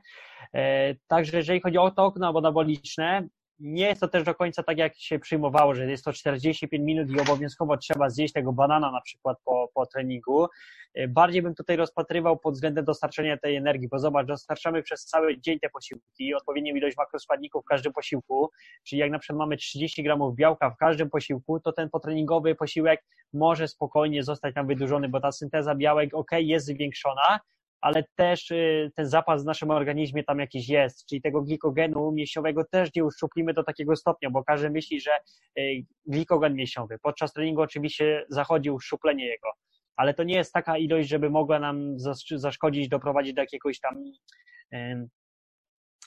e, 0.55 0.95
także 1.07 1.37
jeżeli 1.37 1.61
chodzi 1.61 1.79
o 1.79 1.91
to 1.91 2.05
okno 2.05 2.39
anaboliczne, 2.39 3.29
nie 3.59 3.87
jest 3.87 4.01
to 4.01 4.09
też 4.09 4.25
do 4.25 4.35
końca 4.35 4.63
tak, 4.63 4.79
jak 4.79 4.97
się 4.97 5.19
przyjmowało, 5.19 5.75
że 5.75 5.91
jest 5.91 6.05
to 6.05 6.13
45 6.13 6.85
minut 6.85 7.11
i 7.11 7.21
obowiązkowo 7.21 7.77
trzeba 7.77 8.11
zjeść 8.11 8.35
tego 8.35 8.53
banana 8.53 8.93
na 8.93 9.01
przykład 9.01 9.39
po, 9.45 9.71
po 9.75 9.87
treningu. 9.87 10.47
E, 10.95 11.09
bardziej 11.09 11.43
bym 11.43 11.55
tutaj 11.55 11.77
rozpatrywał 11.77 12.39
pod 12.39 12.55
względem 12.55 12.85
dostarczenia 12.85 13.37
tej 13.37 13.57
energii, 13.57 13.89
bo 13.89 13.99
zobacz, 13.99 14.27
dostarczamy 14.27 14.83
przez 14.83 15.05
cały 15.05 15.41
dzień 15.41 15.59
te 15.61 15.71
posiłki, 15.71 16.35
odpowiednią 16.35 16.75
ilość 16.75 16.97
makroskładników 16.97 17.63
w 17.63 17.69
każdym 17.69 17.93
posiłku, 17.93 18.51
czyli 18.85 19.01
jak 19.01 19.11
na 19.11 19.19
przykład 19.19 19.39
mamy 19.39 19.57
30 19.57 20.03
gramów 20.03 20.37
białka 20.37 20.71
w 20.71 20.77
każdym 20.77 21.11
posiłku, 21.11 21.61
to 21.61 21.73
ten 21.73 21.91
potreningowy 21.91 22.55
posiłek 22.55 23.05
może 23.33 23.69
spokojnie 23.69 24.23
zostać 24.23 24.55
nam 24.55 24.67
wydłużony, 24.67 25.09
bo 25.09 25.21
ta 25.21 25.33
synteza 25.33 25.75
białek, 25.75 26.15
ok, 26.15 26.31
jest 26.39 26.67
zwiększona, 26.67 27.41
ale 27.85 28.05
też 28.17 28.51
y, 28.51 28.93
ten 28.97 29.07
zapas 29.07 29.43
w 29.43 29.47
naszym 29.47 29.71
organizmie 29.71 30.25
tam 30.25 30.39
jakiś 30.39 30.69
jest, 30.69 31.07
czyli 31.07 31.23
tego 31.23 31.43
glikogenu 31.43 32.13
mięśniowego 32.13 32.65
też 32.65 32.95
nie 32.97 33.05
uszczuplimy 33.05 33.55
do 33.55 33.65
takiego 33.65 33.97
stopnia, 33.97 34.31
bo 34.31 34.45
każdy 34.45 34.71
myśli, 34.71 35.01
że 35.01 35.11
y, 35.59 35.85
glikogen 36.07 36.55
mięśniowy. 36.55 36.99
Podczas 37.03 37.33
treningu 37.33 37.63
oczywiście 37.63 38.27
zachodzi 38.29 38.71
uszczuplenie 38.71 39.27
jego, 39.27 39.49
ale 39.97 40.15
to 40.15 40.23
nie 40.23 40.35
jest 40.35 40.53
taka 40.53 40.79
ilość, 40.79 41.09
żeby 41.09 41.31
mogła 41.31 41.59
nam 41.59 41.97
zaszkodzić, 42.35 42.89
doprowadzić 42.89 43.35
do 43.35 43.43
jakiegoś 43.43 43.81
tam 43.81 44.05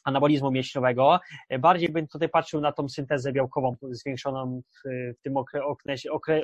anabolizmu 0.04 0.52
mięśniowego. 0.52 1.20
Bardziej 1.60 1.90
bym 1.90 2.08
tutaj 2.08 2.30
patrzył 2.30 2.62
na 2.62 2.72
tą 2.72 2.90
syntezę 2.90 3.32
białkową 3.32 3.76
zwiększoną 3.82 4.62
w, 4.62 5.14
tym 5.22 5.34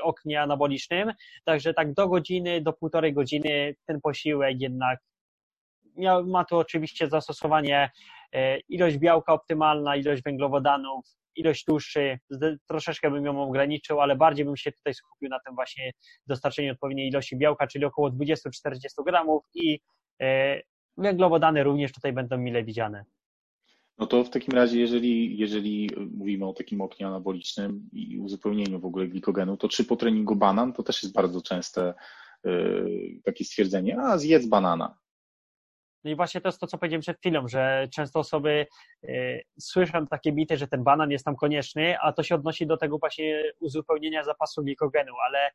oknie 0.01 0.41
anabolicznym. 0.41 1.13
Także 1.45 1.73
tak 1.73 1.93
do 1.93 2.07
godziny, 2.07 2.61
do 2.61 2.73
półtorej 2.73 3.13
godziny 3.13 3.75
ten 3.85 4.01
posiłek 4.01 4.61
jednak 4.61 4.99
ma 6.25 6.45
tu 6.45 6.57
oczywiście 6.57 7.09
zastosowanie 7.09 7.89
e, 8.33 8.59
ilość 8.59 8.97
białka 8.97 9.33
optymalna, 9.33 9.95
ilość 9.95 10.23
węglowodanów, 10.23 11.05
ilość 11.35 11.65
tłuszczy, 11.65 12.19
troszeczkę 12.67 13.11
bym 13.11 13.25
ją 13.25 13.43
ograniczył, 13.43 14.01
ale 14.01 14.15
bardziej 14.15 14.45
bym 14.45 14.57
się 14.57 14.71
tutaj 14.71 14.93
skupił 14.93 15.29
na 15.29 15.39
tym 15.39 15.55
właśnie 15.55 15.91
dostarczeniu 16.27 16.71
odpowiedniej 16.71 17.07
ilości 17.07 17.37
białka, 17.37 17.67
czyli 17.67 17.85
około 17.85 18.09
20-40 18.09 18.35
gramów 19.05 19.43
i 19.53 19.79
e, 20.21 20.61
węglowodany 20.97 21.63
również 21.63 21.91
tutaj 21.91 22.13
będą 22.13 22.37
mile 22.37 22.63
widziane. 22.63 23.05
No 23.97 24.07
to 24.07 24.23
w 24.23 24.29
takim 24.29 24.53
razie, 24.53 24.79
jeżeli, 24.79 25.37
jeżeli 25.37 25.89
mówimy 26.13 26.47
o 26.47 26.53
takim 26.53 26.81
oknie 26.81 27.07
anabolicznym 27.07 27.89
i 27.91 28.19
uzupełnieniu 28.19 28.79
w 28.79 28.85
ogóle 28.85 29.07
glikogenu, 29.07 29.57
to 29.57 29.69
czy 29.69 29.85
po 29.85 29.95
treningu 29.95 30.35
banan, 30.35 30.73
to 30.73 30.83
też 30.83 31.03
jest 31.03 31.15
bardzo 31.15 31.41
częste 31.41 31.93
yy, 32.43 33.19
takie 33.23 33.45
stwierdzenie, 33.45 33.99
a 33.99 34.17
zjedz 34.17 34.47
banana. 34.47 34.97
No 36.03 36.11
i 36.11 36.15
właśnie 36.15 36.41
to 36.41 36.47
jest 36.47 36.59
to, 36.59 36.67
co 36.67 36.77
powiedziałem 36.77 37.01
przed 37.01 37.19
chwilą, 37.19 37.47
że 37.47 37.87
często 37.91 38.19
osoby 38.19 38.67
y, 39.03 39.43
słyszą 39.59 40.07
takie 40.07 40.31
bity, 40.31 40.57
że 40.57 40.67
ten 40.67 40.83
banan 40.83 41.11
jest 41.11 41.25
tam 41.25 41.35
konieczny, 41.35 41.99
a 41.99 42.13
to 42.13 42.23
się 42.23 42.35
odnosi 42.35 42.67
do 42.67 42.77
tego 42.77 42.97
właśnie 42.97 43.43
uzupełnienia 43.59 44.23
zapasu 44.23 44.63
glikogenu, 44.63 45.13
ale 45.27 45.51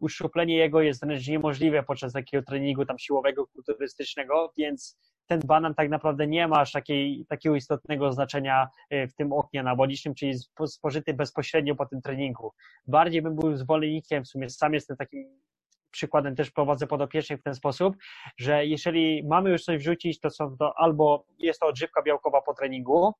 uszczuplenie 0.00 0.56
jego 0.56 0.82
jest 0.82 1.06
wręcz 1.06 1.28
niemożliwe 1.28 1.82
podczas 1.82 2.12
takiego 2.12 2.44
treningu 2.44 2.86
tam 2.86 2.98
siłowego, 2.98 3.46
kulturystycznego, 3.46 4.52
więc 4.58 4.98
ten 5.26 5.40
banan 5.44 5.74
tak 5.74 5.88
naprawdę 5.88 6.26
nie 6.26 6.48
ma 6.48 6.60
aż 6.60 6.72
takiej, 6.72 7.26
takiego 7.28 7.56
istotnego 7.56 8.12
znaczenia 8.12 8.68
y, 8.92 9.08
w 9.08 9.14
tym 9.14 9.32
oknie 9.32 9.60
anabolicznym, 9.60 10.14
czyli 10.14 10.34
spożyty 10.66 11.14
bezpośrednio 11.14 11.74
po 11.74 11.86
tym 11.86 12.02
treningu. 12.02 12.52
Bardziej 12.86 13.22
bym 13.22 13.36
był 13.36 13.56
zwolennikiem, 13.56 14.24
w 14.24 14.28
sumie 14.28 14.50
sam 14.50 14.74
jestem 14.74 14.96
takim 14.96 15.42
przykładem 15.92 16.36
też 16.36 16.50
prowadzę 16.50 16.86
podopiecznych 16.86 17.40
w 17.40 17.42
ten 17.42 17.54
sposób, 17.54 17.96
że 18.38 18.66
jeżeli 18.66 19.24
mamy 19.28 19.50
już 19.50 19.64
coś 19.64 19.78
wrzucić, 19.78 20.20
to 20.20 20.30
są 20.30 20.56
to 20.56 20.78
albo 20.78 21.24
jest 21.38 21.60
to 21.60 21.66
odżywka 21.66 22.02
białkowa 22.02 22.42
po 22.42 22.54
treningu, 22.54 23.12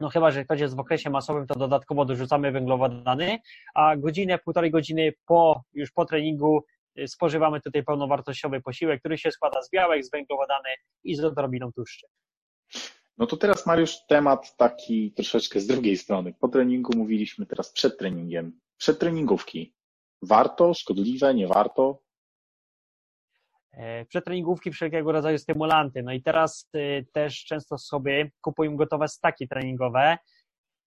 no 0.00 0.08
chyba, 0.08 0.30
że 0.30 0.44
ktoś 0.44 0.60
jest 0.60 0.76
w 0.76 0.80
okresie 0.80 1.10
masowym, 1.10 1.46
to 1.46 1.54
dodatkowo 1.54 2.04
dorzucamy 2.04 2.52
węglowodany, 2.52 3.38
a 3.74 3.96
godzinę, 3.96 4.38
półtorej 4.38 4.70
godziny 4.70 5.12
po, 5.26 5.62
już 5.72 5.92
po 5.92 6.04
treningu 6.04 6.64
y, 6.98 7.08
spożywamy 7.08 7.60
tutaj 7.60 7.84
pełnowartościowy 7.84 8.60
posiłek, 8.60 9.00
który 9.00 9.18
się 9.18 9.30
składa 9.30 9.62
z 9.62 9.70
białek, 9.70 10.04
z 10.04 10.10
węglowodany 10.10 10.68
i 11.04 11.14
z 11.14 11.24
odrobiną 11.24 11.72
tłuszczy. 11.72 12.06
No 13.18 13.26
to 13.26 13.36
teraz 13.36 13.66
Mariusz, 13.66 13.96
temat 14.08 14.56
taki 14.56 15.12
troszeczkę 15.12 15.60
z 15.60 15.66
drugiej 15.66 15.96
strony. 15.96 16.34
Po 16.40 16.48
treningu 16.48 16.98
mówiliśmy 16.98 17.46
teraz 17.46 17.72
przed 17.72 17.98
treningiem. 17.98 18.60
Przed 18.76 18.98
treningówki. 18.98 19.74
Warto, 20.24 20.74
szkodliwe, 20.74 21.34
nie 21.34 21.46
warto? 21.46 21.98
E, 23.72 24.04
przetreningówki, 24.04 24.70
wszelkiego 24.70 25.12
rodzaju 25.12 25.38
stymulanty. 25.38 26.02
No 26.02 26.12
i 26.12 26.22
teraz 26.22 26.70
y, 26.76 27.06
też 27.12 27.44
często 27.44 27.78
sobie 27.78 28.30
kupują 28.40 28.76
gotowe 28.76 29.08
staki 29.08 29.48
treningowe. 29.48 30.18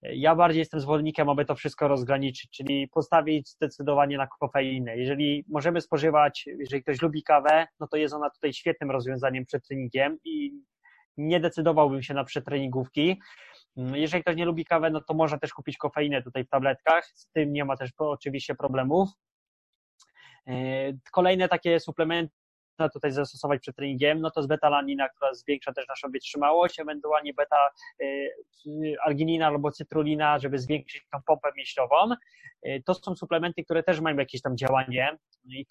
E, 0.02 0.16
ja 0.16 0.34
bardziej 0.34 0.58
jestem 0.58 0.80
zwolennikiem, 0.80 1.28
aby 1.28 1.44
to 1.44 1.54
wszystko 1.54 1.88
rozgraniczyć, 1.88 2.50
czyli 2.50 2.88
postawić 2.88 3.48
zdecydowanie 3.48 4.16
na 4.16 4.26
kofeinę. 4.26 4.96
Jeżeli 4.96 5.44
możemy 5.48 5.80
spożywać, 5.80 6.44
jeżeli 6.58 6.82
ktoś 6.82 7.02
lubi 7.02 7.22
kawę, 7.22 7.66
no 7.80 7.88
to 7.88 7.96
jest 7.96 8.14
ona 8.14 8.30
tutaj 8.30 8.52
świetnym 8.52 8.90
rozwiązaniem 8.90 9.44
przed 9.44 9.66
treningiem 9.66 10.18
i 10.24 10.52
nie 11.16 11.40
decydowałbym 11.40 12.02
się 12.02 12.14
na 12.14 12.24
przetreningówki. 12.24 13.20
Mm, 13.76 13.96
jeżeli 13.96 14.22
ktoś 14.22 14.36
nie 14.36 14.44
lubi 14.44 14.64
kawę, 14.64 14.90
no 14.90 15.00
to 15.00 15.14
można 15.14 15.38
też 15.38 15.52
kupić 15.52 15.76
kofeinę 15.76 16.22
tutaj 16.22 16.44
w 16.44 16.48
tabletkach, 16.48 17.06
z 17.14 17.30
tym 17.30 17.52
nie 17.52 17.64
ma 17.64 17.76
też 17.76 17.90
oczywiście 17.98 18.54
problemów. 18.54 19.08
E, 20.48 20.92
kolejne 21.12 21.48
takie 21.48 21.80
suplementy 21.80 22.38
można 22.78 22.88
tutaj 22.88 23.12
zastosować 23.12 23.60
przed 23.60 23.76
treningiem, 23.76 24.20
no 24.20 24.30
to 24.30 24.40
jest 24.40 24.48
betalanina, 24.48 25.08
która 25.08 25.34
zwiększa 25.34 25.72
też 25.72 25.88
naszą 25.88 26.10
wytrzymałość, 26.10 26.80
ewentualnie 26.80 27.34
beta 27.34 27.56
y, 28.02 28.30
arginina 29.06 29.46
albo 29.46 29.70
cytrulina, 29.70 30.38
żeby 30.38 30.58
zwiększyć 30.58 31.06
tą 31.12 31.18
pompę 31.26 31.48
mięśniową. 31.56 31.96
Y, 32.66 32.82
to 32.86 32.94
są 32.94 33.16
suplementy, 33.16 33.64
które 33.64 33.82
też 33.82 34.00
mają 34.00 34.16
jakieś 34.16 34.42
tam 34.42 34.56
działanie 34.56 35.16
i 35.44 35.66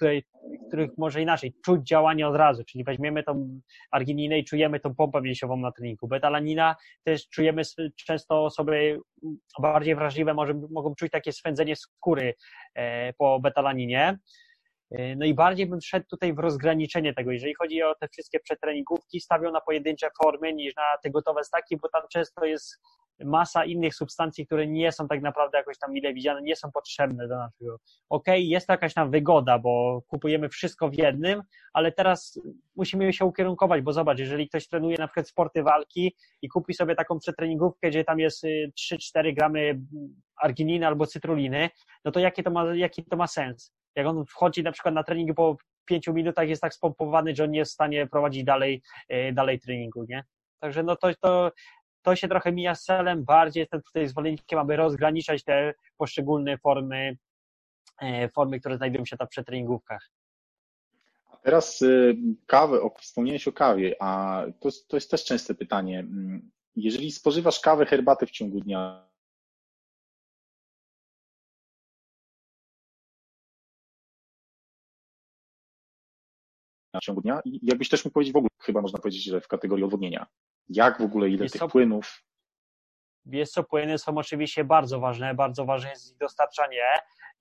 których 0.67 0.91
może 0.97 1.21
inaczej, 1.21 1.53
czuć 1.65 1.87
działanie 1.87 2.27
od 2.27 2.35
razu, 2.35 2.63
czyli 2.63 2.83
weźmiemy 2.83 3.23
tą 3.23 3.59
argininę 3.91 4.39
i 4.39 4.45
czujemy 4.45 4.79
tą 4.79 4.95
pompę 4.95 5.21
mięśniową 5.21 5.57
na 5.57 5.71
treningu. 5.71 6.07
Betalanina 6.07 6.75
też 7.03 7.29
czujemy, 7.29 7.61
często 8.05 8.45
osoby 8.45 8.99
bardziej 9.59 9.95
wrażliwe 9.95 10.33
może, 10.33 10.53
mogą 10.71 10.95
czuć 10.95 11.11
takie 11.11 11.31
swędzenie 11.31 11.75
skóry 11.75 12.33
e, 12.75 13.13
po 13.13 13.39
betalaninie. 13.39 14.17
E, 14.91 15.15
no 15.15 15.25
i 15.25 15.33
bardziej 15.33 15.65
bym 15.65 15.81
szedł 15.81 16.05
tutaj 16.09 16.33
w 16.33 16.39
rozgraniczenie 16.39 17.13
tego. 17.13 17.31
Jeżeli 17.31 17.53
chodzi 17.55 17.83
o 17.83 17.95
te 17.95 18.07
wszystkie 18.07 18.39
przetreningówki, 18.39 19.19
stawiał 19.19 19.51
na 19.51 19.61
pojedyncze 19.61 20.09
formy 20.23 20.53
niż 20.53 20.75
na 20.75 20.97
te 21.03 21.09
gotowe 21.09 21.43
staki, 21.43 21.77
bo 21.77 21.89
tam 21.89 22.01
często 22.09 22.45
jest 22.45 22.79
masa 23.25 23.65
innych 23.65 23.95
substancji, 23.95 24.45
które 24.45 24.67
nie 24.67 24.91
są 24.91 25.07
tak 25.07 25.21
naprawdę 25.21 25.57
jakoś 25.57 25.77
tam 25.77 25.93
mile 25.93 26.13
widziane, 26.13 26.41
nie 26.41 26.55
są 26.55 26.71
potrzebne 26.71 27.27
do 27.27 27.37
naszego. 27.37 27.75
Okej, 28.09 28.39
okay, 28.39 28.41
jest 28.41 28.67
to 28.67 28.73
jakaś 28.73 28.93
tam 28.93 29.11
wygoda, 29.11 29.59
bo 29.59 30.01
kupujemy 30.07 30.49
wszystko 30.49 30.89
w 30.89 30.97
jednym, 30.97 31.43
ale 31.73 31.91
teraz 31.91 32.39
musimy 32.75 33.13
się 33.13 33.25
ukierunkować, 33.25 33.81
bo 33.81 33.93
zobacz, 33.93 34.19
jeżeli 34.19 34.49
ktoś 34.49 34.67
trenuje 34.67 34.97
na 34.97 35.07
przykład 35.07 35.29
sporty 35.29 35.63
walki 35.63 36.15
i 36.41 36.49
kupi 36.49 36.73
sobie 36.73 36.95
taką 36.95 37.19
przetreningówkę, 37.19 37.89
gdzie 37.89 38.03
tam 38.03 38.19
jest 38.19 38.43
3-4 38.43 39.27
y, 39.27 39.33
gramy 39.33 39.79
argininy 40.41 40.87
albo 40.87 41.07
cytruliny, 41.07 41.69
no 42.05 42.11
to 42.11 42.19
jaki 42.19 42.43
to 42.43 42.51
ma, 42.51 42.75
jaki 42.75 43.03
to 43.03 43.17
ma 43.17 43.27
sens? 43.27 43.73
Jak 43.97 44.07
on 44.07 44.25
wchodzi 44.25 44.63
na 44.63 44.71
przykład 44.71 44.95
na 44.95 45.03
trening 45.03 45.35
po 45.35 45.57
pięciu 45.85 46.13
minutach 46.13 46.49
jest 46.49 46.61
tak 46.61 46.73
spompowany, 46.73 47.35
że 47.35 47.43
on 47.43 47.51
nie 47.51 47.59
jest 47.59 47.71
w 47.71 47.73
stanie 47.73 48.07
prowadzić 48.07 48.43
dalej, 48.43 48.81
e, 49.09 49.33
dalej 49.33 49.59
treningu, 49.59 50.05
nie? 50.09 50.23
Także 50.59 50.83
no 50.83 50.95
to, 50.95 51.07
to, 51.21 51.51
to 52.01 52.15
się 52.15 52.27
trochę 52.27 52.51
mija 52.51 52.75
z 52.75 52.83
celem, 52.83 53.23
bardziej 53.23 53.61
jestem 53.61 53.81
tutaj 53.81 54.07
zwolennikiem, 54.07 54.59
aby 54.59 54.75
rozgraniczać 54.75 55.43
te 55.43 55.73
poszczególne 55.97 56.57
formy, 56.57 57.17
e, 58.01 58.29
formy, 58.29 58.59
które 58.59 58.77
znajdują 58.77 59.05
się 59.05 59.17
tam 59.17 59.27
w 59.27 59.31
przetreningówkach. 59.31 60.09
Teraz 61.43 61.81
y, 61.81 62.15
kawę, 62.45 62.79
wspomniałeś 62.99 63.47
o 63.47 63.51
kawie, 63.51 63.95
a 63.99 64.43
to, 64.59 64.69
to 64.87 64.97
jest 64.97 65.11
też 65.11 65.25
częste 65.25 65.55
pytanie. 65.55 65.99
Mm, 65.99 66.51
jeżeli 66.75 67.11
spożywasz 67.11 67.59
kawę, 67.59 67.85
herbatę 67.85 68.25
w 68.25 68.31
ciągu 68.31 68.61
dnia, 68.61 69.07
w 76.99 77.03
ciągu 77.03 77.21
dnia 77.21 77.41
i 77.45 77.59
jakbyś 77.63 77.89
też 77.89 78.05
mógł 78.05 78.13
powiedzieć 78.13 78.33
w 78.33 78.37
ogóle, 78.37 78.49
chyba 78.61 78.81
można 78.81 78.99
powiedzieć, 78.99 79.23
że 79.23 79.41
w 79.41 79.47
kategorii 79.47 79.85
odwodnienia. 79.85 80.25
Jak 80.69 81.01
w 81.01 81.05
ogóle, 81.05 81.29
ile 81.29 81.49
tych 81.49 81.67
płynów? 81.71 82.23
Wiesz 83.25 83.49
co, 83.49 83.63
płyny 83.63 83.97
są 83.97 84.17
oczywiście 84.17 84.63
bardzo 84.63 84.99
ważne, 84.99 85.35
bardzo 85.35 85.65
ważne 85.65 85.89
jest 85.89 86.11
ich 86.11 86.17
dostarczanie. 86.17 86.83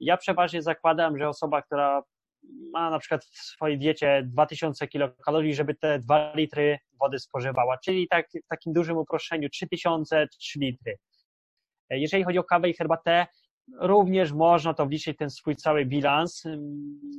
Ja 0.01 0.17
przeważnie 0.17 0.63
zakładam, 0.63 1.19
że 1.19 1.29
osoba, 1.29 1.63
która 1.63 2.03
ma 2.73 2.91
na 2.91 2.99
przykład 2.99 3.25
w 3.25 3.39
swojej 3.39 3.79
diecie 3.79 4.23
2000 4.27 4.89
kilokalorii, 4.89 5.55
żeby 5.55 5.75
te 5.75 5.99
2 5.99 6.33
litry 6.35 6.79
wody 7.01 7.19
spożywała, 7.19 7.79
czyli 7.79 8.09
tak, 8.09 8.27
w 8.45 8.49
takim 8.49 8.73
dużym 8.73 8.97
uproszczeniu 8.97 9.49
3000, 9.49 10.29
3 10.39 10.59
litry. 10.59 10.99
Jeżeli 11.91 12.25
chodzi 12.25 12.39
o 12.39 12.45
kawę 12.45 12.71
i 12.71 12.75
herbatę, 12.75 13.27
również 13.73 14.33
można 14.33 14.75
to 14.75 14.87
wliczyć 14.87 15.19
ten 15.19 15.31
swój 15.31 15.57
cały 15.57 15.85
bilans, 15.85 16.43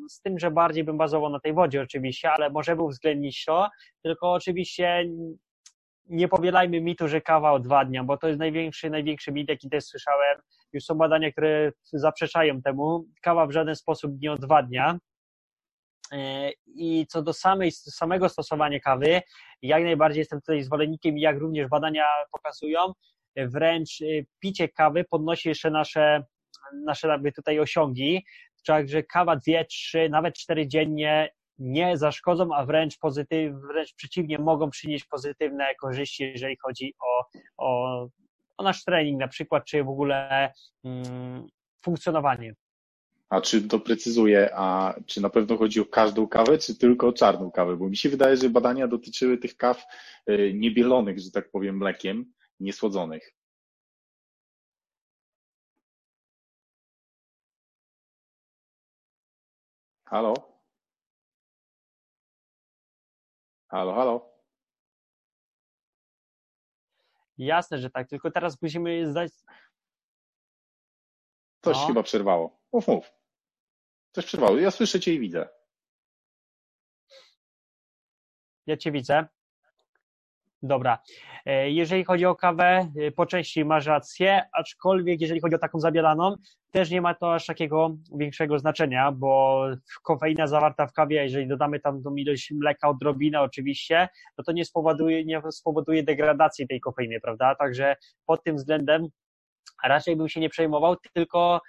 z 0.10 0.22
tym, 0.22 0.40
że 0.40 0.52
bardziej 0.52 0.84
bym 0.84 0.98
bazował 0.98 1.30
na 1.30 1.40
tej 1.40 1.54
wodzie 1.54 1.82
oczywiście, 1.82 2.32
ale 2.32 2.50
możemy 2.50 2.82
uwzględnić 2.82 3.46
to, 3.46 3.70
tylko 4.04 4.34
oczywiście 4.34 5.06
nie 6.10 6.28
powielajmy 6.28 6.82
mitu, 6.82 7.08
że 7.08 7.22
kawa 7.22 7.52
od 7.52 7.64
dwa 7.64 7.86
dnia, 7.86 8.04
bo 8.04 8.18
to 8.18 8.28
jest 8.28 8.40
największy, 8.40 8.90
największy 8.90 9.32
mit, 9.32 9.50
jaki 9.50 9.70
też 9.70 9.84
słyszałem. 9.84 10.38
Już 10.74 10.84
są 10.84 10.96
badania, 10.96 11.32
które 11.32 11.72
zaprzeczają 11.84 12.62
temu. 12.62 13.06
Kawa 13.22 13.48
w 13.48 13.52
żaden 13.52 13.76
sposób 13.76 14.12
nie 14.22 14.32
odwadnia. 14.32 15.00
E, 16.12 16.52
I 16.66 17.06
co 17.10 17.22
do 17.22 17.34
samej, 17.34 17.72
samego 17.72 18.30
stosowania 18.30 18.80
kawy, 18.80 19.22
jak 19.62 19.84
najbardziej 19.84 20.20
jestem 20.20 20.40
tutaj 20.40 20.64
zwolennikiem 20.64 21.18
jak 21.18 21.38
również 21.38 21.68
badania 21.68 22.06
pokazują, 22.32 22.80
wręcz 23.38 24.02
e, 24.02 24.06
picie 24.40 24.70
kawy 24.70 25.04
podnosi 25.04 25.50
jeszcze 25.50 25.72
nasze, 25.72 26.24
nasze 26.74 27.08
jakby 27.08 27.32
tutaj 27.32 27.60
osiągi, 27.60 28.26
także 28.66 29.04
kawa 29.04 29.36
dwie, 29.36 29.66
trzy, 29.66 30.10
nawet 30.10 30.36
cztery 30.36 30.68
dziennie 30.68 31.30
nie 31.60 31.98
zaszkodzą, 31.98 32.56
a 32.56 32.66
wręcz 32.66 32.98
pozytyw, 32.98 33.54
wręcz 33.72 33.94
przeciwnie, 33.94 34.40
mogą 34.40 34.70
przynieść 34.70 35.06
pozytywne 35.06 35.76
korzyści, 35.76 36.24
jeżeli 36.24 36.58
chodzi 36.62 36.94
o, 37.00 37.26
o, 37.58 38.08
o 38.58 38.64
nasz 38.64 38.84
trening 38.84 39.20
na 39.20 39.28
przykład, 39.28 39.66
czy 39.66 39.84
w 39.84 39.90
ogóle 39.90 40.52
mm, 40.84 41.48
funkcjonowanie. 41.82 42.54
A 43.30 43.42
czy 43.42 43.62
doprecyzuję, 43.62 44.50
a 44.54 44.96
czy 45.06 45.22
na 45.22 45.30
pewno 45.30 45.58
chodzi 45.58 45.80
o 45.80 45.86
każdą 45.86 46.28
kawę, 46.28 46.58
czy 46.58 46.78
tylko 46.78 47.08
o 47.08 47.14
czarną 47.14 47.52
kawę? 47.52 47.78
Bo 47.78 47.90
mi 47.90 47.98
się 47.98 48.10
wydaje, 48.10 48.38
że 48.38 48.50
badania 48.50 48.88
dotyczyły 48.88 49.38
tych 49.38 49.58
kaw 49.58 49.86
y, 50.30 50.52
niebielonych, 50.56 51.20
że 51.20 51.32
tak 51.32 51.52
powiem, 51.52 51.78
mlekiem, 51.78 52.34
niesłodzonych. 52.60 53.34
Halo? 60.10 60.34
Halo, 63.68 63.94
halo? 63.94 64.38
Jasne, 67.38 67.78
że 67.78 67.90
tak, 67.90 68.10
tylko 68.10 68.32
teraz 68.32 68.62
musimy 68.62 69.12
zdać. 69.12 69.32
Coś 71.62 71.78
no. 71.78 71.88
chyba 71.88 72.04
przerwało. 72.04 72.60
Mów, 72.74 72.88
mów. 72.88 73.12
Coś 74.12 74.26
przerwało. 74.26 74.58
Ja 74.58 74.72
słyszę 74.72 75.00
Cię 75.00 75.14
i 75.14 75.20
widzę. 75.20 75.50
Ja 78.66 78.78
Cię 78.78 78.92
widzę. 78.92 79.28
Dobra. 80.68 80.98
E, 81.46 81.72
jeżeli 81.72 82.04
chodzi 82.04 82.26
o 82.26 82.36
kawę, 82.36 82.92
e, 82.98 83.12
po 83.12 83.26
części 83.26 83.66
masz 83.66 83.86
rację, 83.86 84.42
aczkolwiek 84.54 85.22
jeżeli 85.22 85.42
chodzi 85.42 85.56
o 85.56 85.60
taką 85.60 85.80
zabielaną, 85.80 86.36
też 86.72 86.92
nie 86.92 87.02
ma 87.02 87.14
to 87.14 87.34
aż 87.34 87.46
takiego 87.46 87.96
większego 88.16 88.60
znaczenia, 88.60 89.12
bo 89.12 89.64
kofeina 90.04 90.48
zawarta 90.48 90.88
w 90.88 90.94
kawie, 90.94 91.24
jeżeli 91.24 91.48
dodamy 91.48 91.80
tam 91.80 92.04
tą 92.04 92.16
ilość 92.16 92.52
mleka, 92.52 92.90
odrobinę 92.90 93.42
oczywiście, 93.42 94.08
no 94.38 94.44
to 94.44 94.52
nie 94.52 94.66
spowoduje, 94.66 95.26
nie 95.26 95.42
spowoduje 95.52 96.04
degradacji 96.04 96.68
tej 96.68 96.80
kofeiny, 96.80 97.20
prawda? 97.22 97.56
Także 97.56 97.96
pod 98.26 98.44
tym 98.44 98.56
względem 98.56 99.08
raczej 99.84 100.16
bym 100.16 100.30
się 100.30 100.40
nie 100.40 100.50
przejmował, 100.50 100.96
tylko 101.14 101.62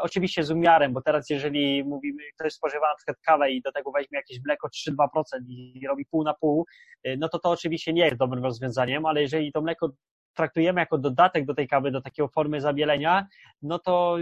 oczywiście 0.00 0.44
z 0.44 0.50
umiarem, 0.50 0.92
bo 0.92 1.02
teraz 1.02 1.30
jeżeli 1.30 1.84
mówimy, 1.84 2.22
ktoś 2.34 2.52
spożywa 2.52 2.88
na 2.88 2.96
przykład 2.96 3.16
kawę 3.26 3.50
i 3.50 3.62
do 3.62 3.72
tego 3.72 3.92
weźmie 3.92 4.18
jakieś 4.18 4.38
mleko 4.44 4.68
3-2% 4.68 5.18
i 5.48 5.86
robi 5.88 6.06
pół 6.10 6.24
na 6.24 6.34
pół, 6.34 6.66
e, 7.04 7.16
no 7.16 7.28
to 7.28 7.38
to 7.38 7.50
oczywiście 7.50 7.92
nie 7.92 8.04
jest 8.04 8.16
dobrym 8.16 8.44
rozwiązaniem, 8.44 9.06
ale 9.06 9.22
jeżeli 9.22 9.52
to 9.52 9.62
mleko 9.62 9.90
traktujemy 10.34 10.80
jako 10.80 10.98
dodatek 10.98 11.46
do 11.46 11.54
tej 11.54 11.68
kawy, 11.68 11.90
do 11.90 12.00
takiej 12.00 12.28
formy 12.34 12.60
zabielenia, 12.60 13.26
no 13.62 13.78
to 13.78 14.18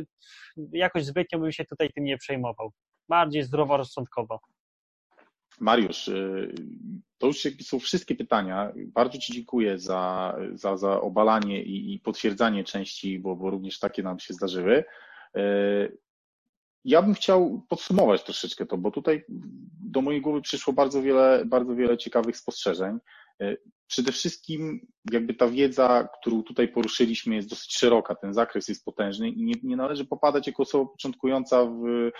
jakoś 0.73 1.05
zbytnio 1.05 1.39
bym 1.39 1.53
się 1.53 1.65
tutaj 1.65 1.91
tym 1.95 2.05
nie 2.05 2.19
przejmował. 2.19 2.73
Bardziej 3.09 3.43
zdroworozsądkowo. 3.43 4.41
Mariusz, 5.61 6.09
y, 6.09 6.55
to 7.19 7.27
już 7.27 7.49
są 7.63 7.79
wszystkie 7.79 8.15
pytania. 8.15 8.73
Bardzo 8.77 9.19
Ci 9.19 9.33
dziękuję 9.33 9.79
za, 9.79 10.37
za, 10.53 10.77
za 10.77 11.01
obalanie 11.01 11.63
i, 11.63 11.95
i 11.95 12.01
potwierdzanie 12.01 12.65
części, 12.65 13.19
bo, 13.19 13.37
bo 13.37 13.51
również 13.51 13.79
takie 13.79 14.03
nam 14.03 14.19
się 14.19 14.35
zdarzyły. 14.35 14.85
Y, 15.39 15.99
ja 16.85 17.03
bym 17.03 17.15
chciał 17.15 17.67
podsumować 17.69 18.25
troszeczkę 18.25 18.67
to, 18.67 18.79
bo 18.79 18.91
tutaj 18.91 19.25
do 19.81 20.01
mojej 20.01 20.21
głowy 20.21 20.43
przyszło 20.43 20.73
bardzo 20.73 21.03
wiele, 21.03 21.45
bardzo 21.47 21.75
wiele 21.75 21.99
ciekawych 21.99 22.37
spostrzeżeń. 22.37 22.99
Y, 23.43 23.57
przede 23.87 24.13
wszystkim 24.13 24.87
jakby 25.13 25.35
ta 25.35 25.49
wiedza, 25.49 26.09
którą 26.21 26.43
tutaj 26.43 26.69
poruszyliśmy 26.69 27.35
jest 27.35 27.49
dosyć 27.49 27.77
szeroka, 27.77 28.15
ten 28.15 28.35
zakres 28.35 28.69
jest 28.69 28.85
potężny 28.85 29.29
i 29.29 29.43
nie, 29.43 29.55
nie 29.63 29.77
należy 29.77 30.05
popadać 30.05 30.47
jako 30.47 30.63
osoba 30.63 30.91
początkująca 30.91 31.65
w 31.65 32.11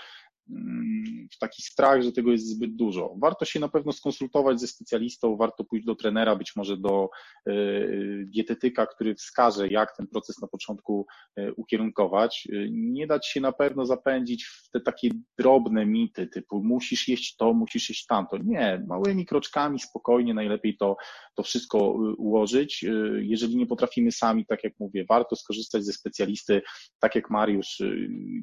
taki 1.39 1.61
strach, 1.61 2.01
że 2.01 2.11
tego 2.11 2.31
jest 2.31 2.47
zbyt 2.47 2.75
dużo. 2.75 3.15
Warto 3.21 3.45
się 3.45 3.59
na 3.59 3.69
pewno 3.69 3.91
skonsultować 3.91 4.59
ze 4.59 4.67
specjalistą, 4.67 5.37
warto 5.37 5.63
pójść 5.63 5.85
do 5.85 5.95
trenera, 5.95 6.35
być 6.35 6.55
może 6.55 6.77
do 6.77 7.09
e, 7.47 7.53
dietetyka, 8.25 8.85
który 8.85 9.15
wskaże, 9.15 9.67
jak 9.67 9.97
ten 9.97 10.07
proces 10.07 10.41
na 10.41 10.47
początku 10.47 11.05
e, 11.35 11.53
ukierunkować. 11.53 12.47
E, 12.53 12.69
nie 12.71 13.07
dać 13.07 13.27
się 13.27 13.41
na 13.41 13.51
pewno 13.51 13.85
zapędzić 13.85 14.45
w 14.45 14.69
te 14.71 14.81
takie 14.81 15.09
drobne 15.37 15.85
mity, 15.85 16.27
typu 16.27 16.63
musisz 16.63 17.07
jeść 17.07 17.35
to, 17.35 17.53
musisz 17.53 17.89
jeść 17.89 18.05
tamto. 18.05 18.37
Nie, 18.37 18.85
małymi 18.87 19.25
kroczkami, 19.25 19.79
spokojnie, 19.79 20.33
najlepiej 20.33 20.77
to, 20.77 20.97
to 21.35 21.43
wszystko 21.43 21.77
ułożyć. 22.17 22.85
Jeżeli 23.19 23.57
nie 23.57 23.65
potrafimy 23.65 24.11
sami, 24.11 24.45
tak 24.45 24.63
jak 24.63 24.73
mówię, 24.79 25.05
warto 25.09 25.35
skorzystać 25.35 25.85
ze 25.85 25.93
specjalisty, 25.93 26.61
tak 26.99 27.15
jak 27.15 27.29
Mariusz, 27.29 27.81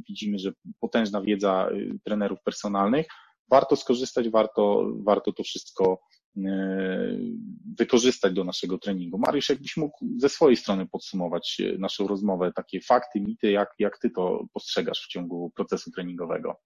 widzimy, 0.08 0.38
że 0.38 0.52
potężna 0.80 1.22
wiedza 1.22 1.68
trenerów 2.04 2.42
personalnych. 2.42 3.06
Warto 3.50 3.76
skorzystać, 3.76 4.28
warto, 4.28 4.86
warto 5.04 5.32
to 5.32 5.42
wszystko 5.42 6.00
e, 6.36 7.18
wykorzystać 7.78 8.32
do 8.32 8.44
naszego 8.44 8.78
treningu. 8.78 9.18
Mariusz, 9.18 9.48
jakbyś 9.48 9.76
mógł 9.76 9.98
ze 10.16 10.28
swojej 10.28 10.56
strony 10.56 10.86
podsumować 10.86 11.56
e, 11.60 11.78
naszą 11.78 12.06
rozmowę, 12.06 12.52
takie 12.56 12.80
fakty, 12.80 13.20
mity, 13.20 13.50
jak, 13.50 13.68
jak 13.78 13.98
ty 13.98 14.10
to 14.10 14.44
postrzegasz 14.52 15.00
w 15.00 15.08
ciągu 15.08 15.50
procesu 15.56 15.90
treningowego? 15.90 16.56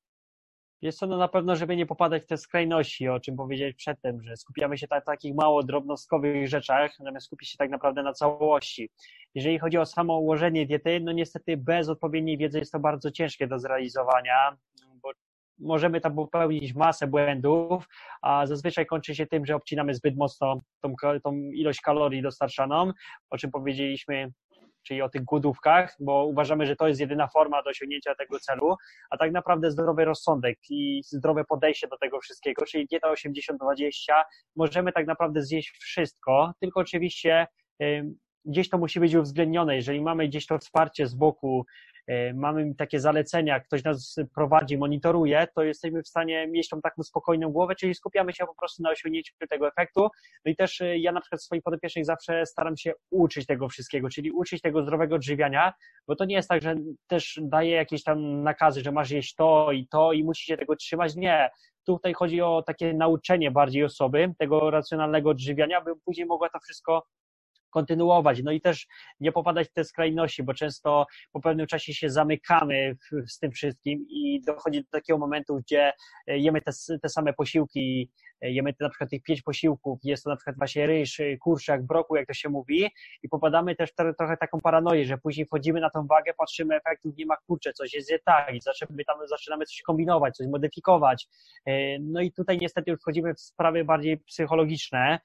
Jest 0.82 1.00
to 1.00 1.06
no 1.06 1.16
na 1.16 1.28
pewno, 1.28 1.56
żeby 1.56 1.76
nie 1.76 1.86
popadać 1.86 2.22
w 2.22 2.26
te 2.26 2.36
skrajności, 2.36 3.08
o 3.08 3.20
czym 3.20 3.36
powiedziałeś 3.36 3.74
przedtem, 3.74 4.22
że 4.22 4.36
skupiamy 4.36 4.78
się 4.78 4.86
na 4.90 5.00
takich 5.00 5.34
mało 5.34 5.62
drobnostkowych 5.62 6.48
rzeczach, 6.48 6.92
zamiast 6.98 7.26
skupić 7.26 7.48
się 7.48 7.58
tak 7.58 7.70
naprawdę 7.70 8.02
na 8.02 8.12
całości. 8.12 8.90
Jeżeli 9.34 9.58
chodzi 9.58 9.78
o 9.78 9.86
samo 9.86 10.18
ułożenie 10.18 10.66
diety, 10.66 11.00
no 11.00 11.12
niestety 11.12 11.56
bez 11.56 11.88
odpowiedniej 11.88 12.38
wiedzy 12.38 12.58
jest 12.58 12.72
to 12.72 12.80
bardzo 12.80 13.10
ciężkie 13.10 13.46
do 13.46 13.58
zrealizowania 13.58 14.56
możemy 15.60 16.00
tam 16.00 16.14
popełnić 16.14 16.74
masę 16.74 17.06
błędów, 17.06 17.88
a 18.22 18.46
zazwyczaj 18.46 18.86
kończy 18.86 19.14
się 19.14 19.26
tym, 19.26 19.46
że 19.46 19.56
obcinamy 19.56 19.94
zbyt 19.94 20.16
mocno 20.16 20.60
tą, 20.80 20.94
tą 21.24 21.36
ilość 21.36 21.80
kalorii 21.80 22.22
dostarczaną, 22.22 22.92
o 23.30 23.38
czym 23.38 23.50
powiedzieliśmy 23.50 24.32
czyli 24.82 25.02
o 25.02 25.08
tych 25.08 25.24
głodówkach, 25.24 25.96
bo 26.00 26.26
uważamy, 26.26 26.66
że 26.66 26.76
to 26.76 26.88
jest 26.88 27.00
jedyna 27.00 27.28
forma 27.28 27.62
do 27.62 27.70
osiągnięcia 27.70 28.14
tego 28.14 28.38
celu, 28.38 28.76
a 29.10 29.16
tak 29.16 29.32
naprawdę 29.32 29.70
zdrowy 29.70 30.04
rozsądek 30.04 30.58
i 30.70 31.00
zdrowe 31.04 31.44
podejście 31.44 31.88
do 31.88 31.98
tego 31.98 32.20
wszystkiego, 32.20 32.64
czyli 32.64 32.86
dieta 32.86 33.12
80-20, 33.12 33.90
możemy 34.56 34.92
tak 34.92 35.06
naprawdę 35.06 35.42
zjeść 35.42 35.70
wszystko, 35.70 36.52
tylko 36.60 36.80
oczywiście 36.80 37.46
gdzieś 38.44 38.68
to 38.68 38.78
musi 38.78 39.00
być 39.00 39.14
uwzględnione. 39.14 39.76
Jeżeli 39.76 40.02
mamy 40.02 40.28
gdzieś 40.28 40.46
to 40.46 40.58
wsparcie 40.58 41.06
z 41.06 41.14
boku, 41.14 41.66
mamy 42.34 42.74
takie 42.74 43.00
zalecenia, 43.00 43.60
ktoś 43.60 43.84
nas 43.84 44.16
prowadzi, 44.34 44.78
monitoruje, 44.78 45.46
to 45.54 45.62
jesteśmy 45.62 46.02
w 46.02 46.08
stanie 46.08 46.48
mieć 46.48 46.68
tą 46.68 46.80
taką 46.80 47.02
spokojną 47.02 47.50
głowę, 47.50 47.74
czyli 47.74 47.94
skupiamy 47.94 48.32
się 48.32 48.46
po 48.46 48.54
prostu 48.54 48.82
na 48.82 48.90
osiągnięciu 48.90 49.34
tego 49.50 49.68
efektu. 49.68 50.08
No 50.44 50.52
i 50.52 50.56
też 50.56 50.80
e, 50.80 50.98
ja 50.98 51.12
na 51.12 51.20
przykład 51.20 51.42
swoich 51.42 51.62
podopiecznych 51.62 52.04
zawsze 52.04 52.46
staram 52.46 52.76
się 52.76 52.92
uczyć 53.10 53.46
tego 53.46 53.68
wszystkiego, 53.68 54.08
czyli 54.08 54.30
uczyć 54.30 54.62
tego 54.62 54.82
zdrowego 54.82 55.14
odżywiania, 55.14 55.72
bo 56.06 56.16
to 56.16 56.24
nie 56.24 56.34
jest 56.34 56.48
tak, 56.48 56.62
że 56.62 56.74
też 57.06 57.40
daję 57.42 57.70
jakieś 57.70 58.04
tam 58.04 58.42
nakazy, 58.42 58.80
że 58.80 58.92
masz 58.92 59.10
jeść 59.10 59.34
to 59.34 59.72
i 59.72 59.86
to 59.86 60.12
i 60.12 60.24
musisz 60.24 60.46
się 60.46 60.56
tego 60.56 60.76
trzymać. 60.76 61.16
Nie. 61.16 61.50
Tutaj 61.86 62.12
chodzi 62.14 62.40
o 62.40 62.62
takie 62.66 62.94
nauczenie 62.94 63.50
bardziej 63.50 63.84
osoby 63.84 64.34
tego 64.38 64.70
racjonalnego 64.70 65.30
odżywiania, 65.30 65.80
by 65.80 65.92
później 66.04 66.26
mogła 66.26 66.48
to 66.48 66.58
wszystko 66.60 67.06
kontynuować. 67.70 68.42
No 68.42 68.52
i 68.52 68.60
też 68.60 68.86
nie 69.20 69.32
popadać 69.32 69.68
w 69.68 69.72
te 69.72 69.84
skrajności, 69.84 70.42
bo 70.42 70.54
często 70.54 71.06
po 71.32 71.40
pewnym 71.40 71.66
czasie 71.66 71.94
się 71.94 72.10
zamykamy 72.10 72.94
w, 72.94 73.30
z 73.30 73.38
tym 73.38 73.52
wszystkim 73.52 74.06
i 74.08 74.40
dochodzi 74.46 74.80
do 74.82 74.90
takiego 74.90 75.18
momentu, 75.18 75.56
gdzie 75.56 75.92
jemy 76.26 76.60
te, 76.62 76.72
te 77.02 77.08
same 77.08 77.32
posiłki, 77.32 78.10
jemy 78.42 78.74
na 78.80 78.88
przykład 78.88 79.10
tych 79.10 79.22
pięć 79.22 79.42
posiłków, 79.42 79.98
jest 80.04 80.24
to 80.24 80.30
na 80.30 80.36
przykład 80.36 80.56
właśnie 80.56 80.86
ryż, 80.86 81.20
kurczak, 81.40 81.86
broku, 81.86 82.16
jak 82.16 82.26
to 82.26 82.34
się 82.34 82.48
mówi 82.48 82.90
i 83.22 83.28
popadamy 83.28 83.76
też 83.76 83.94
trochę 84.18 84.36
taką 84.36 84.60
paranoję, 84.60 85.04
że 85.04 85.18
później 85.18 85.46
wchodzimy 85.46 85.80
na 85.80 85.90
tą 85.90 86.06
wagę, 86.06 86.32
patrzymy 86.38 86.76
efektów, 86.76 87.16
nie 87.16 87.26
ma 87.26 87.36
kurcze, 87.36 87.72
coś 87.72 87.94
jest 87.94 88.10
nie 88.10 88.18
tak 88.18 88.54
i 88.54 88.60
zaczynamy, 88.60 89.04
tam, 89.04 89.16
zaczynamy 89.28 89.66
coś 89.66 89.82
kombinować, 89.82 90.36
coś 90.36 90.46
modyfikować. 90.46 91.28
No 92.00 92.20
i 92.20 92.32
tutaj 92.32 92.58
niestety 92.60 92.90
już 92.90 93.00
wchodzimy 93.00 93.34
w 93.34 93.40
sprawy 93.40 93.84
bardziej 93.84 94.18
psychologiczne, 94.18 95.18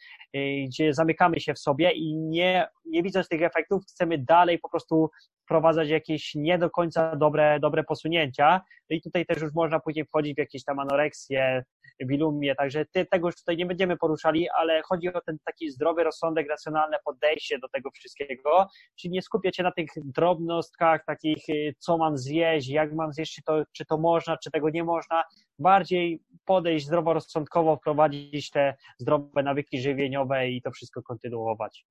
gdzie 0.66 0.94
zamykamy 0.94 1.40
się 1.40 1.54
w 1.54 1.60
sobie 1.60 1.92
i 1.92 2.16
nie, 2.16 2.68
nie 2.86 3.04
widząc 3.04 3.28
tych 3.28 3.42
efektów, 3.42 3.84
chcemy 3.84 4.18
dalej 4.18 4.60
po 4.60 4.70
prostu 4.70 5.10
wprowadzać 5.46 5.90
jakieś 5.90 6.36
nie 6.36 6.58
do 6.58 6.70
końca 6.70 7.16
dobre, 7.16 7.60
dobre 7.60 7.84
posunięcia. 7.84 8.62
No 8.90 8.96
i 8.96 9.02
tutaj 9.02 9.26
też 9.26 9.42
już 9.42 9.54
można 9.54 9.80
później 9.80 10.06
wchodzić 10.06 10.36
w 10.36 10.40
jakieś 10.40 10.64
tam 10.64 10.80
anoreksje, 10.80 11.64
bilumie, 12.04 12.56
także 12.56 12.86
ty, 12.86 13.06
tego 13.06 13.28
już 13.28 13.36
tutaj 13.36 13.58
nie 13.58 13.66
będziemy 13.66 13.98
poruszali, 13.98 14.50
ale 14.50 14.82
chodzi 14.82 15.14
o 15.14 15.22
ten 15.22 15.38
taki 15.46 15.72
zdrowy 15.72 16.04
rozsądek, 16.04 16.50
racjonalne 16.50 16.98
podejście 17.06 17.60
do 17.60 17.70
tego 17.70 17.92
wszystkiego, 17.92 18.68
czyli 18.96 19.14
nie 19.14 19.22
skupiać 19.22 19.56
się 19.56 19.64
na 19.64 19.72
tych 19.72 19.88
drobnostkach 19.96 21.06
takich, 21.06 21.50
y, 21.50 21.76
co 21.80 21.98
mam 21.98 22.18
zjeść, 22.18 22.70
jak 22.70 22.94
mam 22.94 23.14
zjeść, 23.14 23.36
czy 23.36 23.42
to, 23.44 23.64
czy 23.72 23.86
to 23.86 23.98
można, 23.98 24.38
czy 24.38 24.52
tego 24.52 24.70
nie 24.70 24.84
można, 24.84 25.24
bardziej 25.60 26.24
podejść 26.46 26.86
zdroworozsądkowo, 26.86 27.76
wprowadzić 27.76 28.50
te 28.52 28.76
zdrowe 29.00 29.44
nawyki 29.44 29.82
żywieniowe 29.82 30.50
i 30.50 30.62
to 30.62 30.72
wszystko 30.72 31.04
kontynuować. 31.04 31.86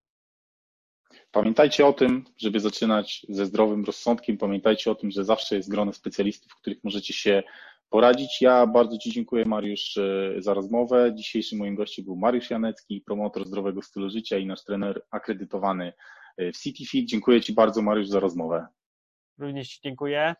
Pamiętajcie 1.35 1.87
o 1.87 1.93
tym, 1.93 2.25
żeby 2.37 2.61
zaczynać 2.61 3.27
ze 3.29 3.47
zdrowym 3.47 3.85
rozsądkiem. 3.85 4.39
Pamiętajcie 4.39 4.91
o 4.91 4.95
tym, 4.95 5.11
że 5.11 5.25
zawsze 5.25 5.57
jest 5.57 5.71
grono 5.71 5.93
specjalistów, 5.93 6.55
których 6.57 6.85
możecie 6.85 7.13
się 7.13 7.43
poradzić. 7.91 8.43
Ja 8.43 8.67
bardzo 8.67 8.99
Ci 8.99 9.13
dziękuję, 9.13 9.45
Mariusz, 9.45 9.97
e, 9.97 10.35
za 10.39 10.55
rozmowę. 10.55 11.13
Dzisiejszym 11.15 11.59
moim 11.59 11.75
gościem 11.75 12.05
był 12.05 12.17
Mariusz 12.17 12.51
Janecki, 12.51 13.01
promotor 13.01 13.47
zdrowego 13.47 13.83
stylu 13.83 14.11
życia 14.11 14.39
i 14.39 14.47
nasz 14.47 14.65
trener 14.65 15.03
akredytowany 15.11 15.93
e, 16.37 16.53
w 16.53 16.59
CityFit. 16.59 17.09
Dziękuję 17.09 17.41
Ci 17.41 17.53
bardzo, 17.53 17.83
Mariusz, 17.83 18.09
za 18.09 18.21
rozmowę. 18.21 18.67
Również 19.39 19.69
Ci 19.69 19.81
dziękuję. 19.85 20.35